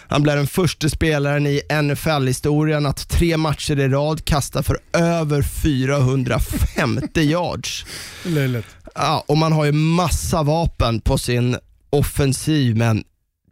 Han 0.08 0.22
blev 0.22 0.36
den 0.36 0.46
första 0.46 0.88
spelaren 0.88 1.46
i 1.46 1.60
NFL-historien 1.82 2.86
att 2.86 3.08
tre 3.08 3.36
matcher 3.36 3.80
i 3.80 3.88
rad 3.88 4.24
kasta 4.24 4.62
för 4.62 4.78
över 4.92 5.42
450 5.42 7.20
yards. 7.20 7.84
löjligt. 8.24 8.66
Ja, 8.94 9.24
och 9.26 9.38
man 9.38 9.52
har 9.52 9.64
ju 9.64 9.72
massa 9.72 10.42
vapen 10.42 11.00
på 11.00 11.18
sin 11.18 11.56
offensiv, 11.90 12.76
men 12.76 13.04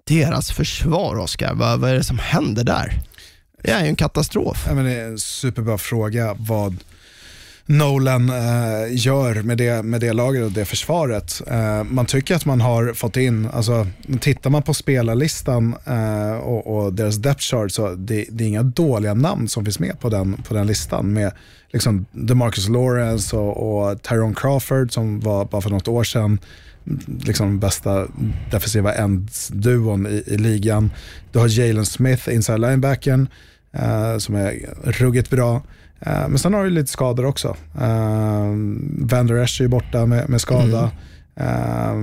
deras 0.04 0.52
försvar, 0.52 1.16
Oskar, 1.16 1.54
vad, 1.54 1.80
vad 1.80 1.90
är 1.90 1.94
det 1.94 2.04
som 2.04 2.18
händer 2.18 2.64
där? 2.64 3.00
Det 3.62 3.70
är 3.70 3.82
ju 3.82 3.88
en 3.88 3.96
katastrof. 3.96 4.64
Ja, 4.68 4.74
men 4.74 4.84
det 4.84 4.92
är 4.92 5.04
en 5.04 5.18
superbra 5.18 5.78
fråga 5.78 6.36
vad 6.38 6.76
Nolan 7.66 8.30
eh, 8.30 8.86
gör 8.90 9.42
med 9.42 9.58
det, 9.58 9.82
med 9.82 10.00
det 10.00 10.12
laget 10.12 10.44
och 10.44 10.52
det 10.52 10.64
försvaret. 10.64 11.42
Eh, 11.46 11.84
man 11.84 12.06
tycker 12.06 12.34
att 12.34 12.44
man 12.44 12.60
har 12.60 12.92
fått 12.92 13.16
in, 13.16 13.48
alltså 13.52 13.86
tittar 14.20 14.50
man 14.50 14.62
på 14.62 14.74
spelarlistan 14.74 15.74
eh, 15.86 16.32
och, 16.32 16.76
och 16.76 16.92
deras 16.92 17.16
depth 17.16 17.40
chart 17.42 17.72
så 17.72 17.94
det, 17.94 18.26
det 18.30 18.44
är 18.44 18.48
inga 18.48 18.62
dåliga 18.62 19.14
namn 19.14 19.48
som 19.48 19.64
finns 19.64 19.78
med 19.78 20.00
på 20.00 20.08
den, 20.08 20.42
på 20.42 20.54
den 20.54 20.66
listan 20.66 21.12
med 21.12 21.32
liksom 21.72 22.06
DeMarcus 22.12 22.68
Lawrence 22.68 23.36
och, 23.36 23.90
och 23.90 24.02
Tyrone 24.02 24.34
Crawford 24.34 24.92
som 24.92 25.20
var 25.20 25.44
bara 25.44 25.62
för 25.62 25.70
något 25.70 25.88
år 25.88 26.04
sedan 26.04 26.38
liksom 27.24 27.58
bästa 27.58 28.06
defensiva 28.50 28.94
ends-duon 28.94 30.06
i, 30.06 30.22
i 30.26 30.36
ligan. 30.38 30.90
Du 31.32 31.38
har 31.38 31.48
Jalen 31.48 31.86
Smith, 31.86 32.34
inside 32.34 32.60
linebacken, 32.60 33.28
eh, 33.72 34.18
som 34.18 34.34
är 34.34 34.74
ruggigt 34.84 35.30
bra. 35.30 35.62
Eh, 36.00 36.28
men 36.28 36.38
sen 36.38 36.54
har 36.54 36.64
du 36.64 36.70
lite 36.70 36.90
skador 36.92 37.24
också. 37.26 37.48
Uh, 37.80 38.52
Van 38.98 39.26
Der 39.26 39.34
Esch 39.42 39.60
är 39.60 39.64
ju 39.64 39.68
borta 39.68 40.06
med, 40.06 40.28
med 40.28 40.40
skada. 40.40 40.90
Eh, 41.36 41.94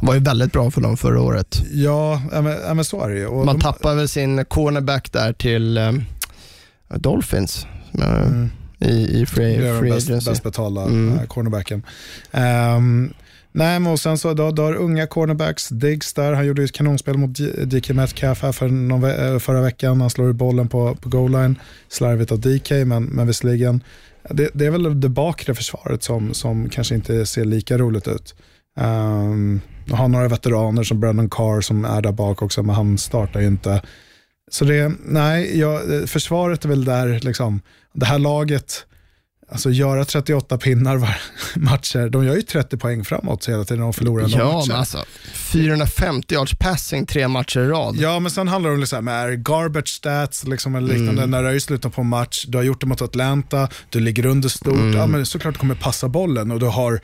var 0.00 0.14
ju 0.14 0.20
väldigt 0.20 0.52
bra 0.52 0.70
för 0.70 0.80
dem 0.80 0.96
förra 0.96 1.20
året. 1.20 1.62
ja, 1.72 2.22
men, 2.32 2.76
men 2.76 2.84
så 2.84 3.02
är 3.04 3.08
det 3.08 3.18
ju. 3.18 3.26
Och 3.26 3.46
Man 3.46 3.56
de- 3.56 3.62
tappar 3.62 3.94
väl 3.94 4.08
sin 4.08 4.44
cornerback 4.44 5.12
där 5.12 5.32
till 5.32 5.76
eh, 5.76 5.92
Dolphins 6.94 7.66
eh, 7.98 8.88
i, 8.88 9.20
i 9.22 9.26
free, 9.26 9.56
Det 9.58 9.68
är 9.68 9.82
den 9.82 9.90
bäst, 9.90 10.08
bäst 10.26 10.42
betalda 10.42 10.82
Mm. 10.82 11.18
eh, 11.18 11.24
cornerbacken. 11.26 11.82
Ehm, 12.32 13.12
nej, 13.54 13.80
men 13.80 13.92
och 13.92 14.00
sen 14.00 14.18
så 14.18 14.34
då, 14.34 14.50
då 14.50 14.62
har 14.62 14.74
unga 14.74 15.06
cornerbacks, 15.06 15.68
Diggs 15.68 16.12
där, 16.14 16.32
han 16.32 16.46
gjorde 16.46 16.62
ju 16.62 16.64
ett 16.64 16.72
kanonspel 16.72 17.16
mot 17.18 17.38
DK 17.64 17.90
Metcalf 17.90 18.42
här 18.42 18.52
för 18.52 18.68
någon, 18.68 19.00
ve- 19.00 19.28
eh, 19.28 19.38
förra 19.38 19.60
veckan. 19.60 20.00
Han 20.00 20.10
slår 20.10 20.30
i 20.30 20.32
bollen 20.32 20.68
på, 20.68 20.94
på 20.94 21.08
goal 21.08 21.30
line, 21.32 21.58
slarvigt 21.88 22.32
av 22.32 22.40
DK, 22.40 22.70
men, 22.70 23.04
men 23.04 23.26
visserligen. 23.26 23.82
Det, 24.30 24.50
det 24.54 24.66
är 24.66 24.70
väl 24.70 25.00
det 25.00 25.08
bakre 25.08 25.54
försvaret 25.54 26.02
som, 26.02 26.34
som 26.34 26.68
kanske 26.68 26.94
inte 26.94 27.26
ser 27.26 27.44
lika 27.44 27.78
roligt 27.78 28.08
ut. 28.08 28.34
Um, 28.80 29.60
har 29.90 30.08
några 30.08 30.28
veteraner 30.28 30.82
som 30.82 31.00
Brandon 31.00 31.30
Carr 31.30 31.60
som 31.60 31.84
är 31.84 32.02
där 32.02 32.12
bak 32.12 32.42
också, 32.42 32.62
men 32.62 32.74
han 32.74 32.98
startar 32.98 33.40
ju 33.40 33.46
inte. 33.46 33.82
Så 34.50 34.64
det, 34.64 34.92
nej, 35.04 35.58
ja, 35.58 35.80
eh, 35.92 36.06
försvaret 36.06 36.64
är 36.64 36.68
väl 36.68 36.84
där, 36.84 37.20
liksom, 37.22 37.60
det 37.92 38.06
här 38.06 38.18
laget, 38.18 38.86
alltså 39.48 39.70
göra 39.70 40.04
38 40.04 40.58
pinnar 40.58 40.96
var 40.96 41.16
matcher, 41.56 42.08
de 42.08 42.24
gör 42.24 42.34
ju 42.34 42.42
30 42.42 42.76
poäng 42.76 43.04
framåt 43.04 43.48
hela 43.48 43.64
tiden 43.64 43.82
och 43.82 43.96
förlorar 43.96 44.26
Ja, 44.28 44.52
matcher. 44.52 44.68
men 44.68 44.76
alltså 44.76 45.04
450 45.32 46.34
yards 46.34 46.54
passing 46.58 47.06
tre 47.06 47.28
matcher 47.28 47.60
i 47.60 47.66
rad. 47.68 47.96
Ja, 47.98 48.20
men 48.20 48.30
sen 48.30 48.48
handlar 48.48 48.70
det 48.70 48.74
om 48.74 48.80
liksom, 48.80 49.08
är 49.08 49.30
garbage 49.32 49.88
stats 49.88 50.44
liksom, 50.46 50.74
eller 50.74 50.94
liknande. 50.94 51.26
När 51.26 51.42
du 51.42 51.48
är 51.48 51.52
i 51.54 51.60
slutet 51.60 51.92
på 51.94 52.00
en 52.00 52.08
match, 52.08 52.44
du 52.48 52.58
har 52.58 52.62
gjort 52.64 52.80
det 52.80 52.86
mot 52.86 53.02
Atlanta, 53.02 53.68
du 53.90 54.00
ligger 54.00 54.26
under 54.26 54.48
stort, 54.48 54.94
ja, 54.94 55.06
men 55.06 55.26
såklart 55.26 55.58
kommer 55.58 55.74
passa 55.74 56.08
bollen 56.08 56.50
och 56.50 56.60
du 56.60 56.66
har, 56.66 57.00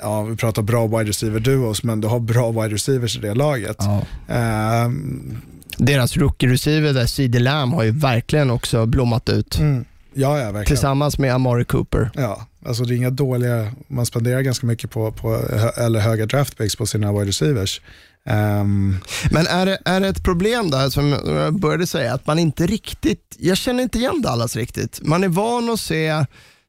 ja, 0.00 0.22
vi 0.22 0.36
pratar 0.36 0.62
bra 0.62 0.86
wide 0.86 1.04
receiver 1.10 1.40
duos, 1.40 1.82
men 1.82 2.00
du 2.00 2.08
har 2.08 2.20
bra 2.20 2.50
wide 2.50 2.74
receivers 2.74 3.16
i 3.16 3.20
det 3.20 3.34
laget. 3.34 3.76
Ja. 3.78 4.02
Ehm, 4.34 5.36
Deras 5.78 6.16
rookie 6.16 6.48
receiver 6.48 6.92
där, 6.92 7.06
CD 7.06 7.38
Lamb, 7.38 7.74
har 7.74 7.82
ju 7.82 7.90
verkligen 7.90 8.50
också 8.50 8.86
blommat 8.86 9.28
ut. 9.28 9.58
Mm. 9.58 9.84
Ja, 10.14 10.38
ja, 10.38 10.44
verkligen. 10.44 10.66
tillsammans 10.66 11.18
med 11.18 11.34
Amari 11.34 11.64
Cooper. 11.64 12.10
Ja, 12.14 12.46
alltså 12.66 12.84
det 12.84 12.94
är 12.94 12.96
inga 12.96 13.10
dåliga, 13.10 13.72
man 13.88 14.06
spenderar 14.06 14.40
ganska 14.40 14.66
mycket 14.66 14.90
på, 14.90 15.12
på 15.12 15.34
eller 15.76 16.00
höga 16.00 16.26
draftpicks 16.26 16.76
på 16.76 16.86
sina 16.86 17.12
wide 17.12 17.24
receivers. 17.28 17.80
Ehm, 18.26 18.96
Men 19.30 19.46
är 19.46 19.66
det, 19.66 19.78
är 19.84 20.00
det 20.00 20.08
ett 20.08 20.22
problem 20.24 20.70
där, 20.70 20.90
som 20.90 21.08
jag 21.26 21.60
började 21.60 21.86
säga, 21.86 22.14
att 22.14 22.26
man 22.26 22.38
inte 22.38 22.66
riktigt, 22.66 23.36
jag 23.38 23.56
känner 23.56 23.82
inte 23.82 23.98
igen 23.98 24.22
Dallas 24.22 24.56
riktigt. 24.56 25.00
Man 25.02 25.24
är 25.24 25.28
van 25.28 25.70
att 25.70 25.80
se, 25.80 26.24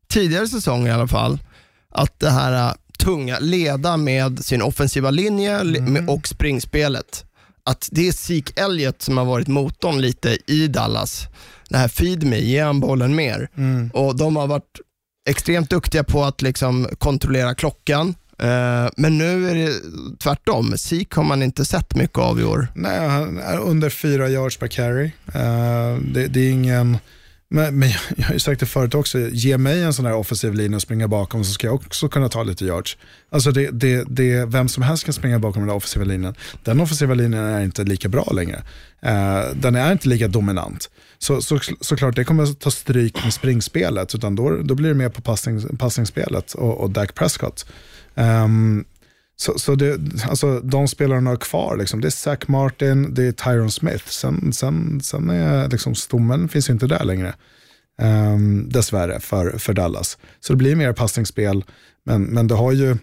tidigare 0.10 0.48
säsonger 0.48 0.88
i 0.88 0.94
alla 0.94 1.08
fall, 1.08 1.39
att 1.91 2.20
det 2.20 2.30
här 2.30 2.68
äh, 2.68 2.74
tunga, 3.00 3.38
leda 3.39 3.98
med 3.98 4.46
sin 4.46 4.62
offensiva 4.62 5.12
linje 5.12 5.64
li- 5.64 5.82
med, 5.82 6.10
och 6.10 6.28
springspelet. 6.28 7.26
Att 7.66 7.88
det 7.91 8.08
är 8.08 8.12
Zeke 8.12 8.62
Elliott 8.64 9.02
som 9.02 9.18
har 9.18 9.26
varit 9.26 9.48
motorn 9.48 10.02
lite 10.02 10.38
i 10.48 10.68
Dallas. 10.68 11.28
Det 11.74 11.80
här 11.80 11.88
feed 11.88 12.24
me, 12.24 12.38
ge 12.39 12.59
han 12.61 12.80
bollen 12.80 13.15
mer. 13.15 13.49
Och 13.93 14.17
de 14.17 14.36
har 14.36 14.47
varit 14.47 14.80
extremt 15.30 15.69
duktiga 15.69 16.03
på 16.03 16.24
att 16.24 16.41
liksom 16.41 16.88
kontrollera 16.97 17.55
klockan. 17.55 18.15
Eh, 18.39 18.89
Men 18.97 19.17
nu 19.17 19.49
är 19.49 19.55
det 19.55 19.71
tvärtom. 20.19 20.74
Zeke 20.78 21.15
har 21.15 21.24
man 21.24 21.43
inte 21.43 21.65
sett 21.65 21.95
mycket 21.95 22.17
av 22.17 22.39
i 22.39 22.43
år. 22.43 22.67
nej, 22.76 23.07
han 23.07 23.38
är 23.39 23.57
under 23.57 23.89
fyra 23.89 24.30
yards 24.30 24.57
per 24.57 24.67
carry. 24.67 25.05
Eh, 25.34 25.97
det, 26.13 26.28
det 26.28 26.39
är 26.39 26.49
ingen, 26.51 26.97
men, 27.54 27.80
men 27.80 27.89
jag, 28.16 28.26
har 28.26 28.34
ju 28.34 28.39
sagt 28.39 28.60
det 28.60 28.66
förut 28.66 28.95
också, 28.95 29.20
ge 29.20 29.58
mig 29.58 29.84
en 29.84 29.93
sån 29.93 30.06
här 30.06 30.16
offensiv 30.16 30.54
linje 30.54 30.76
och 30.76 30.82
springa 30.82 31.08
bakom 31.08 31.43
så 31.43 31.51
ska 31.51 31.68
jag 31.68 31.76
också 31.76 32.10
kunna 32.10 32.30
ta 32.30 32.43
lite 32.43 32.66
yards. 32.66 32.97
Alltså 33.30 33.51
det, 33.51 33.70
det, 33.72 34.04
det, 34.08 34.45
vem 34.45 34.70
som 34.70 34.84
helst 34.84 35.04
kan 35.04 35.14
springa 35.14 35.39
bakom 35.39 35.62
den 35.62 35.68
där 35.68 35.76
offensiva 35.76 36.06
linjen. 36.06 36.36
Den 36.64 36.82
offensiva 36.82 37.14
linjen 37.14 37.43
är 37.43 37.62
inte 37.62 37.84
lika 37.84 38.10
bra 38.10 38.32
längre. 38.34 38.64
Eh, 39.01 39.41
den 39.56 39.76
är 39.76 39.91
inte 39.91 40.10
lika 40.10 40.28
dominant. 40.28 40.89
Så, 41.18 41.41
så, 41.41 41.60
såklart, 41.82 42.16
det 42.16 42.24
kommer 42.24 42.43
att 42.43 42.60
ta 42.60 42.72
stryk 42.72 43.24
med 43.24 43.34
springspelet, 43.34 44.16
utan 44.16 44.36
då, 44.36 44.58
då 44.58 44.76
blir 44.76 44.89
det 44.89 44.95
mer 44.95 45.10
på 45.10 45.22
passning, 45.22 45.78
passningsspelet 45.78 46.54
och, 46.54 46.78
och 46.78 46.89
Dak 46.89 47.16
Prescott. 47.16 47.66
Um, 48.16 48.86
så, 49.44 49.60
så 49.60 49.76
det, 49.76 50.00
alltså, 50.30 50.60
de 50.60 50.88
spelarna 50.88 51.30
har 51.30 51.38
kvar, 51.38 51.78
liksom, 51.78 52.02
det 52.02 52.08
är 52.08 52.12
Zach 52.12 52.48
Martin, 52.48 53.14
det 53.14 53.24
är 53.24 53.32
Tyron 53.32 53.72
Smith. 53.72 54.08
Sen, 54.08 54.54
sen, 54.54 55.02
sen 55.02 55.30
är 55.30 55.70
liksom, 55.70 55.96
stommen 55.96 56.50
finns 56.50 56.70
ju 56.70 56.74
inte 56.74 56.88
där 56.88 57.04
längre. 57.04 57.34
Um, 58.02 58.70
dessvärre 58.70 59.20
för, 59.20 59.58
för 59.58 59.74
Dallas. 59.74 60.18
Så 60.39 60.54
det 60.54 60.58
blir 60.58 60.76
mer 60.76 60.94
passningsspel, 60.94 61.64
men, 62.06 62.24
men 62.24 62.48
det 62.48 62.56
har 62.56 62.72
ju, 62.72 62.98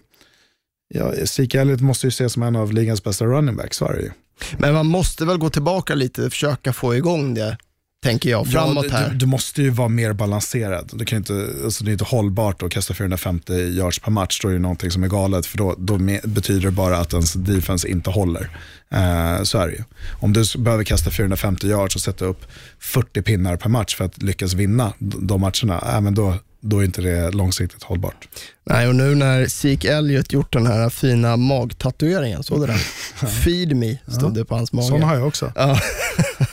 ja, 0.93 1.13
Zeke 1.25 1.61
Elliott 1.61 1.81
måste 1.81 2.07
ju 2.07 2.09
ses 2.09 2.33
som 2.33 2.43
en 2.43 2.55
av 2.55 2.73
ligans 2.73 3.03
bästa 3.03 3.25
running 3.25 3.55
backs, 3.55 3.77
så 3.77 3.85
är 3.85 3.93
det 3.93 4.01
ju. 4.01 4.11
Men 4.57 4.73
man 4.73 4.85
måste 4.85 5.25
väl 5.25 5.37
gå 5.37 5.49
tillbaka 5.49 5.95
lite 5.95 6.25
och 6.25 6.31
försöka 6.31 6.73
få 6.73 6.95
igång 6.95 7.33
det, 7.33 7.57
tänker 8.03 8.29
jag, 8.29 8.47
framåt 8.47 8.85
ja, 8.89 8.97
här. 8.97 9.09
Du, 9.09 9.15
du 9.15 9.25
måste 9.25 9.61
ju 9.61 9.69
vara 9.69 9.89
mer 9.89 10.13
balanserad. 10.13 10.89
Du 10.93 11.05
kan 11.05 11.17
inte, 11.17 11.47
alltså 11.63 11.83
det 11.83 11.91
är 11.91 11.93
inte 11.93 12.03
hållbart 12.03 12.63
att 12.63 12.71
kasta 12.71 12.93
450 12.93 13.53
yards 13.53 13.99
per 13.99 14.11
match. 14.11 14.39
Då 14.41 14.47
är 14.47 14.53
det 14.53 14.59
någonting 14.59 14.91
som 14.91 15.03
är 15.03 15.07
galet, 15.07 15.45
för 15.45 15.57
då, 15.57 15.75
då 15.77 15.97
betyder 16.23 16.61
det 16.61 16.71
bara 16.71 16.97
att 16.97 17.13
ens 17.13 17.33
defense 17.33 17.87
inte 17.87 18.09
håller. 18.09 18.49
Eh, 18.91 19.43
så 19.43 19.57
är 19.57 19.67
det 19.67 19.73
ju. 19.73 19.83
Om 20.19 20.33
du 20.33 20.43
behöver 20.57 20.83
kasta 20.83 21.11
450 21.11 21.67
yards 21.67 21.95
och 21.95 22.01
sätta 22.01 22.25
upp 22.25 22.45
40 22.79 23.21
pinnar 23.21 23.57
per 23.57 23.69
match 23.69 23.95
för 23.95 24.05
att 24.05 24.23
lyckas 24.23 24.53
vinna 24.53 24.93
de 24.99 25.41
matcherna, 25.41 25.95
äh, 25.95 26.01
men 26.01 26.15
då, 26.15 26.35
då 26.61 26.79
är 26.79 26.83
inte 26.83 27.01
det 27.01 27.31
långsiktigt 27.31 27.83
hållbart. 27.83 28.27
Nej, 28.63 28.87
och 28.87 28.95
nu 28.95 29.15
när 29.15 29.47
Zeke 29.47 29.93
Elliott 29.93 30.33
gjort 30.33 30.53
den 30.53 30.67
här 30.67 30.89
fina 30.89 31.37
magtatueringen, 31.37 32.43
såg 32.43 32.61
du 32.61 32.67
den? 32.67 32.77
Feed 33.43 33.75
me, 33.75 33.97
stod 34.07 34.33
det 34.33 34.45
på 34.45 34.55
hans 34.55 34.73
mage. 34.73 34.87
Sån 34.87 35.03
har 35.03 35.15
jag 35.15 35.27
också. 35.27 35.51
Ja. 35.55 35.79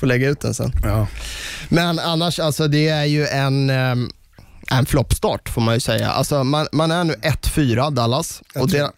Får 0.00 0.06
lägga 0.06 0.28
ut 0.28 0.40
den 0.40 0.54
sen. 0.54 0.72
Ja. 0.82 1.06
Men 1.68 1.98
annars, 1.98 2.38
alltså 2.40 2.68
det 2.68 2.88
är 2.88 3.04
ju 3.04 3.26
en, 3.26 3.70
ehm, 3.70 4.10
en 4.70 4.86
floppstart 4.86 5.48
får 5.48 5.60
man 5.60 5.74
ju 5.74 5.80
säga. 5.80 6.10
Alltså 6.10 6.44
man, 6.44 6.66
man 6.72 6.90
är 6.90 7.04
nu 7.04 7.14
1-4 7.22 7.90
Dallas. 7.90 8.42
Och 8.54 8.68
1-3. 8.68 8.72
dera- 8.72 8.90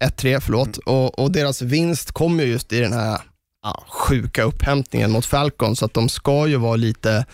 1-3, 0.00 0.40
förlåt. 0.40 0.76
Och, 0.76 1.18
och 1.18 1.32
deras 1.32 1.62
vinst 1.62 2.12
kommer 2.12 2.44
ju 2.44 2.50
just 2.50 2.72
i 2.72 2.80
den 2.80 2.92
här 2.92 3.20
ja, 3.62 3.84
sjuka 3.88 4.42
upphämtningen 4.42 5.10
mot 5.10 5.26
Falcon, 5.26 5.76
så 5.76 5.84
att 5.84 5.94
de 5.94 6.08
ska 6.08 6.46
ju 6.46 6.56
vara 6.56 6.76
lite 6.76 7.24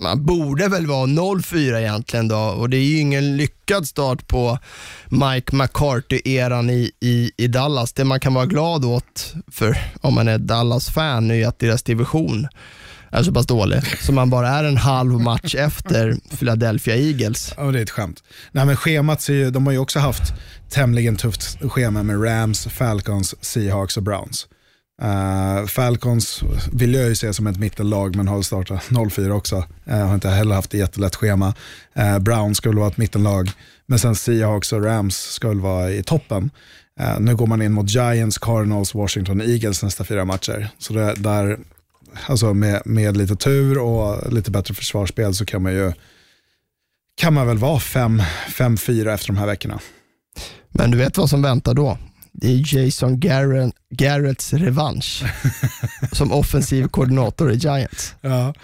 man 0.00 0.26
borde 0.26 0.68
väl 0.68 0.86
vara 0.86 1.06
0-4 1.06 1.78
egentligen 1.78 2.28
då 2.28 2.38
och 2.38 2.70
det 2.70 2.76
är 2.76 2.84
ju 2.84 2.98
ingen 2.98 3.36
lyckad 3.36 3.88
start 3.88 4.28
på 4.28 4.58
Mike 5.08 5.56
McCarthy-eran 5.56 6.70
i, 6.70 6.90
i, 7.00 7.30
i 7.36 7.46
Dallas. 7.46 7.92
Det 7.92 8.04
man 8.04 8.20
kan 8.20 8.34
vara 8.34 8.46
glad 8.46 8.84
åt, 8.84 9.34
för 9.52 9.76
om 10.00 10.14
man 10.14 10.28
är 10.28 10.38
Dallas-fan, 10.38 11.30
är 11.30 11.48
att 11.48 11.58
deras 11.58 11.82
division 11.82 12.48
är 13.10 13.22
så 13.22 13.32
pass 13.32 13.46
dålig. 13.46 13.82
Så 14.00 14.12
man 14.12 14.30
bara 14.30 14.48
är 14.48 14.64
en 14.64 14.76
halv 14.76 15.20
match 15.20 15.54
efter 15.58 16.16
Philadelphia 16.38 16.96
Eagles. 16.96 17.54
Ja, 17.56 17.62
det 17.62 17.78
är 17.78 17.82
ett 17.82 17.90
skämt. 17.90 18.22
Nej, 18.52 18.66
men 18.66 18.76
schemat 18.76 19.22
ser 19.22 19.34
ju, 19.34 19.50
de 19.50 19.66
har 19.66 19.72
ju 19.72 19.78
också 19.78 19.98
haft 19.98 20.34
tämligen 20.70 21.16
tufft 21.16 21.58
schema 21.70 22.02
med 22.02 22.24
Rams, 22.24 22.66
Falcons, 22.66 23.34
Seahawks 23.40 23.96
och 23.96 24.02
Browns. 24.02 24.46
Uh, 25.02 25.66
Falcons 25.66 26.42
vill 26.72 26.94
jag 26.94 27.08
ju 27.08 27.14
se 27.14 27.32
som 27.32 27.46
ett 27.46 27.58
mittenlag 27.58 28.16
men 28.16 28.28
har 28.28 28.42
startat 28.42 28.82
0-4 28.88 29.30
också. 29.30 29.56
Uh, 29.90 29.94
har 29.94 30.14
inte 30.14 30.28
heller 30.28 30.54
haft 30.54 30.74
ett 30.74 30.80
jättelätt 30.80 31.16
schema. 31.16 31.54
Eh, 31.94 32.12
uh, 32.12 32.18
Browns 32.18 32.56
ska 32.58 32.68
väl 32.68 32.78
vara 32.78 32.88
ett 32.88 32.96
mittenlag, 32.96 33.50
men 33.86 33.98
sen 33.98 34.14
Seahawks 34.14 34.72
och 34.72 34.84
Rams 34.84 35.16
ska 35.16 35.48
väl 35.48 35.60
vara 35.60 35.90
i 35.90 36.02
toppen. 36.02 36.50
Uh, 37.00 37.20
nu 37.20 37.36
går 37.36 37.46
man 37.46 37.62
in 37.62 37.72
mot 37.72 37.90
Giants, 37.90 38.38
Cardinals, 38.38 38.94
Washington, 38.94 39.40
Eagles 39.40 39.82
nästa 39.82 40.04
fyra 40.04 40.24
matcher. 40.24 40.68
Så 40.78 40.92
det, 40.92 41.14
där, 41.14 41.58
alltså 42.26 42.54
med, 42.54 42.82
med 42.84 43.16
lite 43.16 43.36
tur 43.36 43.78
och 43.78 44.32
lite 44.32 44.50
bättre 44.50 44.74
försvarsspel 44.74 45.34
så 45.34 45.44
kan 45.44 45.62
man 45.62 45.72
ju 45.72 45.92
kan 47.16 47.34
man 47.34 47.46
väl 47.46 47.58
vara 47.58 47.78
5-4 47.78 49.14
efter 49.14 49.26
de 49.26 49.36
här 49.36 49.46
veckorna. 49.46 49.80
Men 50.68 50.90
du 50.90 50.98
vet 50.98 51.18
vad 51.18 51.30
som 51.30 51.42
väntar 51.42 51.74
då? 51.74 51.98
Det 52.40 52.48
är 52.48 52.74
Jason 52.76 53.20
Garrett, 53.20 53.74
Garretts 53.90 54.52
revansch 54.52 55.24
som 56.12 56.32
offensiv 56.32 56.88
koordinator 56.88 57.52
i 57.52 57.56
Giants. 57.56 58.14
Ja. 58.20 58.28
Kommer 58.28 58.54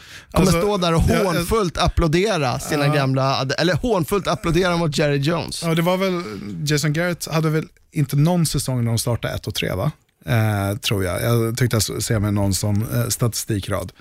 Alltså, 0.47 0.61
stå 0.61 0.77
där 0.77 0.95
och 0.95 1.03
ja, 1.09 1.15
ja. 1.15 1.25
hånfullt 1.33 1.79
applådera 1.79 2.59
sina 2.59 2.89
gamla, 2.95 3.47
eller 3.59 3.75
hånfullt 3.75 4.27
applådera 4.27 4.77
mot 4.77 4.99
Jerry 4.99 5.17
Jones. 5.17 5.63
Ja, 5.63 5.75
det 5.75 5.83
var 5.83 5.97
väl, 5.97 6.23
Jason 6.67 6.93
Garrett 6.93 7.27
hade 7.33 7.51
väl 7.51 7.65
inte 7.93 8.17
någon 8.17 8.47
säsong 8.47 8.85
när 8.85 8.91
de 8.91 8.99
startade 8.99 9.35
1 9.35 9.47
och 9.47 9.55
3 9.55 9.73
va? 9.75 9.93
Eh, 10.27 10.77
tror 10.79 11.05
jag. 11.05 11.23
Jag 11.23 11.57
tyckte 11.57 11.77
jag 11.77 12.03
se 12.03 12.19
med 12.19 12.35
någon 12.35 12.55
som 12.55 12.83
eh, 12.95 13.09
statistikrad. 13.09 13.93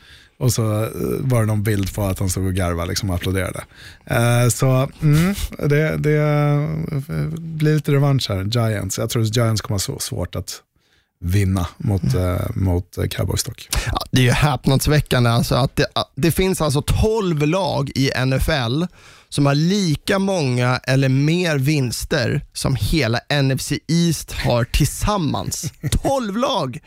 Och 0.42 0.54
så 0.54 0.84
eh, 0.84 0.89
var 1.20 1.39
det 1.39 1.46
någon 1.46 1.64
bild 1.64 1.94
på 1.94 2.04
att 2.04 2.20
han 2.20 2.30
stod 2.30 2.46
och 2.46 2.54
garvade 2.54 2.89
liksom, 2.89 3.10
och 3.10 3.16
applåderade. 3.16 3.64
Eh, 4.06 4.48
så 4.50 4.89
mm, 5.02 5.36
det, 5.58 5.98
det 5.98 6.18
eh, 6.18 7.28
blir 7.38 7.76
lite 7.76 7.92
revansch 7.92 8.30
här, 8.30 8.44
Giants. 8.44 8.98
Jag 8.98 9.10
tror 9.10 9.24
att 9.24 9.36
Giants 9.36 9.62
kommer 9.62 9.92
ha 9.92 10.00
svårt 10.00 10.36
att 10.36 10.62
vinna 11.20 11.68
mot, 11.78 12.14
eh, 12.14 12.50
mot 12.56 12.98
Cowboys 13.12 13.44
dock. 13.44 13.70
Ja, 13.86 14.02
det 14.12 14.22
är 14.22 14.26
ju 14.26 14.32
häpnadsväckande 14.32 15.30
alltså 15.30 15.56
att 15.56 15.76
det, 15.76 15.86
det 16.16 16.32
finns 16.32 16.62
alltså 16.62 16.82
12 16.82 17.48
lag 17.48 17.92
i 17.96 18.12
NFL 18.26 18.84
som 19.30 19.46
har 19.46 19.56
lika 19.56 20.20
många 20.20 20.78
eller 20.78 21.10
mer 21.10 21.58
vinster 21.58 22.42
som 22.54 22.76
hela 22.76 23.20
NFC 23.44 23.72
East 23.88 24.32
har 24.32 24.64
tillsammans. 24.64 25.74
12 26.04 26.38
lag! 26.38 26.80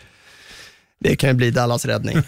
Det 1.00 1.16
kan 1.16 1.30
ju 1.30 1.34
bli 1.34 1.50
Dallas 1.50 1.84
räddning. 1.84 2.22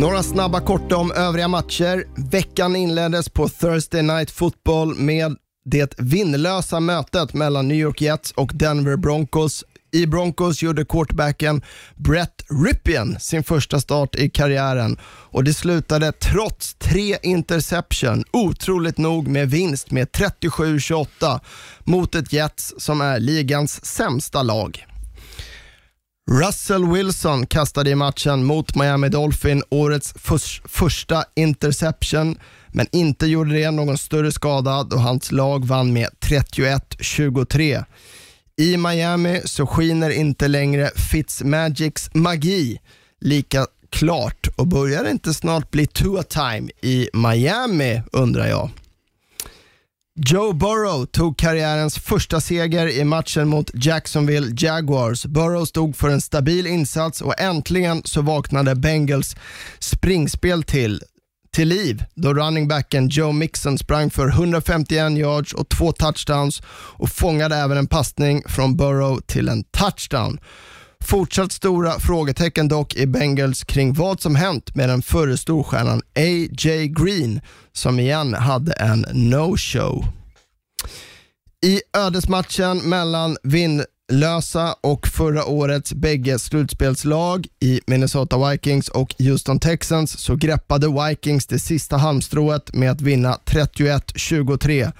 Några 0.00 0.22
snabba 0.22 0.60
korta 0.60 0.96
om 0.96 1.12
övriga 1.12 1.48
matcher. 1.48 2.04
Veckan 2.30 2.76
inleddes 2.76 3.28
på 3.28 3.48
Thursday 3.48 4.02
Night 4.02 4.30
Football 4.30 4.94
med 4.94 5.36
det 5.64 5.94
vinnlösa 5.98 6.80
mötet 6.80 7.34
mellan 7.34 7.68
New 7.68 7.76
York 7.76 8.00
Jets 8.00 8.32
och 8.32 8.50
Denver 8.54 8.96
Broncos. 8.96 9.64
I 9.92 10.06
Broncos 10.06 10.62
gjorde 10.62 10.84
quarterbacken 10.84 11.62
Brett 11.96 12.44
Ripien 12.64 13.20
sin 13.20 13.44
första 13.44 13.80
start 13.80 14.16
i 14.16 14.30
karriären 14.30 14.98
och 15.04 15.44
det 15.44 15.54
slutade 15.54 16.12
trots 16.12 16.74
tre 16.74 17.16
interception, 17.22 18.24
otroligt 18.32 18.98
nog 18.98 19.28
med 19.28 19.50
vinst 19.50 19.90
med 19.90 20.08
37-28 20.08 21.40
mot 21.84 22.14
ett 22.14 22.32
Jets 22.32 22.74
som 22.78 23.00
är 23.00 23.18
ligans 23.18 23.84
sämsta 23.84 24.42
lag. 24.42 24.89
Russell 26.30 26.84
Wilson 26.92 27.46
kastade 27.46 27.90
i 27.90 27.94
matchen 27.94 28.44
mot 28.44 28.74
Miami 28.76 29.08
Dolphin 29.08 29.62
årets 29.70 30.12
förs- 30.16 30.62
första 30.64 31.24
interception, 31.36 32.38
men 32.68 32.86
inte 32.92 33.26
gjorde 33.26 33.54
det 33.54 33.70
någon 33.70 33.98
större 33.98 34.32
skada 34.32 34.82
då 34.84 34.96
hans 34.96 35.32
lag 35.32 35.64
vann 35.64 35.92
med 35.92 36.08
31-23. 36.20 37.84
I 38.56 38.76
Miami 38.76 39.40
så 39.44 39.66
skiner 39.66 40.10
inte 40.10 40.48
längre 40.48 40.90
Fitzmagics 41.10 42.10
magi 42.14 42.78
lika 43.20 43.66
klart 43.90 44.48
och 44.56 44.66
börjar 44.66 45.04
det 45.04 45.10
inte 45.10 45.34
snart 45.34 45.70
bli 45.70 45.86
Tua 45.86 46.22
time 46.22 46.70
i 46.82 47.08
Miami 47.14 48.02
undrar 48.12 48.46
jag. 48.46 48.70
Joe 50.16 50.52
Burrow 50.52 51.06
tog 51.06 51.38
karriärens 51.38 51.98
första 51.98 52.40
seger 52.40 52.88
i 52.88 53.04
matchen 53.04 53.48
mot 53.48 53.70
Jacksonville 53.74 54.54
Jaguars. 54.56 55.26
Burrow 55.26 55.64
stod 55.64 55.96
för 55.96 56.08
en 56.08 56.20
stabil 56.20 56.66
insats 56.66 57.20
och 57.20 57.40
äntligen 57.40 58.02
så 58.04 58.22
vaknade 58.22 58.74
Bengals 58.74 59.36
springspel 59.78 60.62
till 60.62 61.02
till 61.52 61.68
liv 61.68 62.04
då 62.14 62.34
running 62.34 62.68
backen 62.68 63.08
Joe 63.08 63.32
Mixon 63.32 63.78
sprang 63.78 64.10
för 64.10 64.28
151 64.28 65.18
yards 65.18 65.52
och 65.54 65.68
två 65.68 65.92
touchdowns 65.92 66.62
och 66.68 67.10
fångade 67.10 67.56
även 67.56 67.76
en 67.76 67.86
passning 67.86 68.42
från 68.46 68.76
Burrow 68.76 69.20
till 69.20 69.48
en 69.48 69.64
touchdown. 69.64 70.38
Fortsatt 71.04 71.52
stora 71.52 72.00
frågetecken 72.00 72.68
dock 72.68 72.94
i 72.94 73.06
Bengals 73.06 73.64
kring 73.64 73.92
vad 73.92 74.20
som 74.20 74.34
hänt 74.34 74.74
med 74.74 74.88
den 74.88 75.02
förre 75.02 75.36
storstjärnan 75.36 76.02
A.J. 76.14 76.88
Green 76.88 77.40
som 77.72 78.00
igen 78.00 78.34
hade 78.34 78.72
en 78.72 79.06
no-show. 79.12 80.04
I 81.66 81.80
ödesmatchen 81.96 82.78
mellan 82.78 83.36
Lösa 84.12 84.74
och 84.80 85.06
förra 85.06 85.44
årets 85.44 85.92
bägge 85.92 86.38
slutspelslag 86.38 87.46
i 87.60 87.80
Minnesota 87.86 88.50
Vikings 88.50 88.88
och 88.88 89.14
Houston 89.18 89.58
Texans 89.58 90.18
så 90.18 90.36
greppade 90.36 90.86
Vikings 91.08 91.46
det 91.46 91.58
sista 91.58 91.96
halmstrået 91.96 92.74
med 92.74 92.90
att 92.90 93.00
vinna 93.00 93.38
31-23. 93.44 94.92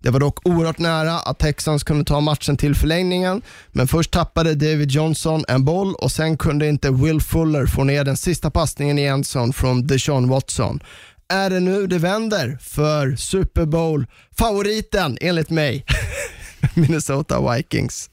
Det 0.00 0.10
var 0.10 0.20
dock 0.20 0.48
oerhört 0.48 0.78
nära 0.78 1.18
att 1.18 1.38
Texans 1.38 1.84
kunde 1.84 2.04
ta 2.04 2.20
matchen 2.20 2.56
till 2.56 2.74
förlängningen, 2.74 3.42
men 3.72 3.88
först 3.88 4.10
tappade 4.10 4.54
David 4.54 4.90
Johnson 4.90 5.44
en 5.48 5.64
boll 5.64 5.94
och 5.94 6.12
sen 6.12 6.36
kunde 6.36 6.68
inte 6.68 6.90
Will 6.90 7.20
Fuller 7.20 7.66
få 7.66 7.84
ner 7.84 8.04
den 8.04 8.16
sista 8.16 8.50
passningen 8.50 8.98
i 8.98 9.02
endzone 9.04 9.52
från 9.52 9.86
Deshaun 9.86 10.28
Watson. 10.28 10.80
Är 11.28 11.50
det 11.50 11.60
nu 11.60 11.86
det 11.86 11.98
vänder 11.98 12.58
för 12.60 13.16
Super 13.16 13.64
Bowl-favoriten 13.66 15.18
enligt 15.20 15.50
mig, 15.50 15.84
Minnesota 16.74 17.52
Vikings? 17.52 18.10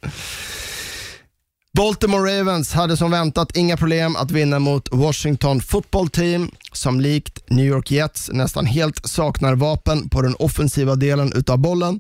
Baltimore 1.78 2.39
Ravens 2.39 2.74
hade 2.74 2.97
som 2.97 3.12
väntat 3.12 3.58
inga 3.58 3.78
problem 3.78 4.16
att 4.16 4.32
vinna 4.32 4.60
mot 4.60 4.89
Washington 4.91 5.62
Football 5.62 6.10
Team 6.10 6.52
som 6.72 7.02
likt 7.02 7.49
New 7.49 7.66
York 7.66 7.91
Jets 7.91 8.30
nästan 8.34 8.66
helt 8.66 9.10
saknar 9.10 9.56
vapen 9.56 10.10
på 10.10 10.22
den 10.22 10.36
offensiva 10.36 10.95
delen 10.95 11.34
utav 11.36 11.58
bollen. 11.58 11.99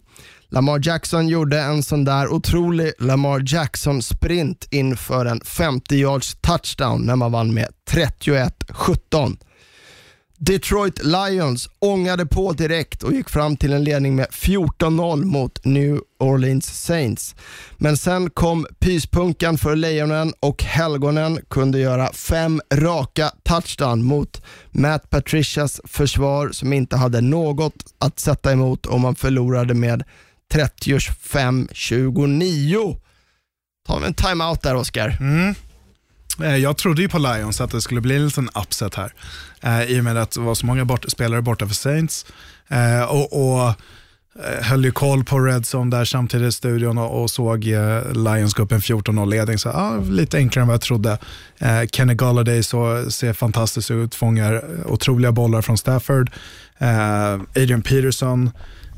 Lamar 0.49 0.81
Jackson 0.83 1.27
gjorde 1.27 1.61
en 1.61 1.83
sån 1.83 2.05
där 2.05 2.33
otrolig 2.33 2.93
Lamar 2.99 3.43
Jackson-sprint 3.45 4.67
inför 4.71 5.25
en 5.25 5.41
50 5.41 5.95
yards 5.95 6.35
touchdown 6.41 7.01
när 7.01 7.15
man 7.15 7.31
vann 7.31 7.53
med 7.53 7.67
31-17. 7.91 9.37
Detroit 10.43 11.03
Lions 11.03 11.69
ångade 11.79 12.25
på 12.25 12.53
direkt 12.53 13.03
och 13.03 13.13
gick 13.13 13.29
fram 13.29 13.57
till 13.57 13.73
en 13.73 13.83
ledning 13.83 14.15
med 14.15 14.27
14-0 14.27 15.25
mot 15.25 15.65
New 15.65 15.99
Orleans 16.19 16.85
Saints. 16.85 17.35
Men 17.77 17.97
sen 17.97 18.29
kom 18.29 18.67
pyspunkan 18.79 19.57
för 19.57 19.75
Lejonen 19.75 20.33
och 20.39 20.63
Helgonen 20.63 21.39
kunde 21.49 21.79
göra 21.79 22.13
fem 22.13 22.61
raka 22.73 23.31
touchdown 23.43 24.03
mot 24.03 24.41
Matt 24.71 25.09
Patricias 25.09 25.81
försvar 25.83 26.49
som 26.51 26.73
inte 26.73 26.97
hade 26.97 27.21
något 27.21 27.75
att 27.97 28.19
sätta 28.19 28.51
emot 28.51 28.85
och 28.85 28.99
man 28.99 29.15
förlorade 29.15 29.73
med 29.73 30.03
35-29. 30.53 32.97
Tar 33.87 33.99
vi 33.99 34.05
en 34.05 34.13
timeout 34.13 34.61
där 34.61 34.75
Oskar. 34.75 35.17
Mm. 35.19 35.55
Eh, 36.43 36.57
jag 36.57 36.77
trodde 36.77 37.01
ju 37.01 37.09
på 37.09 37.17
Lions 37.17 37.61
att 37.61 37.71
det 37.71 37.81
skulle 37.81 38.01
bli 38.01 38.15
en 38.15 38.25
liten 38.25 38.49
upset 38.61 38.95
här. 38.95 39.13
Eh, 39.61 39.83
I 39.83 39.99
och 39.99 40.03
med 40.03 40.17
att 40.17 40.31
det 40.31 40.39
var 40.39 40.55
så 40.55 40.65
många 40.65 40.85
bort 40.85 41.05
spelare 41.11 41.41
borta 41.41 41.67
för 41.67 41.75
Saints. 41.75 42.25
Eh, 42.67 43.03
och, 43.03 43.57
och 43.57 43.73
höll 44.61 44.85
ju 44.85 44.91
koll 44.91 45.23
på 45.23 45.39
Redzone 45.39 45.97
där 45.97 46.05
samtidigt 46.05 46.47
i 46.47 46.51
studion 46.51 46.97
och, 46.97 47.21
och 47.21 47.31
såg 47.31 47.67
eh, 47.67 48.11
Lions 48.11 48.53
gå 48.53 48.63
upp 48.63 48.71
en 48.71 48.79
14-0-ledning. 48.79 49.57
Så 49.57 49.69
ah, 49.69 49.97
lite 49.97 50.37
enklare 50.37 50.61
än 50.61 50.67
vad 50.67 50.73
jag 50.73 50.81
trodde. 50.81 51.17
Eh, 51.59 51.81
Kenny 51.91 52.13
Galladay 52.13 52.63
så, 52.63 53.11
ser 53.11 53.33
fantastiskt 53.33 53.91
ut, 53.91 54.15
fångar 54.15 54.63
otroliga 54.85 55.31
bollar 55.31 55.61
från 55.61 55.77
Stafford. 55.77 56.31
Eh, 56.77 57.33
Adrian 57.55 57.81
Peterson 57.81 58.51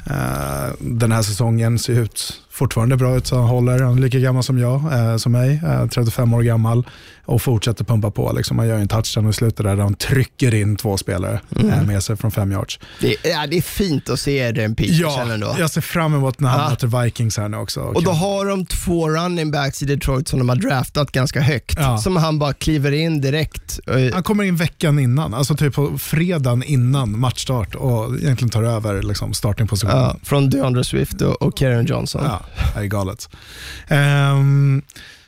Eh, 0.06 0.74
den 0.80 1.12
här 1.12 1.22
säsongen 1.22 1.80
ser 1.80 1.94
ut 1.94 2.42
fortfarande 2.54 2.98
bra 2.98 3.18
ut, 3.18 3.28
så 3.28 3.36
han 3.36 3.46
håller. 3.48 3.80
Han 3.80 3.98
är 3.98 4.02
lika 4.02 4.20
gammal 4.20 4.44
som 4.44 4.58
jag, 4.60 4.94
eh, 4.94 5.18
som 5.18 5.32
mig, 5.32 5.62
eh, 5.66 5.88
35 5.88 6.34
år 6.34 6.42
gammal 6.42 6.88
och 7.26 7.42
fortsätter 7.42 7.84
pumpa 7.86 8.12
på. 8.12 8.32
Liksom. 8.34 8.60
Han 8.60 8.68
gör 8.68 8.78
en 8.78 8.88
touchdown 8.88 9.30
i 9.30 9.34
slutet 9.34 9.66
där 9.66 9.78
han 9.78 9.94
trycker 9.94 10.54
in 10.54 10.76
två 10.76 10.98
spelare 10.98 11.40
eh, 11.60 11.84
med 11.84 12.04
sig 12.04 12.16
från 12.18 12.32
fem 12.32 12.52
yards. 12.52 12.80
Det, 13.02 13.16
ja, 13.24 13.48
det 13.48 13.58
är 13.58 13.62
fint 13.62 14.10
att 14.10 14.20
se 14.20 14.52
den 14.52 14.76
Peterson 14.76 15.28
Ja, 15.28 15.34
ändå. 15.34 15.56
jag 15.60 15.72
ser 15.72 15.82
fram 15.82 16.14
emot 16.16 16.40
när 16.40 16.50
han 16.50 16.60
Ja. 16.60 16.70
möter 16.70 17.04
Vikings 17.04 17.38
här 17.38 17.50
nu 17.50 17.58
också. 17.58 17.80
Och 17.80 18.04
då 18.04 18.12
har 18.12 18.46
de 18.46 18.66
två 18.66 19.10
running 19.10 19.52
backs 19.52 19.82
i 19.82 19.86
Detroit 19.86 20.28
som 20.28 20.40
de 20.40 20.50
har 20.50 20.56
draftat 20.56 21.12
ganska 21.12 21.42
högt. 21.42 21.78
Ja. 21.80 21.98
Som 21.98 22.16
han 22.16 22.40
bara 22.40 22.54
kliver 22.54 22.92
in 22.92 23.22
direkt. 23.22 23.80
Eh, 23.88 24.14
Han 24.14 24.24
kommer 24.24 24.44
in 24.44 24.56
veckan 24.56 25.00
innan, 25.00 25.34
alltså 25.34 25.56
typ 25.56 25.74
på 25.76 25.98
fredagen 25.98 26.64
innan 26.64 27.20
matchstart 27.20 27.76
och 27.76 28.16
egentligen 28.16 28.50
tar 28.50 28.64
över 28.64 29.02
liksom, 29.02 29.34
startingpositionen. 29.34 29.98
Ja, 29.98 30.16
från 30.24 30.50
DeAndre 30.50 30.84
Swift 30.84 31.22
och, 31.22 31.42
och 31.42 31.58
Karen 31.58 31.86
Johnson. 31.86 32.22
Ja, 32.26 32.42
det 32.74 32.80
är 32.80 32.86
galet. 32.86 33.30
Ehm, 33.88 34.82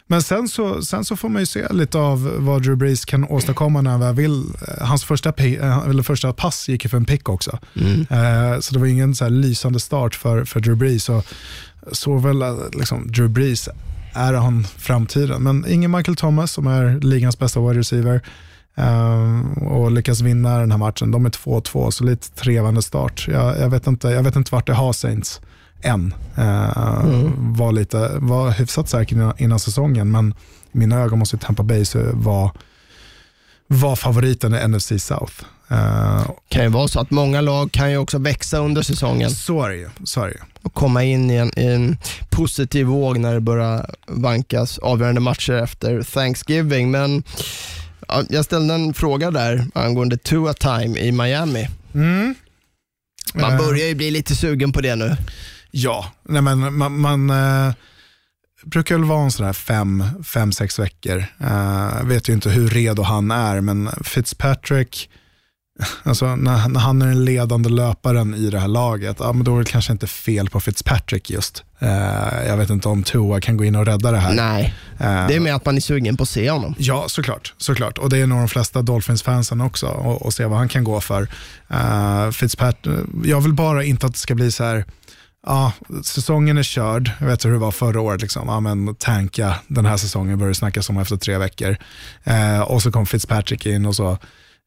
men 0.07 0.21
sen 0.21 0.47
så, 0.47 0.81
sen 0.81 1.05
så 1.05 1.15
får 1.15 1.29
man 1.29 1.41
ju 1.41 1.45
se 1.45 1.73
lite 1.73 1.97
av 1.97 2.35
vad 2.37 2.61
Drew 2.61 2.77
Brees 2.77 3.05
kan 3.05 3.23
åstadkomma 3.23 3.81
när 3.81 3.91
han 3.91 3.99
väl 3.99 4.15
vill. 4.15 4.43
Eh, 4.67 4.87
Hans 4.87 5.03
första, 5.03 5.29
eh, 5.29 5.77
eller 5.77 6.03
första 6.03 6.33
pass 6.33 6.69
gick 6.69 6.83
ju 6.83 6.89
för 6.89 6.97
en 6.97 7.05
pick 7.05 7.29
också. 7.29 7.59
Eh, 8.09 8.59
så 8.59 8.73
det 8.73 8.79
var 8.79 8.87
ingen 8.87 9.15
så 9.15 9.23
här 9.23 9.31
lysande 9.31 9.79
start 9.79 10.15
för, 10.15 10.45
för 10.45 10.59
Drew 10.59 10.77
Brees. 10.77 11.09
Och 11.09 11.25
så 11.91 12.17
väl 12.17 12.43
liksom, 12.73 13.11
Drew 13.11 13.29
Brees 13.29 13.69
är 14.13 14.33
han 14.33 14.63
framtiden. 14.63 15.43
Men 15.43 15.65
ingen 15.67 15.91
Michael 15.91 16.15
Thomas 16.15 16.51
som 16.51 16.67
är 16.67 16.99
ligans 16.99 17.39
bästa 17.39 17.59
wide 17.59 17.79
receiver. 17.79 18.21
Ehm, 18.75 19.53
och 19.53 19.91
lyckas 19.91 20.21
vinna 20.21 20.59
den 20.59 20.71
här 20.71 20.77
matchen. 20.77 21.11
De 21.11 21.25
är 21.25 21.29
2-2, 21.29 21.91
så 21.91 22.03
lite 22.03 22.31
trevande 22.31 22.81
start. 22.81 23.27
Jag, 23.27 23.59
jag, 23.59 23.69
vet 23.69 23.87
inte, 23.87 24.07
jag 24.07 24.23
vet 24.23 24.35
inte 24.35 24.55
vart 24.55 24.67
det 24.67 24.73
har 24.73 24.93
Saints 24.93 25.41
än. 25.85 26.13
Eh, 26.37 27.01
var, 27.37 27.71
lite, 27.71 28.11
var 28.15 28.51
hyfsat 28.51 28.89
säker 28.89 29.15
innan, 29.15 29.33
innan 29.37 29.59
säsongen, 29.59 30.11
men 30.11 30.33
i 30.71 30.77
mina 30.77 30.99
ögon 30.99 31.19
måste 31.19 31.37
Tampa 31.37 31.63
Bay 31.63 31.85
så 31.85 31.99
var, 32.13 32.51
var 33.67 33.95
favoriten 33.95 34.55
i 34.55 34.67
NFC 34.67 34.87
South. 34.97 35.33
Eh, 35.71 36.25
kan 36.49 36.63
ju 36.63 36.69
vara 36.69 36.87
så 36.87 36.99
att 36.99 37.11
många 37.11 37.41
lag 37.41 37.71
kan 37.71 37.91
ju 37.91 37.97
också 37.97 38.17
växa 38.17 38.57
under 38.57 38.81
säsongen 38.81 39.31
så 39.31 39.63
är 39.63 39.69
det 39.69 39.75
ju. 39.75 39.89
Så 40.03 40.21
är 40.21 40.25
det 40.25 40.33
ju. 40.33 40.39
och 40.61 40.73
komma 40.73 41.03
in 41.03 41.31
i 41.31 41.35
en, 41.35 41.59
i 41.59 41.65
en 41.65 41.97
positiv 42.29 42.85
våg 42.85 43.17
när 43.19 43.33
det 43.33 43.41
börjar 43.41 43.89
vankas 44.07 44.77
avgörande 44.77 45.21
matcher 45.21 45.53
efter 45.53 46.01
Thanksgiving. 46.03 46.91
Men 46.91 47.23
ja, 48.07 48.23
jag 48.29 48.45
ställde 48.45 48.73
en 48.73 48.93
fråga 48.93 49.31
där 49.31 49.65
angående 49.73 50.17
Tua 50.17 50.53
Time 50.53 50.99
i 50.99 51.11
Miami. 51.11 51.69
Man 53.33 53.51
Eh, 53.51 53.57
börjar 53.57 53.87
ju 53.87 53.95
bli 53.95 54.11
lite 54.11 54.35
sugen 54.35 54.71
på 54.71 54.81
det 54.81 54.95
nu. 54.95 55.17
Ja, 55.77 56.11
nej 56.23 56.41
men 56.41 56.77
man, 56.77 56.99
man 56.99 57.29
eh, 57.29 57.73
brukar 58.65 58.95
väl 58.95 59.05
vara 59.05 59.23
en 59.23 59.31
sån 59.31 59.45
här 59.45 59.53
fem, 59.53 60.03
fem 60.23 60.51
sex 60.51 60.79
veckor. 60.79 61.25
Eh, 61.39 62.03
vet 62.03 62.29
ju 62.29 62.33
inte 62.33 62.49
hur 62.49 62.69
redo 62.69 63.03
han 63.03 63.31
är, 63.31 63.61
men 63.61 63.89
Fitzpatrick, 64.03 65.09
alltså 66.03 66.35
när, 66.35 66.69
när 66.69 66.79
han 66.79 67.01
är 67.01 67.07
den 67.07 67.25
ledande 67.25 67.69
löparen 67.69 68.35
i 68.35 68.49
det 68.49 68.59
här 68.59 68.67
laget, 68.67 69.17
ja, 69.19 69.33
men 69.33 69.43
då 69.43 69.55
är 69.55 69.59
det 69.59 69.71
kanske 69.71 69.91
inte 69.91 70.07
fel 70.07 70.49
på 70.49 70.59
Fitzpatrick 70.59 71.29
just. 71.29 71.63
Eh, 71.79 72.47
jag 72.47 72.57
vet 72.57 72.69
inte 72.69 72.89
om 72.89 73.03
Tua 73.03 73.41
kan 73.41 73.57
gå 73.57 73.63
in 73.65 73.75
och 73.75 73.85
rädda 73.85 74.11
det 74.11 74.17
här. 74.17 74.33
Nej, 74.33 74.73
Eh, 74.99 75.27
det 75.27 75.35
är 75.35 75.39
med 75.39 75.55
att 75.55 75.65
man 75.65 75.75
är 75.75 75.81
sugen 75.81 76.17
på 76.17 76.23
att 76.23 76.29
se 76.29 76.49
honom. 76.51 76.75
Ja, 76.77 77.05
såklart. 77.07 77.53
såklart. 77.57 77.97
Och 77.97 78.09
det 78.09 78.17
är 78.17 78.27
nog 78.27 78.39
de 78.39 78.47
flesta 78.47 78.81
Dolphins-fansen 78.81 79.61
också, 79.61 79.87
och, 79.87 80.25
och 80.25 80.33
se 80.33 80.45
vad 80.45 80.57
han 80.57 80.69
kan 80.69 80.83
gå 80.83 81.01
för. 81.01 81.27
Uh, 81.71 82.31
Fitzpatrick, 82.31 82.99
jag 83.25 83.41
vill 83.41 83.53
bara 83.53 83.83
inte 83.83 84.05
att 84.05 84.13
det 84.13 84.19
ska 84.19 84.35
bli 84.35 84.51
så 84.51 84.63
här, 84.63 84.85
ja, 85.45 85.73
säsongen 86.03 86.57
är 86.57 86.63
körd, 86.63 87.11
jag 87.19 87.27
vet 87.27 87.45
hur 87.45 87.51
det 87.51 87.57
var 87.57 87.71
förra 87.71 88.01
året, 88.01 88.21
liksom. 88.21 88.47
ja, 88.47 88.59
men 88.59 88.95
tanka 88.95 89.55
den 89.67 89.85
här 89.85 89.97
säsongen 89.97 90.37
började 90.37 90.55
snackas 90.55 90.89
om 90.89 90.97
efter 90.97 91.17
tre 91.17 91.37
veckor. 91.37 91.77
Eh, 92.23 92.61
och 92.61 92.81
så 92.81 92.91
kom 92.91 93.05
Fitzpatrick 93.05 93.65
in 93.65 93.85
och 93.85 93.95
så 93.95 94.17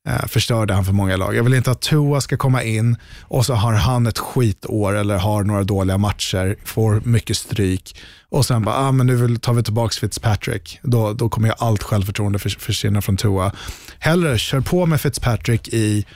eh, 0.08 0.26
förstörde 0.26 0.74
han 0.74 0.84
för 0.84 0.92
många 0.92 1.16
lag. 1.16 1.36
Jag 1.36 1.44
vill 1.44 1.54
inte 1.54 1.70
att 1.70 1.80
Tua 1.80 2.20
ska 2.20 2.36
komma 2.36 2.62
in 2.62 2.96
och 3.22 3.46
så 3.46 3.54
har 3.54 3.72
han 3.72 4.06
ett 4.06 4.18
skitår 4.18 4.96
eller 4.96 5.16
har 5.16 5.44
några 5.44 5.62
dåliga 5.62 5.98
matcher, 5.98 6.56
får 6.64 7.02
mycket 7.04 7.36
stryk 7.36 7.96
och 8.30 8.46
sen 8.46 8.64
bara, 8.64 8.76
ah, 8.76 8.92
men 8.92 9.06
nu 9.06 9.36
tar 9.36 9.52
vi 9.52 9.62
tillbaka 9.62 9.92
Fitzpatrick. 10.00 10.80
Då, 10.82 11.12
då 11.12 11.28
kommer 11.28 11.48
jag 11.48 11.56
allt 11.58 11.82
självförtroende 11.82 12.38
för, 12.38 12.50
försvinna 12.50 13.02
från 13.02 13.16
Tua. 13.16 13.52
Hellre 13.98 14.38
kör 14.38 14.60
på 14.60 14.86
med 14.86 15.00
Fitzpatrick 15.00 15.68
i 15.68 16.06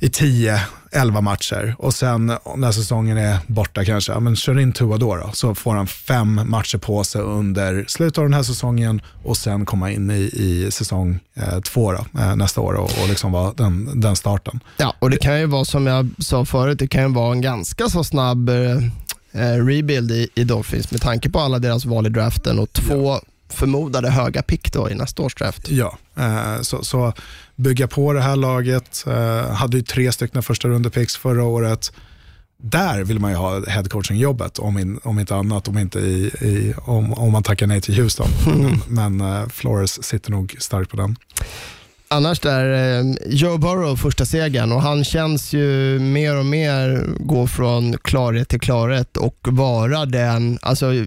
i 0.00 0.08
tio 0.08 0.60
11 0.90 1.20
matcher 1.20 1.74
och 1.78 1.94
sen 1.94 2.32
när 2.56 2.72
säsongen 2.72 3.18
är 3.18 3.38
borta 3.46 3.84
kanske, 3.84 4.12
ja, 4.12 4.20
men 4.20 4.36
kör 4.36 4.58
in 4.58 4.72
Tua 4.72 4.96
då, 4.96 5.16
då 5.16 5.30
så 5.32 5.54
får 5.54 5.74
han 5.74 5.86
fem 5.86 6.40
matcher 6.44 6.78
på 6.78 7.04
sig 7.04 7.22
under 7.22 7.84
slutet 7.88 8.18
av 8.18 8.24
den 8.24 8.34
här 8.34 8.42
säsongen 8.42 9.02
och 9.24 9.36
sen 9.36 9.66
komma 9.66 9.90
in 9.90 10.10
i, 10.10 10.30
i 10.32 10.70
säsong 10.70 11.20
eh, 11.34 11.60
två 11.60 11.92
då, 11.92 12.20
eh, 12.20 12.36
nästa 12.36 12.60
år 12.60 12.74
och, 12.74 12.84
och 13.02 13.08
liksom 13.08 13.32
vara 13.32 13.52
den, 13.52 14.00
den 14.00 14.16
starten. 14.16 14.60
Ja, 14.76 14.94
och 14.98 15.10
det 15.10 15.16
kan 15.16 15.40
ju 15.40 15.46
vara 15.46 15.64
som 15.64 15.86
jag 15.86 16.08
sa 16.18 16.44
förut, 16.44 16.78
det 16.78 16.88
kan 16.88 17.02
ju 17.02 17.08
vara 17.08 17.32
en 17.32 17.40
ganska 17.40 17.88
så 17.88 18.04
snabb 18.04 18.48
eh, 18.48 18.76
eh 19.32 19.64
rebuild 19.64 20.10
i, 20.10 20.28
i 20.34 20.44
Dolphins 20.44 20.90
med 20.90 21.00
tanke 21.00 21.30
på 21.30 21.40
alla 21.40 21.58
deras 21.58 21.84
val 21.84 22.06
i 22.06 22.10
draften 22.10 22.58
och 22.58 22.72
två 22.72 23.10
ja. 23.10 23.20
Förmodade 23.48 24.10
höga 24.10 24.42
pick 24.42 24.72
då 24.72 24.90
i 24.90 24.94
nästa 24.94 25.22
års 25.22 25.34
draft. 25.34 25.70
Ja, 25.70 25.98
eh, 26.16 26.60
så, 26.60 26.84
så 26.84 27.12
bygga 27.56 27.88
på 27.88 28.12
det 28.12 28.20
här 28.20 28.36
laget. 28.36 29.04
Uh, 29.06 29.50
hade 29.50 29.76
ju 29.76 29.82
tre 29.82 30.12
stycken 30.12 30.42
första 30.42 30.68
rundepicks 30.68 31.16
förra 31.16 31.44
året. 31.44 31.92
Där 32.62 33.04
vill 33.04 33.18
man 33.18 33.30
ju 33.30 33.36
ha 33.36 33.60
headcoaching-jobbet, 33.66 34.58
om, 34.58 34.78
in, 34.78 35.00
om 35.04 35.18
inte 35.18 35.34
annat, 35.34 35.68
om, 35.68 35.78
inte 35.78 35.98
i, 35.98 36.30
i, 36.40 36.74
om, 36.82 37.12
om 37.12 37.32
man 37.32 37.42
tackar 37.42 37.66
nej 37.66 37.80
till 37.80 37.94
Houston. 37.94 38.28
Mm. 38.46 38.80
Men 38.88 39.20
uh, 39.20 39.48
Flores 39.48 40.02
sitter 40.04 40.30
nog 40.30 40.56
starkt 40.58 40.90
på 40.90 40.96
den. 40.96 41.16
Annars 42.10 42.40
där, 42.40 42.98
eh, 42.98 43.04
Joe 43.26 43.58
Burrow 43.58 43.96
första 43.96 44.26
segern 44.26 44.72
och 44.72 44.82
han 44.82 45.04
känns 45.04 45.52
ju 45.52 45.98
mer 45.98 46.36
och 46.36 46.46
mer 46.46 47.06
gå 47.18 47.46
från 47.46 47.98
klarhet 47.98 48.48
till 48.48 48.60
klarhet 48.60 49.16
och 49.16 49.38
vara 49.42 50.06
den, 50.06 50.58
alltså 50.62 51.06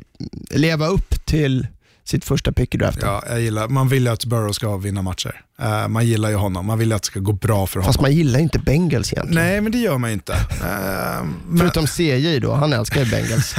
leva 0.50 0.88
upp 0.88 1.26
till 1.26 1.68
sitt 2.06 2.26
första 2.26 2.52
pick 2.52 2.76
i 2.76 2.78
draften. 2.78 3.10
Ja, 3.10 3.24
jag 3.30 3.42
gillar, 3.42 3.68
man 3.68 3.90
vill 3.90 4.04
ju 4.04 4.10
att 4.12 4.26
Burrow 4.26 4.52
ska 4.52 4.78
vinna 4.78 5.02
matcher. 5.02 5.42
Uh, 5.62 5.88
man 5.88 6.06
gillar 6.06 6.30
ju 6.30 6.36
honom, 6.36 6.66
man 6.66 6.80
vill 6.80 6.94
att 6.94 7.02
det 7.02 7.06
ska 7.06 7.20
gå 7.20 7.32
bra 7.32 7.68
för 7.68 7.80
honom. 7.80 7.86
Fast 7.86 8.02
man 8.02 8.12
gillar 8.12 8.40
inte 8.40 8.60
Bengals 8.60 9.14
egentligen. 9.14 9.44
Nej, 9.44 9.62
men 9.62 9.72
det 9.72 9.78
gör 9.78 9.98
man 9.98 10.12
inte. 10.12 10.34
Uh, 10.34 11.58
Förutom 11.58 11.88
CJ 11.88 12.40
då, 12.40 12.54
han 12.54 12.74
älskar 12.74 13.04
ju 13.04 13.12
Bengals. 13.12 13.56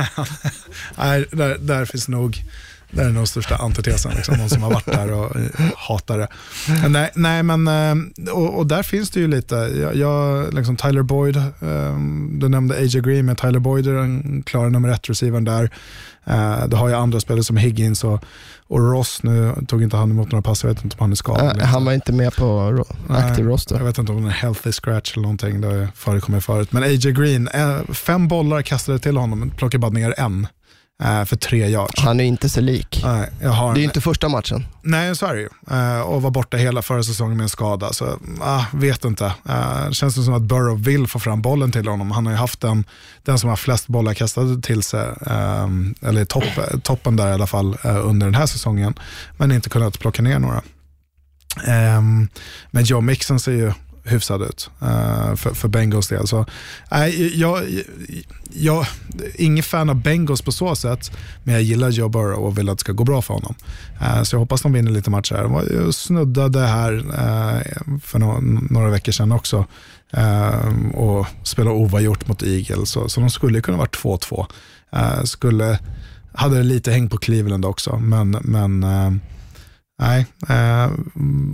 Nej, 0.98 1.24
där, 1.32 1.58
där 1.58 1.84
finns 1.84 2.08
nog 2.08 2.42
det 2.94 3.02
är 3.02 3.08
nog 3.08 3.28
största 3.28 3.56
antitesen, 3.56 4.12
liksom, 4.16 4.38
någon 4.38 4.48
som 4.48 4.62
har 4.62 4.70
varit 4.70 4.86
där 4.86 5.12
och 5.12 5.36
eh, 5.36 5.70
hatar 5.76 6.18
det. 6.18 6.28
Nej, 6.88 7.10
nej 7.14 7.42
men, 7.42 7.68
och, 8.32 8.58
och, 8.58 8.66
där 8.66 8.82
finns 8.82 9.10
det 9.10 9.20
ju 9.20 9.28
lite, 9.28 9.54
jag, 9.54 9.96
jag 9.96 10.54
liksom 10.54 10.76
Tyler 10.76 11.02
Boyd, 11.02 11.42
um, 11.60 12.38
du 12.40 12.48
nämnde 12.48 12.74
AJ 12.74 13.00
Green, 13.00 13.26
men 13.26 13.36
Tyler 13.36 13.58
Boyd 13.58 13.86
är 13.86 13.92
den 13.92 14.42
klara 14.42 14.68
nummer 14.68 14.88
ett 14.88 15.10
receivern 15.10 15.44
där. 15.44 15.70
Uh, 16.30 16.68
du 16.68 16.76
har 16.76 16.88
ju 16.88 16.94
andra 16.94 17.20
spelare 17.20 17.44
som 17.44 17.56
Higgins 17.56 18.04
och, 18.04 18.24
och 18.66 18.92
Ross, 18.92 19.22
nu 19.22 19.54
tog 19.68 19.82
inte 19.82 19.96
han 19.96 20.10
emot 20.10 20.32
några 20.32 20.42
pass, 20.42 20.64
jag 20.64 20.74
vet 20.74 20.84
inte 20.84 20.96
om 20.96 21.00
han 21.00 21.12
är 21.12 21.16
skadad. 21.16 21.56
Uh, 21.56 21.64
han 21.64 21.84
var 21.84 21.92
inte 21.92 22.12
med 22.12 22.36
på 22.36 22.70
ro 22.72 22.84
active 23.08 23.48
roster. 23.48 23.76
Jag 23.76 23.84
vet 23.84 23.98
inte 23.98 24.12
om 24.12 24.22
det 24.22 24.28
är 24.28 24.32
healthy 24.32 24.72
scratch 24.72 25.12
eller 25.12 25.22
någonting, 25.22 25.60
det 25.60 25.68
har 25.68 25.88
förekommit 25.94 26.44
förut. 26.44 26.72
Men 26.72 26.82
AJ 26.82 27.12
Green, 27.12 27.48
uh, 27.48 27.92
fem 27.92 28.28
bollar 28.28 28.62
kastade 28.62 28.98
till 28.98 29.16
honom, 29.16 29.50
plockade 29.56 29.78
bara 29.78 29.90
ner 29.90 30.14
en 30.16 30.46
för 31.02 31.36
tre 31.36 31.68
yards. 31.68 32.00
Han 32.00 32.20
är 32.20 32.24
inte 32.24 32.48
så 32.48 32.60
lik. 32.60 33.00
Nej, 33.04 33.30
jag 33.42 33.50
har 33.50 33.74
det 33.74 33.80
är 33.80 33.84
inte 33.84 34.00
första 34.00 34.28
matchen. 34.28 34.66
Nej, 34.82 35.16
så 35.16 35.26
är 35.26 35.34
det 35.34 35.40
ju. 35.40 35.48
Uh, 35.72 36.00
och 36.00 36.22
var 36.22 36.30
borta 36.30 36.56
hela 36.56 36.82
förra 36.82 37.02
säsongen 37.02 37.36
med 37.36 37.44
en 37.44 37.48
skada. 37.48 37.92
Så 37.92 38.04
uh, 38.04 38.74
vet 38.74 39.04
inte. 39.04 39.34
Känns 39.90 40.14
det 40.14 40.22
som 40.22 40.34
att 40.34 40.42
Burrow 40.42 40.84
vill 40.84 41.06
få 41.06 41.18
fram 41.18 41.42
bollen 41.42 41.72
till 41.72 41.88
honom. 41.88 42.10
Han 42.10 42.26
har 42.26 42.32
ju 42.32 42.38
haft 42.38 42.60
den, 42.60 42.84
den 43.22 43.38
som 43.38 43.48
har 43.48 43.56
flest 43.56 43.88
bollar 43.88 44.14
kastade 44.14 44.62
till 44.62 44.82
sig, 44.82 45.08
eller 46.02 46.24
topp, 46.24 46.44
toppen 46.82 47.16
där 47.16 47.28
i 47.28 47.32
alla 47.32 47.46
fall, 47.46 47.76
under 47.84 48.26
den 48.26 48.34
här 48.34 48.46
säsongen. 48.46 48.94
Men 49.36 49.52
inte 49.52 49.68
kunnat 49.68 49.98
plocka 49.98 50.22
ner 50.22 50.38
några. 50.38 50.62
Men 52.70 52.84
Joe 52.84 53.00
Mixon 53.00 53.40
ser 53.40 53.52
ju 53.52 53.72
hyfsad 54.04 54.42
ut 54.42 54.70
uh, 54.82 55.34
för, 55.34 55.54
för 55.54 55.68
Bengals 55.68 56.08
del. 56.08 56.26
Så, 56.26 56.46
nej, 56.90 57.40
jag, 57.40 57.64
jag, 58.52 58.86
ingen 59.34 59.64
fan 59.64 59.90
av 59.90 60.02
Bengals 60.02 60.42
på 60.42 60.52
så 60.52 60.74
sätt, 60.74 61.10
men 61.44 61.54
jag 61.54 61.62
gillar 61.62 61.90
Joe 61.90 62.08
Burrow 62.08 62.44
och 62.44 62.58
vill 62.58 62.68
att 62.68 62.78
det 62.78 62.80
ska 62.80 62.92
gå 62.92 63.04
bra 63.04 63.22
för 63.22 63.34
honom. 63.34 63.54
Uh, 64.02 64.22
så 64.22 64.34
jag 64.34 64.40
hoppas 64.40 64.62
de 64.62 64.72
vinner 64.72 64.90
lite 64.90 65.10
matcher. 65.10 65.74
Jag 65.74 65.94
snuddade 65.94 66.60
här 66.60 66.92
uh, 66.92 67.98
för 68.02 68.18
no 68.18 68.40
några 68.70 68.90
veckor 68.90 69.12
sedan 69.12 69.32
också 69.32 69.66
och 70.94 71.26
spelade 71.42 71.76
oavgjort 71.76 72.28
mot 72.28 72.42
Eagles, 72.42 72.90
så, 72.90 73.08
så 73.08 73.20
de 73.20 73.30
skulle 73.30 73.60
kunna 73.60 73.76
vara 73.78 73.88
2-2. 73.88 74.46
skulle, 75.24 75.78
hade 76.32 76.56
det 76.56 76.62
lite 76.62 76.92
häng 76.92 77.08
på 77.08 77.18
Cleveland 77.18 77.64
också, 77.64 77.96
men, 77.96 78.30
men 78.30 78.84
Nej, 80.02 80.26
eh, 80.48 80.90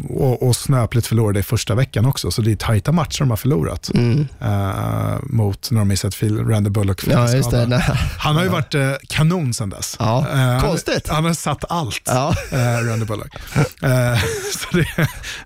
och, 0.08 0.42
och 0.42 0.56
Snöpligt 0.56 1.06
förlorade 1.06 1.40
i 1.40 1.42
första 1.42 1.74
veckan 1.74 2.06
också, 2.06 2.30
så 2.30 2.42
det 2.42 2.52
är 2.52 2.56
tajta 2.56 2.92
matcher 2.92 3.18
de 3.18 3.30
har 3.30 3.36
förlorat. 3.36 3.90
Mm. 3.94 4.28
Eh, 4.40 5.18
mot 5.22 5.70
när 5.70 5.78
de 5.78 5.88
missat 5.88 6.22
Randy 6.22 6.70
Bullock 6.70 7.06
ja, 7.06 7.32
just 7.32 7.50
det, 7.50 7.84
Han 8.18 8.36
har 8.36 8.42
ju 8.42 8.48
varit 8.48 8.74
eh, 8.74 8.92
kanon 9.08 9.54
sedan 9.54 9.70
dess. 9.70 9.96
Ja, 9.98 10.26
eh, 10.34 10.60
konstigt. 10.60 11.08
Han, 11.08 11.14
han, 11.14 11.24
har 11.24 11.34
satt 11.34 11.64
allt, 11.68 12.02
ja. 12.04 12.34
eh, 12.52 12.56
Randy 12.58 13.04
Bullock. 13.04 13.34
Eh, 13.82 14.18
så 14.58 14.76
det, 14.76 14.86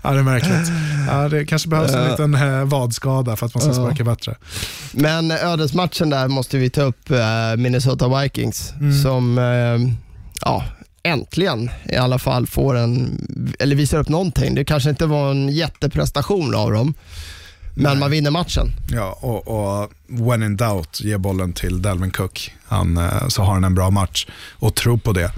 ja, 0.03 0.11
det 0.11 0.19
är 0.19 0.23
märkligt. 0.23 0.73
Ja, 1.09 1.29
det 1.29 1.45
kanske 1.45 1.69
behövs 1.69 1.95
en 1.95 2.11
liten 2.11 2.69
vadskada 2.69 3.37
för 3.37 3.47
att 3.47 3.55
man 3.55 3.63
ska 3.63 3.75
sparka 3.75 4.05
bättre. 4.05 4.37
Men 4.93 5.31
ödesmatchen 5.31 6.11
där 6.11 6.29
måste 6.29 6.59
vi 6.59 6.71
ta 6.71 6.83
upp, 6.83 7.11
Minnesota 7.57 8.21
Vikings, 8.21 8.73
mm. 8.73 9.03
som 9.03 9.39
ja, 10.45 10.65
äntligen 11.03 11.71
i 11.89 11.97
alla 11.97 12.19
fall 12.19 12.47
får 12.47 12.77
en, 12.77 13.27
eller 13.59 13.77
visar 13.77 13.99
upp 13.99 14.09
någonting. 14.09 14.55
Det 14.55 14.65
kanske 14.65 14.91
inte 14.91 15.07
var 15.07 15.31
en 15.31 15.49
jätteprestation 15.49 16.55
av 16.55 16.73
dem, 16.73 16.95
men 17.75 17.85
Nej. 17.85 17.97
man 17.97 18.11
vinner 18.11 18.31
matchen. 18.31 18.73
Ja, 18.91 19.19
och, 19.21 19.49
och 19.49 19.93
when 20.07 20.43
in 20.43 20.57
doubt, 20.57 21.01
ge 21.01 21.17
bollen 21.17 21.53
till 21.53 21.83
Dalvin 21.83 22.11
Cook. 22.11 22.55
Han, 22.65 22.97
eh, 22.97 23.29
så 23.29 23.43
har 23.43 23.55
han 23.55 23.65
en 23.65 23.75
bra 23.75 23.91
match 23.91 24.27
och 24.53 24.75
tro 24.75 24.99
på 24.99 25.13
det. 25.13 25.33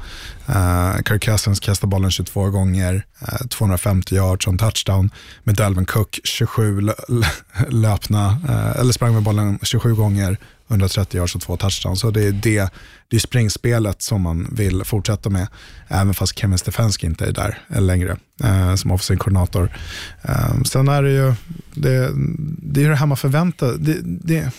Uh, 0.48 1.02
Kirk 1.08 1.22
Cousins 1.22 1.60
kastade 1.60 1.90
bollen 1.90 2.10
22 2.10 2.50
gånger, 2.50 3.06
uh, 3.22 3.46
250 3.48 4.14
yards 4.14 4.46
och 4.46 4.58
touchdown. 4.58 5.10
Med 5.44 5.54
Dalvin 5.54 5.84
Cook 5.84 6.20
27 6.24 6.90
löpna, 7.68 8.38
uh, 8.48 8.80
eller 8.80 8.92
sprang 8.92 9.14
med 9.14 9.22
bollen 9.22 9.58
27 9.62 9.94
gånger, 9.94 10.38
130 10.68 11.18
yards 11.18 11.34
och 11.34 11.40
två 11.40 11.56
touchdowns. 11.56 12.00
Så 12.00 12.10
det 12.10 12.24
är 12.24 12.32
det, 12.32 12.72
det 13.08 13.16
är 13.16 13.20
springspelet 13.20 14.02
som 14.02 14.22
man 14.22 14.48
vill 14.52 14.84
fortsätta 14.84 15.30
med, 15.30 15.46
även 15.88 16.14
fast 16.14 16.38
Kevin 16.38 16.58
Stefanski 16.58 17.06
inte 17.06 17.26
är 17.26 17.32
där 17.32 17.58
längre 17.68 18.16
eh, 18.44 18.74
som 18.74 18.90
offensiv 18.90 19.16
koordinator. 19.16 19.76
Eh, 20.22 20.62
sen 20.64 20.88
är 20.88 21.02
det 21.02 21.10
ju 21.10 21.34
det, 21.74 22.10
det, 22.62 22.84
är 22.84 22.88
det 22.88 22.96
här 22.96 23.06
man 23.06 23.16
förväntar 23.16 23.74
det, 23.78 23.98
det 24.02 24.50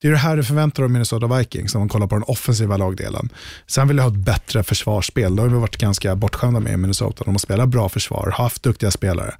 det 0.00 0.08
är 0.08 0.12
det 0.12 0.18
här 0.18 0.36
du 0.36 0.44
förväntar 0.44 0.82
dig 0.82 0.84
av 0.84 0.90
Minnesota 0.90 1.38
Vikings 1.38 1.74
när 1.74 1.78
man 1.78 1.88
kollar 1.88 2.06
på 2.06 2.14
den 2.14 2.24
offensiva 2.26 2.76
lagdelen. 2.76 3.28
Sen 3.66 3.88
vill 3.88 3.96
jag 3.96 4.04
ha 4.04 4.10
ett 4.10 4.18
bättre 4.18 4.62
försvarsspel. 4.62 5.36
Det 5.36 5.42
har 5.42 5.48
vi 5.48 5.54
varit 5.54 5.76
ganska 5.76 6.16
bortskämda 6.16 6.60
med 6.60 6.72
i 6.72 6.76
Minnesota. 6.76 7.24
De 7.24 7.30
har 7.30 7.38
spelat 7.38 7.68
bra 7.68 7.88
försvar, 7.88 8.34
haft 8.36 8.62
duktiga 8.62 8.90
spelare. 8.90 9.34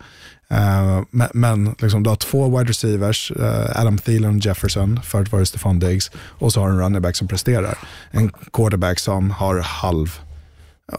Uh, 0.53 1.03
men, 1.11 1.29
men 1.35 1.75
liksom, 1.79 2.03
du 2.03 2.11
har 2.11 2.17
två 2.17 2.59
wide 2.59 2.71
receivers, 2.71 3.31
uh, 3.31 3.81
Adam 3.81 3.99
Thielen 3.99 4.37
och 4.37 4.47
Jefferson, 4.47 5.01
förut 5.03 5.33
var 5.33 5.39
det 5.39 5.47
Stefan 5.47 5.79
Diggs, 5.79 6.11
och 6.17 6.53
så 6.53 6.61
har 6.61 6.69
du 6.69 6.75
en 6.75 6.81
running 6.81 7.03
back 7.03 7.17
som 7.17 7.29
presterar. 7.29 7.79
En 8.11 8.31
quarterback 8.53 8.99
som 8.99 9.31
har 9.31 9.59
halv 9.59 10.19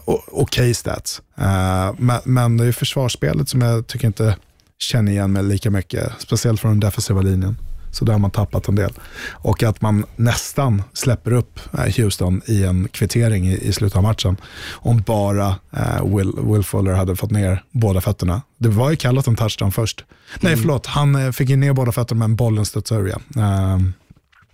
okej 0.04 0.42
okay 0.42 0.74
stats. 0.74 1.22
Uh, 1.38 1.94
men, 1.98 2.20
men 2.24 2.56
det 2.56 2.66
är 2.66 2.72
försvarsspelet 2.72 3.48
som 3.48 3.60
jag 3.60 3.86
tycker 3.86 4.06
inte 4.06 4.36
känner 4.78 5.12
igen 5.12 5.32
mig 5.32 5.42
lika 5.42 5.70
mycket, 5.70 6.12
speciellt 6.18 6.60
från 6.60 6.70
den 6.70 6.80
defensiva 6.80 7.20
linjen. 7.20 7.56
Så 7.90 8.04
där 8.04 8.12
har 8.12 8.20
man 8.20 8.30
tappat 8.30 8.68
en 8.68 8.74
del. 8.74 8.92
Och 9.32 9.62
att 9.62 9.80
man 9.80 10.04
nästan 10.16 10.82
släpper 10.92 11.32
upp 11.32 11.60
eh, 11.78 11.96
Houston 11.96 12.42
i 12.46 12.64
en 12.64 12.88
kvittering 12.88 13.48
i, 13.48 13.58
i 13.58 13.72
slutet 13.72 13.96
av 13.96 14.02
matchen. 14.02 14.36
Om 14.72 15.02
bara 15.06 15.54
eh, 15.76 16.16
Will, 16.16 16.32
Will 16.42 16.62
Fuller 16.62 16.92
hade 16.92 17.16
fått 17.16 17.30
ner 17.30 17.62
båda 17.70 18.00
fötterna. 18.00 18.42
Det 18.58 18.68
var 18.68 18.90
ju 18.90 18.96
kallat 18.96 19.26
en 19.26 19.36
touchdown 19.36 19.72
först. 19.72 20.04
Mm. 20.28 20.38
Nej, 20.40 20.56
förlåt. 20.56 20.86
Han 20.86 21.14
eh, 21.14 21.32
fick 21.32 21.48
ju 21.48 21.56
ner 21.56 21.72
båda 21.72 21.92
fötterna 21.92 22.18
men 22.18 22.36
bollen 22.36 22.66
studsade 22.66 23.00
ur 23.00 23.06
igen. 23.06 23.22
Eh, 23.36 23.78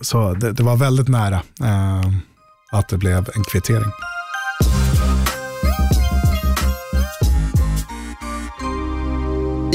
så 0.00 0.34
det, 0.34 0.52
det, 0.52 0.62
var 0.62 0.76
väldigt 0.76 1.08
nära 1.08 1.42
eh, 1.64 2.10
att 2.72 2.88
det 2.88 2.98
blev 2.98 3.28
en 3.34 3.44
kvittering. 3.44 3.92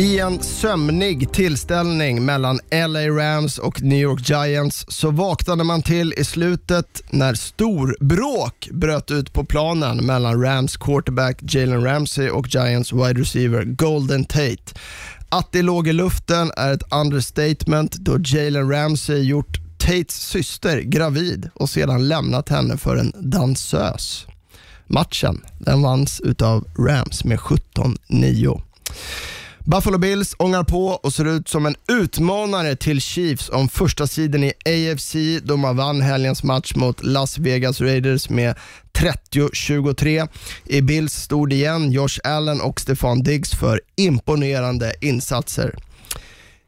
I 0.01 0.19
en 0.19 0.43
sömnig 0.43 1.31
tillställning 1.31 2.25
mellan 2.25 2.59
LA 2.71 3.07
Rams 3.09 3.57
och 3.57 3.81
New 3.81 3.99
York 3.99 4.29
Giants 4.29 4.85
så 4.87 5.11
vaknade 5.11 5.63
man 5.63 5.81
till 5.81 6.13
i 6.17 6.23
slutet 6.23 7.01
när 7.09 7.33
stor 7.33 7.97
bråk 7.99 8.69
bröt 8.71 9.11
ut 9.11 9.33
på 9.33 9.45
planen 9.45 10.05
mellan 10.05 10.43
Rams 10.43 10.77
quarterback 10.77 11.37
Jalen 11.41 11.83
Ramsey 11.83 12.29
och 12.29 12.47
Giants 12.55 12.93
wide 12.93 13.21
receiver 13.21 13.63
Golden 13.63 14.25
Tate. 14.25 14.79
Att 15.29 15.51
det 15.51 15.61
låg 15.61 15.87
i 15.87 15.93
luften 15.93 16.51
är 16.57 16.73
ett 16.73 16.93
understatement 16.93 17.91
då 17.91 18.17
Jalen 18.25 18.71
Ramsey 18.71 19.23
gjort 19.23 19.57
Tates 19.77 20.27
syster 20.27 20.81
gravid 20.81 21.49
och 21.53 21.69
sedan 21.69 22.07
lämnat 22.07 22.49
henne 22.49 22.77
för 22.77 22.95
en 22.95 23.13
dansös. 23.15 24.27
Matchen 24.87 25.41
den 25.59 25.81
vanns 25.81 26.21
utav 26.21 26.67
Rams 26.77 27.23
med 27.23 27.39
17-9. 27.39 28.61
Buffalo 29.65 29.97
Bills 29.97 30.35
ångar 30.39 30.63
på 30.63 30.87
och 30.87 31.13
ser 31.13 31.25
ut 31.25 31.47
som 31.47 31.65
en 31.65 31.75
utmanare 31.91 32.75
till 32.75 33.01
Chiefs 33.01 33.49
om 33.49 33.69
första 33.69 34.07
sidan 34.07 34.43
i 34.43 34.53
AFC 34.65 35.15
då 35.43 35.57
man 35.57 35.77
vann 35.77 36.01
helgens 36.01 36.43
match 36.43 36.75
mot 36.75 37.03
Las 37.03 37.37
Vegas 37.37 37.81
Raiders 37.81 38.29
med 38.29 38.55
30-23. 38.93 40.27
I 40.65 40.81
Bills 40.81 41.13
stod 41.13 41.53
igen 41.53 41.91
Josh 41.91 42.19
Allen 42.23 42.61
och 42.61 42.81
Stefan 42.81 43.23
Diggs 43.23 43.51
för 43.51 43.81
imponerande 43.95 44.93
insatser. 45.01 45.75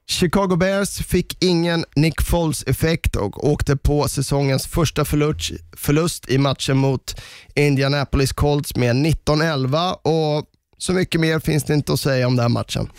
Chicago 0.07 0.55
Bears 0.55 0.97
fick 0.97 1.43
ingen 1.43 1.85
Nick 1.95 2.21
Foles-effekt 2.21 3.15
och 3.15 3.49
åkte 3.49 3.77
på 3.77 4.07
säsongens 4.07 4.67
första 4.67 5.05
förlust, 5.05 6.29
i 6.29 6.37
matchen 6.37 6.77
mot 6.77 7.21
Indianapolis 7.55 8.33
Colts 8.33 8.75
med 8.75 8.95
19-11 8.95 9.93
och 9.93 10.49
så 10.83 10.93
mycket 10.93 11.21
mer 11.21 11.39
finns 11.39 11.63
det 11.63 11.73
inte 11.73 11.93
att 11.93 11.99
säga 11.99 12.27
om 12.27 12.35
den 12.35 12.43
här 12.43 12.49
matchen. 12.49 12.89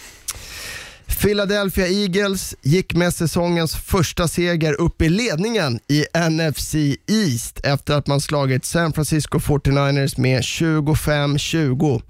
Philadelphia 1.21 1.89
Eagles 1.89 2.55
gick 2.63 2.95
med 2.95 3.15
säsongens 3.15 3.77
första 3.77 4.29
seger 4.29 4.81
upp 4.81 5.03
i 5.03 5.09
ledningen 5.09 5.81
i 5.89 6.05
NFC 6.31 6.75
East 7.07 7.61
efter 7.63 7.95
att 7.95 8.07
man 8.07 8.21
slagit 8.21 8.65
San 8.65 8.93
Francisco 8.93 9.39
49ers 9.39 10.21
med 10.21 10.41
25-20. 10.41 12.03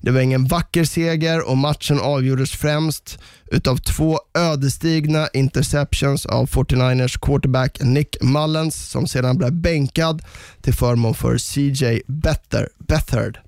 Det 0.00 0.10
var 0.10 0.20
ingen 0.20 0.46
vacker 0.46 0.84
seger 0.84 1.48
och 1.48 1.58
matchen 1.58 2.00
avgjordes 2.00 2.50
främst 2.50 3.18
utav 3.46 3.76
två 3.76 4.18
ödesdigna 4.34 5.28
interceptions 5.32 6.26
av 6.26 6.48
49ers 6.48 7.18
quarterback 7.20 7.78
Nick 7.80 8.16
Mullens 8.22 8.90
som 8.90 9.06
sedan 9.06 9.38
blev 9.38 9.52
bänkad 9.52 10.22
till 10.62 10.74
förmån 10.74 11.14
för 11.14 11.38
CJ 11.38 12.02
Better, 12.06 12.68
Bethard. 12.78 13.38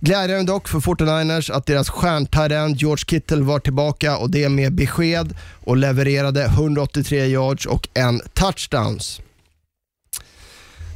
Glädjande 0.00 0.52
dock 0.52 0.68
för 0.68 0.80
49ers 0.80 1.52
att 1.52 1.66
deras 1.66 1.88
stjärntarend 1.88 2.76
George 2.76 3.04
Kittle 3.06 3.42
var 3.42 3.58
tillbaka 3.58 4.16
och 4.16 4.30
det 4.30 4.48
med 4.48 4.72
besked 4.72 5.36
och 5.64 5.76
levererade 5.76 6.44
183 6.44 7.26
yards 7.26 7.66
och 7.66 7.88
en 7.94 8.20
touchdowns. 8.34 9.20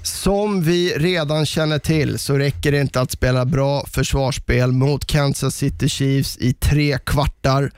Som 0.03 0.63
vi 0.63 0.95
redan 0.97 1.47
känner 1.47 1.79
till 1.79 2.19
så 2.19 2.39
räcker 2.39 2.73
det 2.73 2.81
inte 2.81 3.01
att 3.01 3.11
spela 3.11 3.45
bra 3.45 3.87
försvarsspel 3.87 4.73
mot 4.73 5.07
Kansas 5.07 5.57
City 5.57 5.89
Chiefs 5.89 6.39
i 6.39 6.53
tre 6.53 6.99
kvartar. 6.99 7.71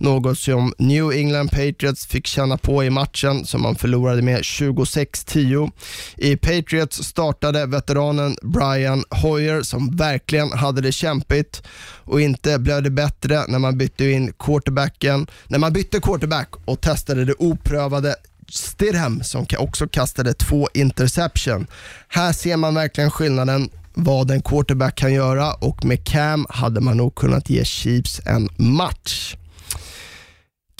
Något 0.00 0.38
som 0.38 0.72
New 0.78 1.12
England 1.12 1.48
Patriots 1.48 2.06
fick 2.06 2.26
känna 2.26 2.58
på 2.58 2.84
i 2.84 2.90
matchen 2.90 3.44
som 3.46 3.62
man 3.62 3.76
förlorade 3.76 4.22
med 4.22 4.40
26-10. 4.40 5.70
I 6.16 6.36
Patriots 6.36 7.04
startade 7.04 7.66
veteranen 7.66 8.36
Brian 8.42 9.04
Hoyer 9.10 9.62
som 9.62 9.96
verkligen 9.96 10.52
hade 10.52 10.80
det 10.80 10.92
kämpigt 10.92 11.62
och 12.04 12.20
inte 12.20 12.58
blev 12.58 12.82
det 12.82 12.90
bättre 12.90 13.44
när 13.48 13.58
man 13.58 13.78
bytte 13.78 14.04
in 14.04 14.32
quarterbacken, 14.38 15.26
när 15.46 15.58
man 15.58 15.72
bytte 15.72 16.00
quarterback 16.00 16.48
och 16.64 16.80
testade 16.80 17.24
det 17.24 17.34
oprövade 17.38 18.16
Stidham 18.48 19.22
som 19.22 19.46
också 19.58 19.88
kastade 19.88 20.34
två 20.34 20.68
interception. 20.74 21.66
Här 22.08 22.32
ser 22.32 22.56
man 22.56 22.74
verkligen 22.74 23.10
skillnaden 23.10 23.70
vad 23.94 24.30
en 24.30 24.42
quarterback 24.42 24.94
kan 24.94 25.12
göra 25.14 25.52
och 25.52 25.84
med 25.84 26.04
Cam 26.04 26.46
hade 26.48 26.80
man 26.80 26.96
nog 26.96 27.14
kunnat 27.14 27.50
ge 27.50 27.64
Chiefs 27.64 28.20
en 28.26 28.48
match. 28.56 29.36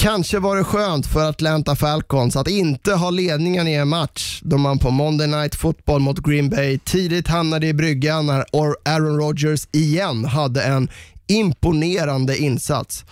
Kanske 0.01 0.39
var 0.39 0.57
det 0.57 0.65
skönt 0.65 1.07
för 1.07 1.29
Atlanta 1.29 1.77
Falcons 1.77 2.37
att 2.37 2.49
inte 2.49 2.93
ha 2.93 3.11
ledningen 3.11 3.69
i 3.69 3.75
en 3.75 3.89
match 3.89 4.41
då 4.45 4.59
man 4.59 4.79
på 4.79 4.91
Monday 4.91 5.27
Night 5.27 5.55
Football 5.55 6.01
mot 6.01 6.19
Green 6.19 6.51
Bay 6.51 6.79
tidigt 6.79 7.29
hamnade 7.29 7.67
i 7.67 7.75
bryggan 7.75 8.27
när 8.27 8.45
Aaron 8.85 9.17
Rodgers 9.17 9.69
igen 9.73 10.25
hade 10.25 10.63
en 10.63 10.89
imponerande 11.27 12.39
insats. 12.39 13.05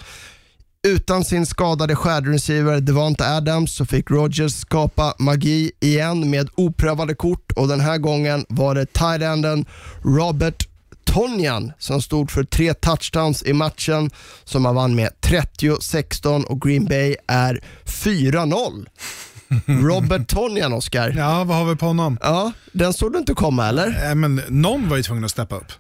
Utan 0.87 1.25
sin 1.25 1.47
skadade 1.47 1.97
stjärnreceiver 1.97 2.81
Devonta 2.81 3.37
Adams 3.37 3.75
så 3.75 3.87
fick 3.87 4.11
Rodgers 4.11 4.55
skapa 4.55 5.15
magi 5.19 5.71
igen 5.81 6.31
med 6.31 6.49
oprövade 6.55 7.15
kort 7.15 7.53
och 7.57 7.69
den 7.69 7.81
här 7.81 7.99
gången 7.99 8.45
var 8.49 8.75
det 8.75 8.93
tight-enden 8.93 9.65
Robert 10.05 10.76
Tonjan 11.17 11.73
som 11.79 12.03
stod 12.03 12.31
för 12.31 12.45
tre 12.45 12.75
touchdowns 12.75 13.43
i 13.43 13.53
matchen 13.53 14.11
som 14.45 14.63
man 14.63 14.75
vann 14.75 14.95
med 14.95 15.11
30-16 15.23 16.45
och 16.45 16.63
Green 16.63 16.85
Bay 16.85 17.17
är 17.27 17.61
4-0. 17.85 18.87
Robert 19.67 20.29
Tonjan, 20.29 20.73
Oscar. 20.73 21.15
Ja, 21.17 21.45
vad 21.45 21.57
har 21.57 21.65
vi 21.65 21.77
på 21.77 21.87
honom? 21.87 22.19
Ja, 22.23 22.53
den 22.73 22.93
såg 22.93 23.13
du 23.13 23.19
inte 23.19 23.35
komma 23.35 23.69
eller? 23.69 24.09
Äh, 24.09 24.15
men 24.15 24.41
någon 24.49 24.89
var 24.89 24.97
ju 24.97 25.03
tvungen 25.03 25.25
att 25.25 25.31
steppa 25.31 25.57
upp. 25.57 25.73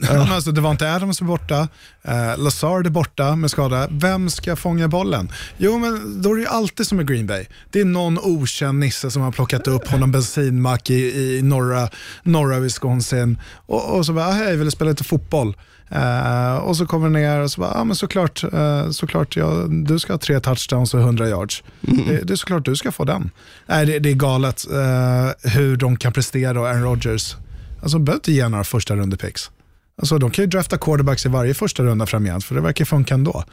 Ja. 0.00 0.34
alltså, 0.34 0.52
Devante 0.52 0.94
Adams 0.94 1.20
är 1.20 1.24
borta, 1.24 1.68
eh, 2.02 2.38
Lazard 2.38 2.86
är 2.86 2.90
borta 2.90 3.36
med 3.36 3.50
skada. 3.50 3.88
Vem 3.90 4.30
ska 4.30 4.56
fånga 4.56 4.88
bollen? 4.88 5.32
Jo, 5.56 5.78
men 5.78 6.22
då 6.22 6.30
är 6.30 6.34
det 6.34 6.40
ju 6.40 6.46
alltid 6.46 6.86
som 6.86 6.96
med 6.96 7.08
Green 7.08 7.26
Bay. 7.26 7.46
Det 7.70 7.80
är 7.80 7.84
någon 7.84 8.18
okänd 8.18 8.78
nisse 8.78 9.10
som 9.10 9.22
har 9.22 9.32
plockat 9.32 9.68
upp 9.68 9.98
någon 9.98 10.12
bensinmack 10.12 10.90
i, 10.90 11.36
i 11.36 11.42
norra, 11.42 11.88
norra 12.22 12.58
Wisconsin 12.58 13.38
och, 13.66 13.96
och 13.96 14.06
så 14.06 14.12
bara, 14.12 14.30
hej, 14.30 14.56
vill 14.56 14.70
spela 14.70 14.90
lite 14.90 15.04
fotboll? 15.04 15.56
Uh, 15.92 16.56
och 16.56 16.76
så 16.76 16.86
kommer 16.86 17.08
ner 17.08 17.40
och 17.40 17.50
så 17.50 17.60
bara, 17.60 17.74
ah, 17.74 17.84
men 17.84 17.96
såklart, 17.96 18.44
uh, 18.54 18.90
såklart 18.90 19.36
ja, 19.36 19.66
du 19.68 19.98
ska 19.98 20.12
ha 20.12 20.18
tre 20.18 20.40
touchdowns 20.40 20.94
och 20.94 21.00
100 21.00 21.28
yards. 21.28 21.62
Mm. 21.88 22.08
Det, 22.08 22.20
det, 22.20 22.34
är 22.34 22.36
såklart 22.36 22.64
du 22.64 22.76
ska 22.76 22.92
få 22.92 23.04
den. 23.04 23.30
Nej, 23.66 23.86
det, 23.86 23.98
det 23.98 24.10
är 24.10 24.14
galet 24.14 24.64
uh, 24.72 25.50
hur 25.50 25.76
de 25.76 25.96
kan 25.96 26.12
prestera 26.12 26.60
och 26.60 26.68
Aaron 26.68 26.82
Rodgers 26.82 27.36
Alltså 27.84 27.98
de 27.98 28.04
behöver 28.04 28.18
inte 28.18 28.32
ge 28.32 28.48
några 28.48 28.64
första 28.64 28.96
rundepicks. 28.96 29.50
Alltså 29.98 30.18
de 30.18 30.30
kan 30.30 30.42
ju 30.42 30.50
drafta 30.50 30.78
quarterbacks 30.78 31.26
i 31.26 31.28
varje 31.28 31.54
första 31.54 31.82
runda 31.82 32.06
framgent, 32.06 32.44
för 32.44 32.54
det 32.54 32.60
verkar 32.60 32.84
funka 32.84 33.14
ändå. 33.14 33.44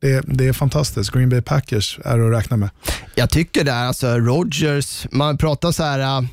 Det, 0.00 0.24
det 0.26 0.48
är 0.48 0.52
fantastiskt. 0.52 1.10
Green 1.10 1.28
Bay 1.28 1.42
Packers 1.42 1.98
är 2.04 2.18
att 2.18 2.32
räkna 2.32 2.56
med. 2.56 2.70
Jag 3.14 3.30
tycker 3.30 3.64
det, 3.64 3.74
alltså 3.74 4.18
Rogers, 4.18 5.06
man 5.10 5.38
pratar 5.38 5.72
så 5.72 5.82
här 5.82 5.98
äh, 5.98 6.28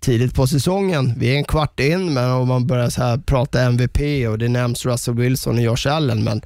tidigt 0.00 0.34
på 0.34 0.46
säsongen, 0.46 1.14
vi 1.18 1.30
är 1.30 1.36
en 1.36 1.44
kvart 1.44 1.80
in, 1.80 2.14
men 2.14 2.30
om 2.30 2.48
man 2.48 2.66
börjar 2.66 2.90
så 2.90 3.02
här 3.02 3.18
prata 3.18 3.62
MVP 3.62 4.28
och 4.28 4.38
det 4.38 4.48
nämns 4.48 4.86
Russell 4.86 5.14
Wilson 5.14 5.54
och 5.54 5.62
Josh 5.62 5.88
Allen, 5.88 6.24
men 6.24 6.42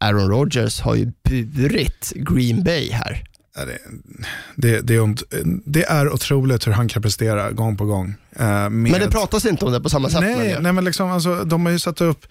Aaron 0.00 0.30
Rodgers 0.30 0.80
har 0.80 0.94
ju 0.94 1.12
burit 1.22 2.12
Green 2.16 2.64
Bay 2.64 2.90
här. 2.90 3.24
Det, 3.54 3.78
det, 4.56 4.80
det, 5.64 5.84
är 5.84 6.12
otroligt 6.12 6.66
hur 6.66 6.72
han 6.72 6.88
kan 6.88 7.02
prestera 7.02 7.50
gång 7.50 7.76
på 7.76 7.84
gång. 7.84 8.14
Eh, 8.36 8.46
med... 8.46 8.70
Men 8.70 9.00
det 9.00 9.10
pratas 9.10 9.46
inte 9.46 9.64
om 9.64 9.72
det 9.72 9.80
på 9.80 9.90
samma 9.90 10.10
sätt? 10.10 10.20
Nej, 10.20 10.56
nej 10.60 10.72
men 10.72 10.84
liksom, 10.84 11.10
alltså, 11.10 11.44
de 11.44 11.66
har 11.66 11.72
ju 11.72 11.78
satt 11.78 12.00
upp 12.00 12.26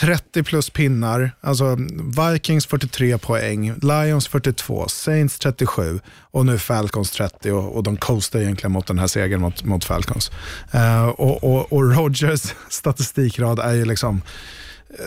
30 0.00 0.42
plus 0.42 0.70
pinnar, 0.70 1.30
alltså 1.40 1.76
Vikings 2.32 2.66
43 2.66 3.18
poäng, 3.18 3.74
Lions 3.82 4.28
42, 4.28 4.88
Saints 4.88 5.38
37 5.38 6.00
och 6.20 6.46
nu 6.46 6.58
Falcons 6.58 7.10
30 7.10 7.52
och, 7.52 7.76
och 7.76 7.82
de 7.82 7.96
coastar 7.96 8.40
egentligen 8.40 8.72
mot 8.72 8.86
den 8.86 8.98
här 8.98 9.06
segern 9.06 9.40
mot, 9.40 9.64
mot 9.64 9.84
Falcons. 9.84 10.30
Uh, 10.74 11.06
och, 11.06 11.44
och, 11.44 11.72
och 11.72 11.96
Rogers 11.96 12.54
statistikrad 12.68 13.58
är 13.58 13.72
ju 13.72 13.84
liksom 13.84 14.22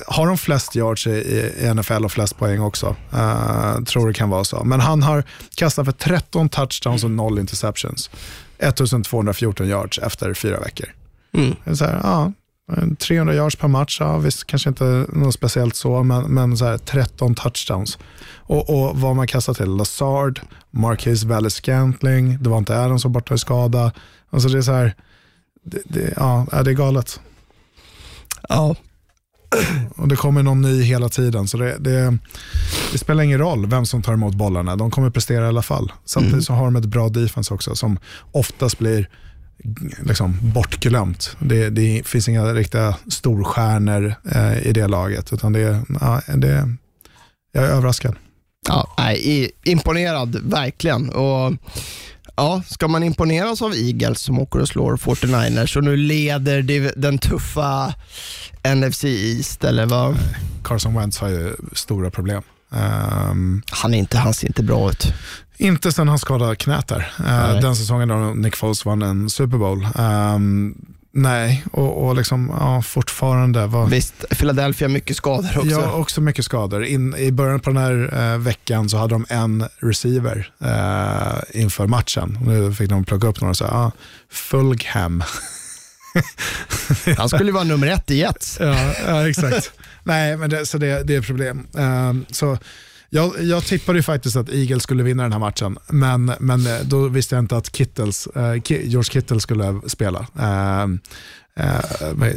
har 0.07 0.27
de 0.27 0.37
flest 0.37 0.75
yards 0.75 1.07
i, 1.07 1.73
NFL 1.75 2.05
och 2.05 2.11
flest 2.11 2.37
poäng 2.37 2.61
också. 2.61 2.95
Uh, 3.13 3.83
tror 3.83 4.07
det 4.07 4.13
kan 4.13 4.29
vara 4.29 4.43
så. 4.43 4.63
Men 4.63 4.79
han 4.79 5.03
har 5.03 5.23
kastat 5.55 5.85
för 5.85 5.91
13 5.91 6.49
touchdowns 6.49 7.03
och 7.03 7.11
0 7.11 7.39
interceptions. 7.39 8.09
1214 8.57 9.67
yards 9.67 9.99
efter 9.99 10.33
fyra 10.33 10.59
veckor. 10.59 10.89
Mm. 11.33 11.75
Så 11.75 11.85
här, 11.85 11.99
ja, 12.03 12.31
300 12.99 13.35
yards 13.35 13.55
per 13.55 13.67
match, 13.67 13.97
ja, 13.99 14.17
visst 14.17 14.47
kanske 14.47 14.69
inte 14.69 15.05
något 15.09 15.33
speciellt 15.33 15.75
så, 15.75 16.03
men, 16.03 16.23
men 16.33 16.57
så 16.57 16.65
här, 16.65 16.77
13 16.77 17.35
touchdowns. 17.35 17.97
Och, 18.35 18.69
och 18.69 18.99
vad 18.99 19.15
man 19.15 19.27
kastar 19.27 19.53
till, 19.53 19.69
Lazard, 19.69 20.41
Marquez 20.71 21.23
Valles 21.23 21.53
Scantling, 21.53 22.37
det 22.43 22.49
var 22.49 22.57
inte 22.57 22.79
Adams 22.79 23.01
som 23.01 23.11
borta 23.11 23.33
i 23.33 23.37
skada. 23.37 23.91
Alltså 24.29 24.49
det 24.49 24.57
är 24.57 24.61
så 24.61 24.71
här, 24.71 24.95
det, 25.63 25.81
det, 25.85 26.13
ja, 26.15 26.47
det 26.51 26.71
är 26.71 26.73
galet. 26.73 27.19
Ja, 28.49 28.75
och 29.95 30.07
det 30.07 30.15
kommer 30.15 30.43
någon 30.43 30.61
ny 30.61 30.81
hela 30.81 31.09
tiden. 31.09 31.47
Så 31.47 31.57
det, 31.57 31.77
det, 31.79 32.17
det, 32.91 32.97
spelar 32.97 33.23
ingen 33.23 33.39
roll 33.39 33.67
vem 33.67 33.85
som 33.85 34.01
tar 34.01 34.13
emot 34.13 34.35
bollarna. 34.35 34.75
De 34.75 34.91
kommer 34.91 35.09
prestera 35.09 35.45
i 35.45 35.47
alla 35.47 35.61
fall. 35.61 35.91
Samtidigt 36.05 36.33
mm. 36.33 36.41
så 36.41 36.53
har 36.53 36.65
de 36.65 36.75
ett 36.75 36.85
bra 36.85 37.09
defense 37.09 37.53
också 37.53 37.75
som 37.75 37.99
oftast 38.31 38.79
blir 38.79 39.09
liksom 40.03 40.37
bortglömt. 40.41 41.37
Det, 41.39 41.69
det 41.69 42.07
finns 42.07 42.29
inga 42.29 42.53
riktiga 42.53 42.95
storstjärnor 43.07 44.15
eh, 44.31 44.67
i 44.67 44.71
det 44.73 44.87
laget. 44.87 45.33
Utan 45.33 45.53
det, 45.53 45.81
ja, 46.01 46.21
det, 46.35 46.75
jag 47.51 47.63
är 47.63 47.69
överraskad. 47.69 48.15
Ja, 48.67 48.93
nej, 48.97 49.51
imponerad, 49.63 50.37
verkligen. 50.43 51.09
Och 51.09 51.53
Ja, 52.37 52.61
ska 52.67 52.87
man 52.87 53.03
imponeras 53.03 53.61
av 53.61 53.73
Eagles 53.73 54.21
som 54.21 54.39
åker 54.39 54.59
och 54.59 54.67
slår 54.67 54.97
49ers 54.97 55.77
och 55.77 55.83
nu 55.83 55.97
leder 55.97 56.93
den 56.95 57.17
tuffa 57.17 57.93
NFC 58.75 59.03
East 59.03 59.63
eller 59.63 59.85
vad? 59.85 60.15
Carson 60.63 60.95
Wentz 60.95 61.19
har 61.19 61.29
ju 61.29 61.55
stora 61.73 62.11
problem. 62.11 62.43
Um, 62.69 63.63
han, 63.71 63.93
är 63.93 63.97
inte, 63.97 64.17
han 64.17 64.33
ser 64.33 64.47
inte 64.47 64.63
bra 64.63 64.89
ut. 64.89 65.13
Inte 65.57 65.91
sen 65.91 66.07
han 66.07 66.19
skadade 66.19 66.55
knät 66.55 66.87
där. 66.87 67.13
Uh, 67.19 67.61
den 67.61 67.75
säsongen 67.75 68.07
då 68.07 68.15
Nick 68.15 68.55
Foles 68.55 68.85
vann 68.85 69.01
en 69.01 69.29
Super 69.29 69.57
Bowl. 69.57 69.87
Um, 69.95 70.75
Nej, 71.17 71.63
och, 71.71 72.07
och 72.07 72.15
liksom, 72.15 72.51
ja, 72.59 72.81
fortfarande. 72.81 73.67
Var, 73.67 73.87
Visst, 73.87 74.29
Philadelphia 74.29 74.87
mycket 74.87 75.17
skador 75.17 75.57
också. 75.57 75.69
Ja, 75.69 75.91
också 75.91 76.21
mycket 76.21 76.45
skador. 76.45 76.83
In, 76.85 77.15
I 77.15 77.31
början 77.31 77.59
på 77.59 77.69
den 77.69 77.77
här 77.77 78.13
eh, 78.13 78.37
veckan 78.37 78.89
så 78.89 78.97
hade 78.97 79.15
de 79.15 79.25
en 79.29 79.65
receiver 79.79 80.51
eh, 80.63 81.61
inför 81.61 81.87
matchen. 81.87 82.39
Nu 82.41 82.73
fick 82.73 82.89
de 82.89 83.05
plocka 83.05 83.27
upp 83.27 83.41
några 83.41 83.49
och 83.49 83.57
säga, 83.57 83.71
ah, 83.71 83.91
Fulgham. 84.29 85.23
Han 87.17 87.29
skulle 87.29 87.45
ju 87.45 87.51
vara 87.51 87.63
nummer 87.63 87.87
ett 87.87 88.11
i 88.11 88.15
Jets. 88.17 88.57
ja, 88.59 88.93
ja, 89.07 89.29
exakt. 89.29 89.71
Nej, 90.03 90.37
men 90.37 90.49
det, 90.49 90.65
så 90.65 90.77
det, 90.77 91.03
det 91.03 91.15
är 91.15 91.21
problem. 91.21 91.67
Eh, 91.77 92.13
så 92.31 92.57
jag, 93.09 93.33
jag 93.43 93.63
tippade 93.63 93.99
ju 93.99 94.03
faktiskt 94.03 94.35
att 94.35 94.49
Eagles 94.49 94.83
skulle 94.83 95.03
vinna 95.03 95.23
den 95.23 95.31
här 95.31 95.39
matchen, 95.39 95.77
men, 95.87 96.31
men 96.39 96.67
eh, 96.67 96.79
då 96.83 97.07
visste 97.07 97.35
jag 97.35 97.43
inte 97.43 97.57
att 97.57 97.75
Kittles, 97.75 98.27
eh, 98.27 98.39
Ki- 98.39 98.81
George 98.85 99.11
Kittle 99.11 99.39
skulle 99.39 99.81
spela. 99.87 100.27
Eh, 100.39 100.83
eh, 101.65 101.81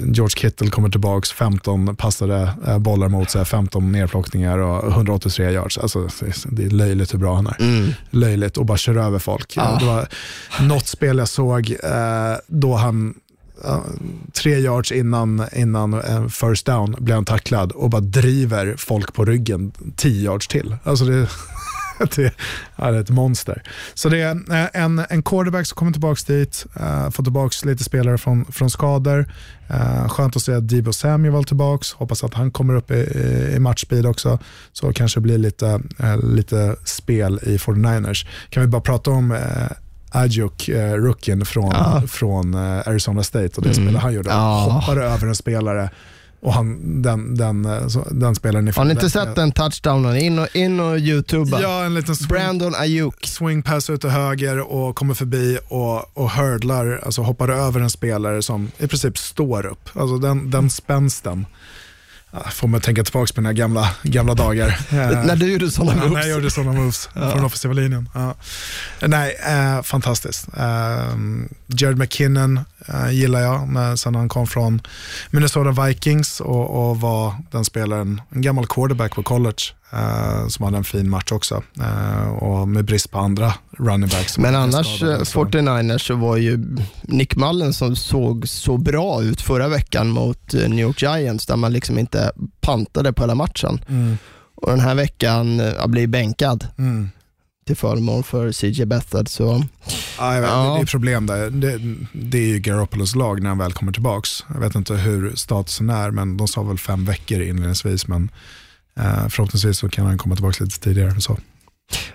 George 0.05 0.31
Kittle 0.37 0.69
kommer 0.71 0.89
tillbaka, 0.89 1.27
15 1.35 1.97
passade 1.97 2.53
eh, 2.67 2.79
bollar 2.79 3.09
mot 3.09 3.31
sig, 3.31 3.45
15 3.45 3.93
nedplockningar 3.93 4.59
och 4.59 4.91
183 4.93 5.51
yards. 5.51 5.79
Alltså, 5.79 6.09
det 6.45 6.65
är 6.65 6.71
löjligt 6.71 7.15
hur 7.15 7.19
bra 7.19 7.35
han 7.35 7.47
är. 7.47 7.95
Löjligt 8.11 8.57
och 8.57 8.67
bara 8.67 8.79
kör 8.79 8.97
över 8.97 9.19
folk. 9.19 9.55
Ah. 9.57 9.79
Det 9.79 9.85
var 9.87 10.09
något 10.61 10.87
spel 10.87 11.19
jag 11.19 11.29
såg 11.29 11.71
eh, 11.71 12.37
då 12.47 12.75
han 12.75 13.15
tre 14.33 14.59
yards 14.59 14.93
innan, 14.93 15.45
innan 15.53 15.95
eh, 15.95 16.29
first 16.29 16.67
down 16.67 16.97
blir 16.99 17.15
han 17.15 17.25
tacklad 17.25 17.73
och 17.73 17.91
bara 17.91 18.01
driver 18.01 18.75
folk 18.79 19.15
på 19.15 19.25
ryggen 19.25 19.73
tio 19.97 20.25
yards 20.25 20.49
till. 20.49 20.77
Alltså 20.85 21.05
det, 21.05 21.29
det, 22.17 22.35
är 22.77 22.93
ett 22.93 23.11
monster. 23.11 23.63
Så 23.95 24.09
det 24.09 24.21
är 24.21 24.31
eh, 24.51 24.83
en, 24.83 25.03
en 25.09 25.23
quarterback 25.23 25.67
som 25.67 25.77
kommer 25.77 25.93
tillbaka 25.93 26.33
dit, 26.33 26.67
uh, 26.81 27.11
får 27.11 27.23
tillbaka 27.23 27.69
lite 27.69 27.85
spelare 27.85 28.19
från, 28.19 28.45
från 28.45 28.71
skador. 28.71 29.33
Uh, 29.71 30.09
skönt 30.09 30.37
att 30.37 30.43
se 30.43 30.53
att 30.53 30.69
Debo 30.69 30.93
Samuel 30.93 31.33
var 31.33 31.43
tillbaka, 31.43 31.85
hoppas 31.97 32.25
att 32.25 32.35
han 32.35 32.51
kommer 32.51 32.75
upp 32.75 32.91
i, 32.91 32.95
i, 32.95 33.53
i 33.57 33.59
matchspeed 33.59 34.07
också. 34.07 34.39
Så 34.73 34.93
kanske 34.93 35.21
blir 35.21 35.39
lite, 35.39 35.81
uh, 36.03 36.35
lite 36.35 36.77
spel 36.85 37.41
i 37.43 37.57
49ers. 37.57 38.27
Kan 38.51 38.61
vi 38.63 38.67
bara 38.67 38.83
prata 38.83 39.11
om 39.11 39.31
uh, 39.31 39.39
Ajuk, 40.11 40.69
eh, 40.69 40.93
rookien 40.95 41.45
från, 41.47 41.71
Ja. 41.75 42.03
från 42.09 42.55
eh, 42.55 42.89
Arizona 42.89 43.23
State 43.23 43.51
och 43.57 43.63
det 43.63 43.69
Mm. 43.71 43.85
spelet 43.85 44.03
han 44.03 44.13
gjorde. 44.15 44.31
Ja. 44.31 44.69
hoppade 44.81 45.05
över 45.05 45.27
en 45.27 45.35
spelare 45.35 45.91
och 46.43 46.53
han, 46.55 47.03
den, 47.03 47.37
den, 47.37 47.65
eh, 47.65 47.87
så, 47.89 48.07
den 48.11 48.35
spelaren 48.35 48.69
i 48.69 48.73
Har 48.77 48.85
ni 48.85 48.91
inte 48.91 49.11
sett 49.11 49.35
den 49.35 49.53
touchdownen? 49.53 50.17
In 50.17 50.39
och, 50.39 50.57
in 50.57 50.81
och 50.81 50.99
youtuba. 50.99 51.61
Ja, 51.63 51.85
en 51.85 51.95
liten 51.95 52.17
swing, 52.17 52.29
Brandon 52.29 52.75
Ayuk. 52.75 53.27
swing 53.27 53.63
pass 53.63 53.91
ut 53.91 54.01
till 54.01 54.11
höger 54.11 54.73
och 54.73 54.97
kommer 54.97 55.15
förbi 55.15 55.59
och, 55.69 56.19
och 56.19 56.31
hurdlar, 56.31 57.01
alltså 57.05 57.23
hoppar 57.23 57.49
över 57.49 57.81
en 57.81 57.91
spelare 57.91 58.43
som 58.43 58.71
i 58.79 58.87
princip 58.87 59.19
står 59.19 59.67
upp. 59.67 59.89
Alltså 59.93 60.19
den, 60.19 60.51
den 60.51 60.71
spänsten. 60.71 61.47
Ja, 62.33 62.51
får 62.51 62.69
man 62.69 62.81
tänka 62.81 63.05
tillbaka 63.05 63.33
på 63.35 63.41
mina 63.41 63.53
gamla, 63.53 63.91
gamla 64.03 64.35
dagar. 64.35 64.79
När 65.27 65.37
du 65.37 65.53
gjorde 65.53 65.71
sådana 65.71 65.93
Ja, 65.93 65.99
när 66.03 66.09
moves. 66.09 66.27
jag 66.27 66.35
gjorde 66.35 66.51
sådana 66.51 66.73
moves 66.73 67.09
från 67.13 67.45
offensiva 67.45 67.75
linjen. 67.75 68.09
Ja. 68.15 68.35
Nej, 69.01 69.37
eh, 69.49 69.83
fantastiskt. 69.83 70.49
Eh, 70.57 71.15
Jared 71.67 71.99
McKinnon 71.99 72.61
eh, 72.89 73.11
gillar 73.11 73.41
jag 73.41 73.69
när, 73.69 73.97
sen 73.97 74.15
han 74.15 74.29
kom 74.29 74.47
från 74.47 74.83
Minnesota 75.31 75.85
Vikings 75.87 76.41
och, 76.41 76.91
och 76.91 77.01
var 77.01 77.35
den 77.51 77.65
spelaren, 77.65 78.21
en 78.31 78.43
gammal 78.43 78.67
quarterback 78.67 79.15
på 79.15 79.23
college 79.23 79.63
eh, 79.93 80.49
som 80.49 80.65
hade 80.65 80.77
en 80.77 80.85
fin 80.85 81.11
match 81.11 81.33
också. 81.33 81.63
Eh, 81.81 82.29
och 82.29 82.69
med 82.69 82.85
brist 82.85 83.11
på 83.11 83.19
andra 83.19 83.55
running 83.79 84.09
backs. 84.09 84.39
Men 84.39 84.55
annars, 84.57 84.97
skadade, 84.97 85.17
eh, 85.19 85.23
så- 85.25 85.45
49ers 85.45 86.07
så 86.07 86.15
var 86.15 86.37
ju 86.37 86.77
Nick 87.03 87.37
Mullen 87.37 87.73
som 87.73 87.97
såg 87.97 88.49
så 88.49 88.77
bra 88.77 89.23
ut 89.23 89.41
förra 89.41 89.69
veckan 89.69 90.09
mot 90.11 90.55
eh, 90.55 90.69
New 90.69 90.79
York 90.81 91.03
Giants 91.03 91.47
där 91.47 91.57
man 91.57 91.73
liksom 91.73 91.99
inte 91.99 92.33
pantade 92.61 93.13
på 93.13 93.23
hela 93.23 93.35
matchen. 93.35 93.85
Mm, 93.89 94.19
Och 94.55 94.71
den 94.71 94.81
här 94.81 94.95
veckan 94.95 95.61
eh, 95.61 95.87
blir 95.87 96.07
bänkad 96.07 96.67
mm. 96.79 97.11
Till 97.71 97.77
förmån 97.77 98.23
för 98.23 98.53
CJ 98.53 98.85
Beathard. 98.85 99.29
Så 99.29 99.65
Ja, 100.19 100.35
jag 100.35 100.41
vet, 100.41 100.51
Ja. 100.51 100.75
Det 100.75 100.81
är 100.81 100.87
problem 100.87 101.27
där. 101.27 101.51
Det, 101.51 101.81
det 102.13 102.39
är 102.39 102.47
ju 102.47 102.59
Garoppolos 102.59 103.15
lag 103.15 103.43
när 103.43 103.49
han 103.49 103.59
väl 103.59 103.73
kommer 103.73 103.93
tillbaks. 103.93 104.45
Jag 104.55 104.61
vet 104.61 104.75
inte 104.75 104.95
hur 104.95 105.37
statusen 105.37 105.91
är, 105.91 106.11
men 106.11 106.37
de 106.37 106.49
sa 106.49 106.63
väl 106.63 106.79
fem 106.79 107.05
veckor 107.05 107.41
inledningsvis. 107.41 108.09
Men 108.09 108.31
eh, 108.97 109.29
förhoppningsvis 109.29 109.79
så 109.79 109.89
kan 109.89 110.07
han 110.07 110.19
komma 110.19 110.35
tillbaka 110.35 110.65
lite 110.65 110.81
tidigare. 110.81 111.21
Så. 111.21 111.39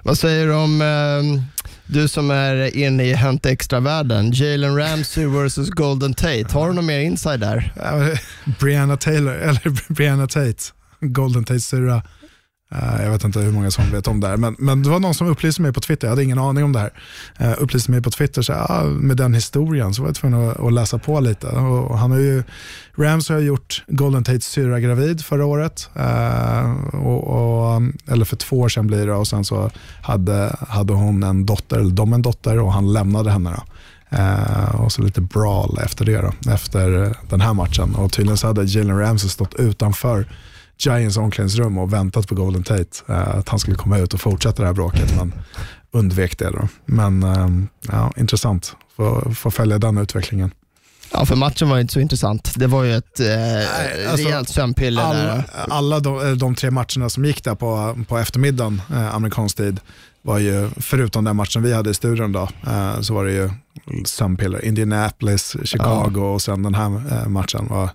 vad 0.03 0.17
säger 0.17 0.47
du 0.47 0.53
om 0.53 0.81
eh, 0.81 1.43
du 1.85 2.07
som 2.07 2.31
är 2.31 2.77
inne 2.77 3.03
i 3.03 3.13
Hänt 3.13 3.45
Extra-världen? 3.45 4.31
Jalen 4.33 4.77
Ramsey 4.77 5.25
versus 5.25 5.69
Golden 5.69 6.13
Tate. 6.13 6.45
Har 6.49 6.67
du 6.67 6.73
någon 6.73 6.85
mer 6.85 6.99
inside 6.99 7.39
där? 7.39 7.73
Eh, 7.75 8.19
Brianna 8.59 8.97
Taylor, 8.97 9.33
eller 9.33 9.93
Brianna 9.93 10.27
Tate, 10.27 10.63
Golden 10.99 11.43
Tates 11.43 11.67
syrra. 11.67 12.01
Eh, 12.71 13.03
jag 13.03 13.11
vet 13.11 13.23
inte 13.23 13.39
hur 13.39 13.51
många 13.51 13.71
som 13.71 13.91
vet 13.91 14.07
om 14.07 14.19
det 14.19 14.27
här, 14.27 14.37
men, 14.37 14.55
men 14.59 14.83
det 14.83 14.89
var 14.89 14.99
någon 14.99 15.13
som 15.13 15.27
upplyste 15.27 15.61
mig 15.61 15.73
på 15.73 15.81
Twitter, 15.81 16.07
jag 16.07 16.09
hade 16.09 16.23
ingen 16.23 16.39
aning 16.39 16.63
om 16.63 16.73
det 16.73 16.79
här. 16.79 16.91
Uh, 17.41 17.63
upplyste 17.63 17.91
mig 17.91 18.01
på 18.01 18.11
Twitter, 18.11 18.41
så, 18.41 18.53
ah, 18.53 18.83
med 18.83 19.17
den 19.17 19.33
historien 19.33 19.93
så 19.93 20.01
var 20.01 20.09
jag 20.09 20.15
tvungen 20.15 20.49
att, 20.49 20.59
att 20.59 20.73
läsa 20.73 20.97
på 20.97 21.19
lite. 21.19 21.47
Och, 21.47 21.91
och 21.91 21.97
han 21.99 22.11
har 22.11 22.17
ju, 22.17 22.43
Rams 22.97 23.29
har 23.29 23.39
gjort 23.39 23.83
Golden 23.87 24.23
Tates 24.23 24.45
syrra 24.45 24.79
gravid 24.79 25.25
förra 25.25 25.45
året, 25.45 25.89
uh, 25.99 26.95
och, 26.95 27.23
och, 27.23 27.81
eller 28.07 28.25
för 28.25 28.35
två 28.35 28.59
år 28.59 28.69
sedan 28.69 28.87
blir 28.87 29.07
det, 29.07 29.13
och 29.13 29.27
sen 29.27 29.45
så 29.45 29.71
hade, 30.01 30.55
hade 30.67 30.93
hon 30.93 31.23
en 31.23 31.45
dotter, 31.45 31.79
eller 31.79 31.91
de 31.91 32.13
en 32.13 32.21
dotter, 32.21 32.59
och 32.59 32.73
han 32.73 32.93
lämnade 32.93 33.31
henne. 33.31 33.49
Då. 33.49 33.63
Uh, 34.17 34.81
och 34.81 34.91
så 34.91 35.01
lite 35.01 35.21
brawl 35.21 35.79
efter 35.83 36.05
det 36.05 36.21
då, 36.21 36.51
efter 36.51 37.15
den 37.29 37.41
här 37.41 37.53
matchen. 37.53 37.95
Och 37.95 38.11
tydligen 38.11 38.37
så 38.37 38.47
hade 38.47 38.63
Jalen 38.63 38.99
Ramsey 38.99 39.29
stått 39.29 39.53
utanför 39.53 40.27
Giants 40.77 41.17
omklädningsrum 41.17 41.77
och 41.77 41.93
väntat 41.93 42.27
på 42.27 42.35
Golden 42.35 42.63
Tate, 42.63 42.85
eh, 43.09 43.35
att 43.37 43.49
han 43.49 43.59
skulle 43.59 43.77
komma 43.77 43.97
ut 43.97 44.13
och 44.13 44.21
fortsätta 44.21 44.61
det 44.61 44.67
här 44.67 44.73
bråket, 44.73 45.15
men 45.17 45.33
undvek 45.91 46.37
det. 46.37 46.49
Då. 46.51 46.67
Men 46.85 47.23
eh, 47.23 47.49
ja, 47.91 48.11
intressant, 48.17 48.75
få, 48.95 49.33
få 49.35 49.51
följa 49.51 49.77
den 49.79 49.97
utvecklingen. 49.97 50.51
Ja, 51.11 51.25
för 51.25 51.35
matchen 51.35 51.69
var 51.69 51.75
ju 51.75 51.81
inte 51.81 51.93
så 51.93 51.99
intressant. 51.99 52.53
Det 52.55 52.67
var 52.67 52.83
ju 52.83 52.95
ett 52.95 53.19
eh, 53.19 54.09
alltså, 54.11 54.25
rejält 54.27 54.49
sömnpiller 54.49 55.01
Alla, 55.01 55.23
där. 55.23 55.43
alla 55.69 55.99
de, 55.99 56.27
eh, 56.27 56.31
de 56.31 56.55
tre 56.55 56.71
matcherna 56.71 57.09
som 57.09 57.25
gick 57.25 57.43
där 57.43 57.55
på, 57.55 57.97
på 58.07 58.17
eftermiddagen, 58.17 58.81
eh, 58.91 59.15
amerikansk 59.15 59.57
tid, 59.57 59.79
var 60.21 60.39
ju, 60.39 60.69
förutom 60.77 61.23
den 61.23 61.35
matchen 61.35 61.63
vi 61.63 61.73
hade 61.73 61.89
i 61.89 61.93
studion 61.93 62.31
då, 62.31 62.49
eh, 62.67 63.01
så 63.01 63.13
var 63.13 63.25
det 63.25 63.31
ju 63.31 63.49
sömnpiller. 64.05 64.65
Indianapolis, 64.65 65.55
Chicago 65.63 66.19
och 66.19 66.41
sen 66.41 66.63
den 66.63 66.75
här 66.75 66.85
eh, 67.11 67.27
matchen. 67.27 67.67
Var, 67.69 67.89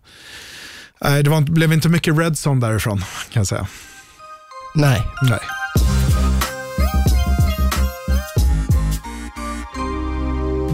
nej, 1.04 1.22
det 1.22 1.30
var, 1.30 1.40
blev 1.40 1.72
inte 1.72 1.88
mycket 1.88 2.18
red 2.18 2.36
zone 2.46 2.66
därifrån 2.66 2.98
kan 3.30 3.40
jag 3.40 3.46
säga. 3.46 3.66
Nej. 4.74 5.02
Nej. 5.22 5.40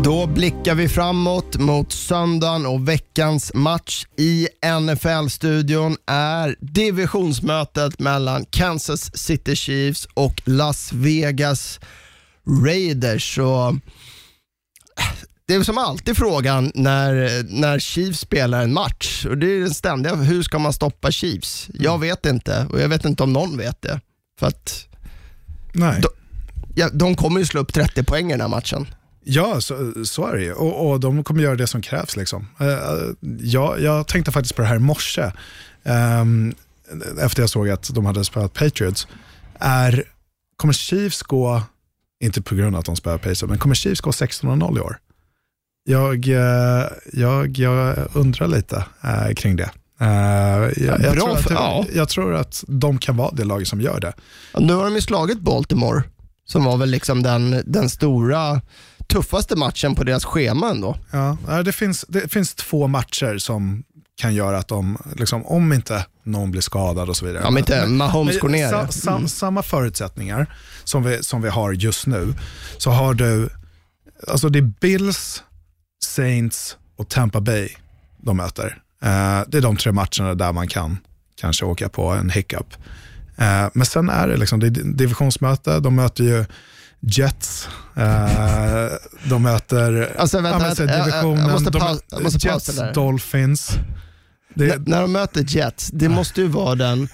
Då 0.04 0.26
blickar 0.26 0.74
vi 0.74 0.88
framåt 0.88 1.56
mot 1.56 1.92
söndagen 1.92 2.66
och 2.66 2.88
veckans 2.88 3.54
match 3.54 4.06
i 4.18 4.48
NFL-studion 4.80 5.96
är 6.06 6.56
divisionsmötet 6.60 7.98
mellan 7.98 8.44
Kansas 8.44 9.16
City 9.16 9.56
Chiefs 9.56 10.08
och 10.14 10.42
Las 10.44 10.92
Vegas 10.92 11.80
Raiders. 12.64 13.34
Så 13.34 13.78
det 15.46 15.54
är 15.54 15.62
som 15.62 15.78
alltid 15.78 16.16
frågan 16.16 16.72
när, 16.74 17.44
när 17.60 17.78
Chiefs 17.78 18.20
spelar 18.20 18.62
en 18.62 18.72
match 18.72 19.26
och 19.26 19.38
det 19.38 19.46
är 19.46 19.60
den 19.60 19.74
ständiga, 19.74 20.14
hur 20.14 20.42
ska 20.42 20.58
man 20.58 20.72
stoppa 20.72 21.10
Chiefs? 21.10 21.68
Jag 21.74 21.98
vet 21.98 22.26
inte 22.26 22.66
och 22.70 22.80
jag 22.80 22.88
vet 22.88 23.04
inte 23.04 23.22
om 23.22 23.32
någon 23.32 23.56
vet 23.58 23.82
det. 23.82 24.00
För 24.38 24.46
att 24.46 24.86
Nej. 25.72 26.00
Då- 26.00 26.08
ja, 26.74 26.88
de 26.92 27.14
kommer 27.14 27.40
ju 27.40 27.46
slå 27.46 27.60
upp 27.60 27.72
30 27.72 28.04
poäng 28.04 28.28
i 28.28 28.32
den 28.32 28.40
här 28.40 28.48
matchen. 28.48 28.86
Ja, 29.24 29.60
så, 29.60 29.92
så 30.04 30.26
är 30.26 30.36
det 30.36 30.42
ju. 30.42 30.52
Och, 30.52 30.90
och 30.90 31.00
de 31.00 31.24
kommer 31.24 31.42
göra 31.42 31.54
det 31.54 31.66
som 31.66 31.82
krävs. 31.82 32.16
Liksom. 32.16 32.46
Eh, 32.60 32.66
jag, 33.40 33.80
jag 33.80 34.06
tänkte 34.06 34.32
faktiskt 34.32 34.56
på 34.56 34.62
det 34.62 34.68
här 34.68 34.76
i 34.76 34.78
morse, 34.78 35.30
ehm, 35.84 36.54
efter 37.20 37.42
jag 37.42 37.50
såg 37.50 37.68
att 37.68 37.94
de 37.94 38.06
hade 38.06 38.24
spelat 38.24 38.54
Patriots. 38.54 39.06
Är, 39.58 40.04
kommer 40.56 40.74
Chiefs 40.74 41.22
gå, 41.22 41.62
inte 42.20 42.42
på 42.42 42.54
grund 42.54 42.76
av 42.76 42.80
att 42.80 42.86
de 42.86 42.96
spelar 42.96 43.16
Patriots, 43.18 43.42
men 43.42 43.58
kommer 43.58 43.74
Chiefs 43.74 44.00
gå 44.00 44.10
16-0 44.10 44.78
i 44.78 44.80
år? 44.80 44.98
Jag, 45.88 46.28
eh, 46.28 46.86
jag, 47.12 47.58
jag 47.58 47.96
undrar 48.12 48.48
lite 48.48 48.84
eh, 49.04 49.34
kring 49.34 49.56
det. 49.56 49.70
Eh, 50.00 50.06
jag, 50.06 51.00
jag, 51.02 51.12
Bra 51.12 51.12
tror 51.12 51.36
att, 51.36 51.50
ja. 51.50 51.84
jag 51.94 52.08
tror 52.08 52.34
att 52.34 52.64
de 52.66 52.98
kan 52.98 53.16
vara 53.16 53.30
det 53.30 53.44
laget 53.44 53.68
som 53.68 53.80
gör 53.80 54.00
det. 54.00 54.12
Ja, 54.52 54.60
Nu 54.60 54.74
har 54.74 54.84
de 54.84 54.94
ju 54.94 55.00
slagit 55.00 55.40
Baltimore, 55.40 56.02
som 56.44 56.64
var 56.64 56.76
väl 56.76 56.90
liksom 56.90 57.22
den, 57.22 57.62
den 57.66 57.90
stora, 57.90 58.60
tuffaste 59.08 59.56
matchen 59.56 59.94
på 59.94 60.04
deras 60.04 60.24
schema 60.24 60.70
ändå. 60.70 60.96
Ja, 61.10 61.62
det, 61.62 61.72
finns, 61.72 62.04
det 62.08 62.32
finns 62.32 62.54
två 62.54 62.86
matcher 62.86 63.38
som 63.38 63.84
kan 64.16 64.34
göra 64.34 64.58
att 64.58 64.68
de, 64.68 64.98
liksom, 65.16 65.46
om 65.46 65.72
inte 65.72 66.06
någon 66.22 66.50
blir 66.50 66.62
skadad 66.62 67.08
och 67.08 67.16
så 67.16 67.26
vidare. 67.26 67.44
Om 67.44 67.58
inte 67.58 67.86
Mahomes 67.86 68.38
går 68.38 68.48
ner. 68.48 68.70
Sa, 68.70 68.88
sa, 68.88 69.28
Samma 69.28 69.62
förutsättningar 69.62 70.54
som 70.84 71.02
vi, 71.02 71.22
som 71.22 71.42
vi 71.42 71.48
har 71.48 71.72
just 71.72 72.06
nu, 72.06 72.34
så 72.78 72.90
har 72.90 73.14
du, 73.14 73.48
alltså 74.28 74.48
det 74.48 74.58
är 74.58 74.72
Bills, 74.80 75.42
Saints 76.06 76.76
och 76.96 77.08
Tampa 77.08 77.40
Bay 77.40 77.68
de 78.16 78.36
möter. 78.36 78.66
Eh, 79.02 79.40
det 79.48 79.58
är 79.58 79.62
de 79.62 79.76
tre 79.76 79.92
matcherna 79.92 80.34
där 80.34 80.52
man 80.52 80.68
kan 80.68 80.98
kanske 81.40 81.64
åka 81.64 81.88
på 81.88 82.08
en 82.10 82.30
hiccup. 82.30 82.74
Eh, 83.36 83.66
men 83.74 83.86
sen 83.86 84.08
är 84.10 84.28
det 84.28 84.36
liksom, 84.36 84.60
det 84.60 84.66
är 84.66 84.70
divisionsmöte, 84.70 85.80
de 85.80 85.94
möter 85.94 86.24
ju 86.24 86.44
Jets, 87.00 87.68
eh, 87.96 88.86
de 89.24 89.42
möter 89.42 90.12
Alltså, 90.18 90.40
vänta, 90.40 90.58
men 90.58 90.76
så 90.76 90.82
jag- 90.82 90.90
jag- 90.90 91.06
divisionen, 91.06 91.50
måste 91.50 91.70
de 91.70 91.98
jag 92.10 92.32
Jets. 92.54 92.94
Dolphins. 92.94 93.70
Det, 94.54 94.88
när 94.88 95.00
de 95.00 95.12
möter 95.12 95.44
Jets, 95.48 95.90
det 95.92 96.08
måste 96.08 96.40
ju 96.40 96.48
vara 96.48 96.74
den, 96.74 97.08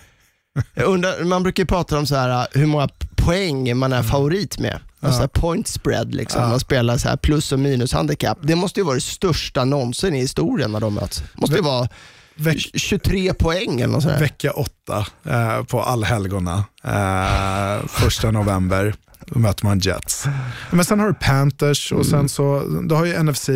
undrar, 0.75 1.25
man 1.25 1.43
brukar 1.43 1.63
ju 1.63 1.67
prata 1.67 1.99
om 1.99 2.07
så 2.07 2.17
här 2.17 2.47
hur 2.53 2.67
många 2.67 2.89
poäng 3.17 3.77
man 3.77 3.93
är 3.93 4.03
favorit 4.03 4.59
med. 4.59 4.79
Alltså 5.03 5.21
Mm. 5.21 5.29
Point 5.29 5.69
spread, 5.69 6.15
liksom. 6.15 6.43
Ja. 6.43 6.49
man 6.49 6.61
spelar 6.61 6.99
så 6.99 7.09
här 7.09 7.17
plus 7.17 7.53
och 7.53 7.59
minus 7.59 7.93
handikapp. 7.93 8.39
Det 8.43 8.55
måste 8.57 8.81
ju 8.81 8.85
vara 8.87 8.95
det 8.95 9.01
största 9.01 9.65
någonsin 9.65 10.15
i 10.15 10.19
historien 10.21 10.73
när 10.73 10.81
de 10.81 10.95
möts. 10.95 11.23
måste 11.35 11.57
ju 11.57 11.63
vara 11.63 11.89
veck, 12.35 12.71
23 12.75 13.35
poäng 13.35 13.81
eller 13.81 13.93
något 13.93 14.03
sånt 14.03 14.15
där. 14.15 14.21
vecka 14.21 14.51
åtta 14.53 15.07
eh, 15.29 15.65
på 15.65 15.83
allhelgona, 15.83 16.65
eh, 16.85 17.87
första 17.89 18.31
november. 18.31 18.95
Då 19.27 19.39
möter 19.39 19.65
man 19.65 19.79
Jets. 19.79 20.25
Men 20.71 20.85
sen 20.85 21.01
har 21.01 21.07
du 21.07 21.15
Panthers 21.15 21.93
och 21.93 22.07
sen 22.07 22.29
så, 22.29 22.63
du 22.89 22.95
har 22.95 23.05
ju 23.05 23.23
NFC, 23.23 23.49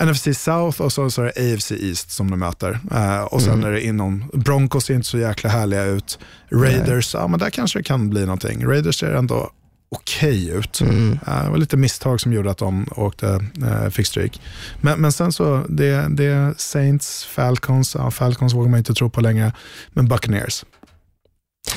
NFC 0.00 0.28
South 0.38 0.80
och 0.82 0.92
så, 0.92 1.10
så 1.10 1.22
är 1.22 1.32
det 1.34 1.54
AFC 1.54 1.70
East 1.72 2.10
som 2.10 2.30
de 2.30 2.38
möter. 2.38 2.80
Eh, 2.94 3.20
och 3.20 3.42
sen 3.42 3.64
är 3.64 3.70
det 3.72 3.84
inom, 3.86 4.30
Broncos 4.34 4.84
ser 4.84 4.94
inte 4.94 5.06
så 5.08 5.18
jäkla 5.18 5.50
härliga 5.50 5.84
ut. 5.84 6.18
Raiders, 6.52 7.14
ja 7.14 7.26
men 7.28 7.40
där 7.40 7.50
kanske 7.50 7.78
det 7.78 7.82
kan 7.82 8.10
bli 8.10 8.20
någonting. 8.20 8.66
Raiders 8.66 8.98
ser 9.00 9.12
ändå 9.12 9.50
okej 9.88 10.48
ut. 10.48 10.80
Eh, 10.80 11.44
det 11.44 11.50
var 11.50 11.56
lite 11.56 11.76
misstag 11.76 12.20
som 12.20 12.32
gjorde 12.32 12.50
att 12.50 12.58
de 12.58 12.86
åkte, 12.96 13.44
eh, 13.66 13.88
fick 13.90 14.06
stryk. 14.06 14.40
Men, 14.80 15.00
men 15.00 15.12
sen 15.12 15.32
så, 15.32 15.64
det, 15.68 16.06
det 16.10 16.24
är 16.24 16.54
Saints, 16.58 17.24
Falcons, 17.24 17.94
ja, 17.94 18.10
Falcons 18.10 18.54
vågar 18.54 18.70
man 18.70 18.78
inte 18.78 18.94
tro 18.94 19.10
på 19.10 19.20
längre, 19.20 19.52
men 19.88 20.08
Buccaneers. 20.08 20.64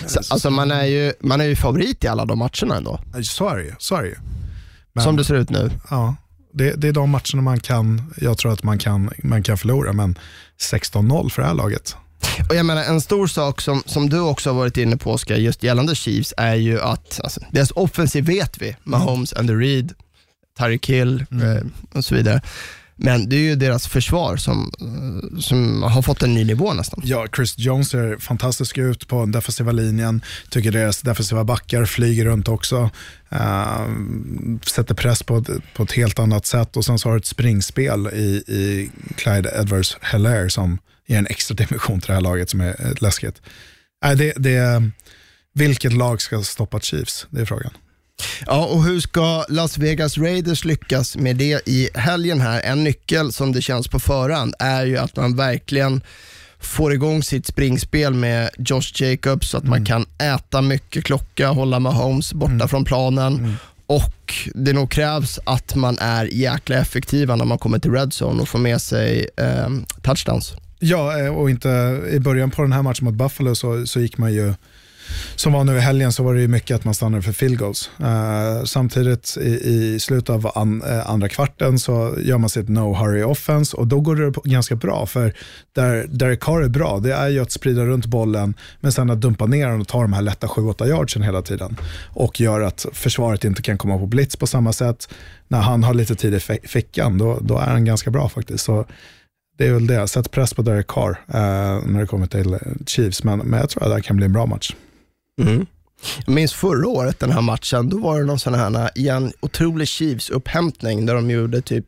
Så, 0.05 0.19
alltså 0.29 0.49
man 0.49 0.71
är, 0.71 0.85
ju, 0.85 1.13
man 1.19 1.41
är 1.41 1.45
ju 1.45 1.55
favorit 1.55 2.03
i 2.03 2.07
alla 2.07 2.25
de 2.25 2.39
matcherna 2.39 2.77
ändå, 2.77 2.99
Så 3.23 3.49
är 3.49 3.57
det 3.57 3.63
ju. 3.63 3.73
Så 3.77 3.95
är 3.95 4.01
det 4.01 4.07
ju. 4.07 4.15
Men, 4.93 5.03
som 5.03 5.15
det 5.15 5.23
ser 5.23 5.35
ut 5.35 5.49
nu. 5.49 5.71
ja, 5.89 6.15
det, 6.53 6.73
det 6.81 6.87
är 6.87 6.93
de 6.93 7.09
matcherna 7.09 7.41
man 7.41 7.59
kan, 7.59 8.13
jag 8.17 8.37
tror 8.37 8.53
att 8.53 8.63
man 8.63 8.77
kan, 8.77 9.09
man 9.23 9.43
kan 9.43 9.57
förlora, 9.57 9.93
men 9.93 10.19
16-0 10.71 11.29
för 11.29 11.41
det 11.41 11.47
här 11.47 11.55
laget. 11.55 11.95
Och 12.49 12.55
jag 12.55 12.65
menar, 12.65 12.83
en 12.83 13.01
stor 13.01 13.27
sak 13.27 13.61
som, 13.61 13.83
som 13.85 14.09
du 14.09 14.19
också 14.19 14.49
har 14.49 14.57
varit 14.57 14.77
inne 14.77 14.97
på 14.97 15.11
Oskar, 15.11 15.35
just 15.35 15.63
gällande 15.63 15.95
Chiefs, 15.95 16.33
är 16.37 16.55
ju 16.55 16.81
att 16.81 17.19
alltså, 17.23 17.41
deras 17.51 17.71
offensiv 17.71 18.25
vet 18.25 18.61
vi, 18.61 18.75
Mahomes, 18.83 19.33
Andy 19.33 19.53
Reid, 19.53 19.93
Tyreek 20.59 20.89
Hill 20.89 21.25
eh, 21.31 21.97
och 21.97 22.05
så 22.05 22.15
vidare. 22.15 22.41
Men 23.01 23.29
det 23.29 23.35
är 23.35 23.39
ju 23.39 23.55
deras 23.55 23.87
försvar 23.87 24.37
som, 24.37 24.71
eh, 24.81 25.39
som 25.39 25.83
har 25.83 26.01
fått 26.01 26.23
en 26.23 26.33
ny 26.33 26.45
nivå 26.45 26.73
nästan. 26.73 27.01
Ja, 27.03 27.27
Chris 27.35 27.57
Jones 27.57 27.89
ser 27.89 28.17
fantastisk 28.17 28.77
ut 28.77 29.07
på 29.07 29.19
den 29.19 29.31
defensiva 29.31 29.71
linjen. 29.71 30.21
Tycker 30.49 30.71
deras 30.71 31.01
defensiva 31.01 31.43
backar 31.43 31.85
flyger 31.85 32.25
runt 32.25 32.47
också. 32.47 32.89
Uh, 33.33 33.87
sätter 34.65 34.95
press 34.95 35.23
på 35.23 35.37
ett, 35.37 35.49
på 35.75 35.83
ett 35.83 35.91
helt 35.91 36.19
annat 36.19 36.45
sätt 36.45 36.77
och 36.77 36.85
sen 36.85 36.99
så 36.99 37.09
har 37.09 37.13
du 37.13 37.19
ett 37.19 37.25
springspel 37.25 38.07
i, 38.07 38.43
i 38.47 38.91
Clyde 39.15 39.51
edwards 39.59 39.97
hellaire 40.01 40.49
som 40.49 40.77
ger 41.09 41.17
en 41.17 41.27
extra 41.27 41.55
dimension 41.55 42.01
till 42.01 42.07
det 42.07 42.13
här 42.13 42.21
laget 42.21 42.49
som 42.49 42.61
är 42.61 42.75
eh, 42.85 42.91
läskigt. 43.01 43.41
Nej, 44.05 44.15
det, 44.15 44.33
det, 44.37 44.83
vilket 45.53 45.93
lag 45.93 46.21
ska 46.21 46.41
stoppa 46.41 46.79
Chiefs? 46.79 47.27
Det 47.29 47.41
är 47.41 47.45
frågan. 47.45 47.71
Ja, 48.45 48.65
och 48.65 48.83
hur 48.83 48.99
ska 48.99 49.45
Las 49.49 49.77
Vegas 49.77 50.17
Raiders 50.17 50.65
lyckas 50.65 51.17
med 51.17 51.35
det 51.35 51.67
i 51.67 51.89
helgen 51.93 52.41
här? 52.41 52.61
En 52.61 52.83
nyckel 52.83 53.33
som 53.33 53.51
det 53.51 53.61
känns 53.61 53.87
på 53.87 53.99
förhand 53.99 54.53
är 54.59 54.85
ju 54.85 54.97
att 54.97 55.15
man 55.15 55.35
verkligen 55.35 56.01
får 56.59 56.93
igång 56.93 57.23
sitt 57.23 57.45
springspel 57.45 58.13
med 58.13 58.49
Josh 58.57 58.91
Jacobs 58.95 59.49
så 59.49 59.57
att 59.57 59.63
man 59.63 59.85
kan 59.85 60.05
äta 60.17 60.61
mycket 60.61 61.03
klocka, 61.03 61.47
hålla 61.47 61.79
Mahomes 61.79 62.33
borta 62.33 62.67
från 62.67 62.85
planen 62.85 63.57
och 63.87 64.33
det 64.55 64.73
nog 64.73 64.91
krävs 64.91 65.39
att 65.43 65.75
man 65.75 65.97
är 65.99 66.25
jäkla 66.25 66.77
effektiva 66.77 67.35
när 67.35 67.45
man 67.45 67.57
kommer 67.57 67.79
till 67.79 67.91
red 67.91 68.09
zone 68.21 68.41
och 68.41 68.49
får 68.49 68.59
med 68.59 68.81
sig 68.81 69.29
eh, 69.37 69.69
touchdowns. 70.01 70.53
Ja, 70.79 71.19
eh, 71.19 71.35
och 71.35 71.49
inte 71.49 72.01
i 72.11 72.19
början 72.19 72.51
på 72.51 72.61
den 72.61 72.71
här 72.71 72.81
matchen 72.81 73.05
mot 73.05 73.13
Buffalo 73.13 73.55
så, 73.55 73.85
så 73.85 73.99
gick 73.99 74.17
man 74.17 74.33
ju, 74.33 74.53
som 75.35 75.53
var 75.53 75.63
nu 75.63 75.77
i 75.77 75.79
helgen, 75.79 76.11
så 76.11 76.23
var 76.23 76.33
det 76.33 76.41
ju 76.41 76.47
mycket 76.47 76.75
att 76.75 76.85
man 76.85 76.93
stannade 76.93 77.23
för 77.23 77.31
field 77.31 77.57
goals. 77.59 77.89
Uh, 77.99 78.63
samtidigt 78.65 79.37
i, 79.41 79.49
i 79.49 79.99
slutet 79.99 80.29
av 80.29 80.51
an, 80.55 80.83
uh, 80.83 81.09
andra 81.09 81.29
kvarten 81.29 81.79
så 81.79 82.15
gör 82.17 82.37
man 82.37 82.49
sitt 82.49 82.69
no 82.69 82.93
hurry 82.93 83.23
offense 83.23 83.77
och 83.77 83.87
då 83.87 83.99
går 83.99 84.15
det 84.15 84.49
ganska 84.49 84.75
bra. 84.75 85.05
För 85.05 85.33
där 85.75 86.05
Derek 86.09 86.39
Carr 86.39 86.61
är 86.61 86.69
bra, 86.69 86.99
det 86.99 87.13
är 87.13 87.27
ju 87.27 87.39
att 87.39 87.51
sprida 87.51 87.85
runt 87.85 88.05
bollen 88.05 88.53
men 88.79 88.91
sen 88.91 89.09
att 89.09 89.21
dumpa 89.21 89.45
ner 89.45 89.67
den 89.67 89.81
och 89.81 89.87
ta 89.87 90.01
de 90.01 90.13
här 90.13 90.21
lätta 90.21 90.47
7-8 90.47 90.87
yardsen 90.87 91.21
hela 91.21 91.41
tiden. 91.41 91.77
Och 92.07 92.41
gör 92.41 92.61
att 92.61 92.85
försvaret 92.93 93.43
inte 93.43 93.61
kan 93.61 93.77
komma 93.77 93.97
på 93.97 94.05
blitz 94.05 94.35
på 94.35 94.47
samma 94.47 94.73
sätt. 94.73 95.09
När 95.47 95.61
han 95.61 95.83
har 95.83 95.93
lite 95.93 96.15
tid 96.15 96.33
i 96.33 96.39
fickan, 96.67 97.17
då, 97.17 97.37
då 97.41 97.57
är 97.57 97.67
han 97.67 97.85
ganska 97.85 98.11
bra 98.11 98.29
faktiskt. 98.29 98.63
Så 98.63 98.85
det 99.59 99.67
är 99.67 99.73
väl 99.73 99.87
det. 99.87 100.07
Sätt 100.07 100.31
press 100.31 100.53
på 100.53 100.61
Derek 100.61 100.87
Carr 100.87 101.09
eh, 101.27 101.85
när 101.85 101.99
det 101.99 102.07
kommer 102.07 102.27
till 102.27 102.57
Chiefs. 102.85 103.23
Men, 103.23 103.39
men 103.39 103.59
jag 103.59 103.69
tror 103.69 103.83
att 103.83 103.89
det 103.89 103.95
här 103.95 104.01
kan 104.01 104.15
bli 104.15 104.25
en 104.25 104.33
bra 104.33 104.45
match. 104.45 104.75
Jag 106.25 106.33
minns 106.35 106.53
förra 106.53 106.87
året 106.87 107.19
den 107.19 107.31
här 107.31 107.41
matchen, 107.41 107.89
då 107.89 107.97
var 107.97 108.19
det 108.19 108.25
någon 108.25 108.39
sån 108.39 108.53
här 108.53 108.89
igen, 108.95 109.33
otrolig 109.39 109.87
Chiefs-upphämtning 109.87 111.05
där 111.05 111.15
de 111.15 111.31
gjorde 111.31 111.61
typ 111.61 111.85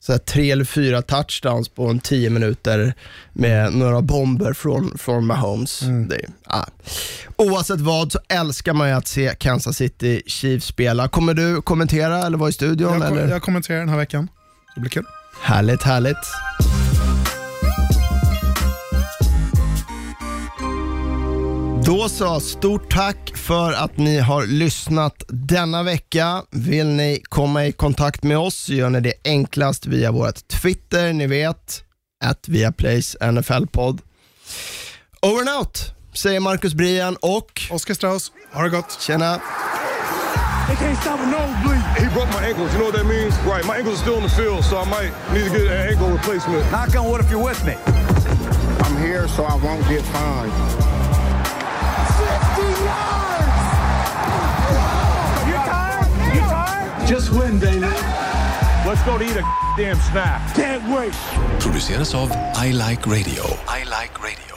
så 0.00 0.12
här 0.12 0.18
tre 0.18 0.50
eller 0.50 0.64
fyra 0.64 1.02
touchdowns 1.02 1.68
på 1.68 1.86
en 1.86 2.00
tio 2.00 2.30
minuter 2.30 2.94
med 3.32 3.74
några 3.74 4.02
bomber 4.02 4.52
från, 4.52 4.98
från 4.98 5.26
Mahomes. 5.26 5.80
Det, 6.08 6.20
ja. 6.48 6.66
Oavsett 7.36 7.80
vad 7.80 8.12
så 8.12 8.18
älskar 8.28 8.72
man 8.72 8.88
ju 8.88 8.94
att 8.94 9.06
se 9.06 9.34
Kansas 9.38 9.76
City 9.76 10.22
Chiefs 10.26 10.66
spela. 10.66 11.08
Kommer 11.08 11.34
du 11.34 11.62
kommentera 11.62 12.26
eller 12.26 12.38
vara 12.38 12.50
i 12.50 12.52
studion? 12.52 12.92
Jag, 12.92 13.08
kom, 13.08 13.18
eller? 13.18 13.28
jag 13.28 13.42
kommenterar 13.42 13.78
den 13.78 13.88
här 13.88 13.96
veckan. 13.96 14.28
Det 14.74 14.80
blir 14.80 14.90
kul. 14.90 15.04
Härligt, 15.42 15.82
härligt. 15.82 16.16
Då 21.84 22.08
så, 22.08 22.40
stort 22.40 22.92
tack 22.92 23.36
för 23.36 23.72
att 23.72 23.96
ni 23.96 24.18
har 24.18 24.46
lyssnat 24.46 25.22
denna 25.28 25.82
vecka. 25.82 26.42
Vill 26.50 26.86
ni 26.86 27.22
komma 27.28 27.66
i 27.66 27.72
kontakt 27.72 28.22
med 28.22 28.38
oss 28.38 28.68
gör 28.68 28.90
ni 28.90 29.00
det 29.00 29.14
enklast 29.24 29.86
via 29.86 30.12
vårt 30.12 30.48
Twitter, 30.48 31.12
ni 31.12 31.26
vet, 31.26 31.84
att 32.24 32.48
Viaplays 32.48 33.16
NFL-podd. 33.20 34.00
Over 35.22 35.40
and 35.40 35.58
out, 35.58 35.94
säger 36.14 36.40
Marcus 36.40 36.74
Brian 36.74 37.16
och 37.16 37.62
Oskar 37.70 37.94
Strauss, 37.94 38.32
ha 38.52 38.62
det 38.62 38.70
gott. 38.70 39.00
tjena. 39.00 39.40
They 40.68 40.76
can't 40.76 40.98
stop 40.98 41.20
a 41.20 41.26
nosebleed. 41.26 41.82
He 41.98 42.08
broke 42.14 42.28
my 42.30 42.44
ankles. 42.44 42.72
You 42.72 42.78
know 42.78 42.86
what 42.86 42.94
that 42.94 43.06
means? 43.06 43.36
Right. 43.40 43.64
My 43.66 43.76
ankles 43.78 43.98
are 43.98 44.02
still 44.02 44.16
in 44.16 44.22
the 44.22 44.28
field, 44.30 44.64
so 44.64 44.78
I 44.78 44.84
might 44.88 45.12
need 45.32 45.44
to 45.44 45.50
get 45.50 45.66
an 45.66 45.88
ankle 45.90 46.08
replacement. 46.10 46.70
Knock 46.70 46.94
on 46.96 47.10
wood 47.10 47.20
if 47.20 47.30
you're 47.30 47.42
with 47.42 47.62
me. 47.64 47.74
I'm 48.84 48.96
here 48.98 49.28
so 49.28 49.44
I 49.44 49.54
won't 49.56 49.86
get 49.88 50.02
fined. 50.12 50.52
60 52.16 52.62
yards! 52.86 53.62
You 55.48 55.56
tired? 55.70 56.34
You 56.34 56.40
tired? 56.40 57.08
Just 57.08 57.32
win, 57.32 57.58
baby. 57.58 57.86
Let's 58.86 59.02
go 59.04 59.18
to 59.18 59.24
eat 59.24 59.36
a 59.36 59.44
damn 59.76 59.96
snack. 59.96 60.54
Can't 60.54 60.82
wait. 60.94 61.14
produceras 61.60 62.14
av 62.14 62.30
I 62.56 62.72
Like 62.72 63.06
Radio. 63.06 63.44
I 63.68 63.84
Like 63.84 64.20
Radio. 64.22 64.51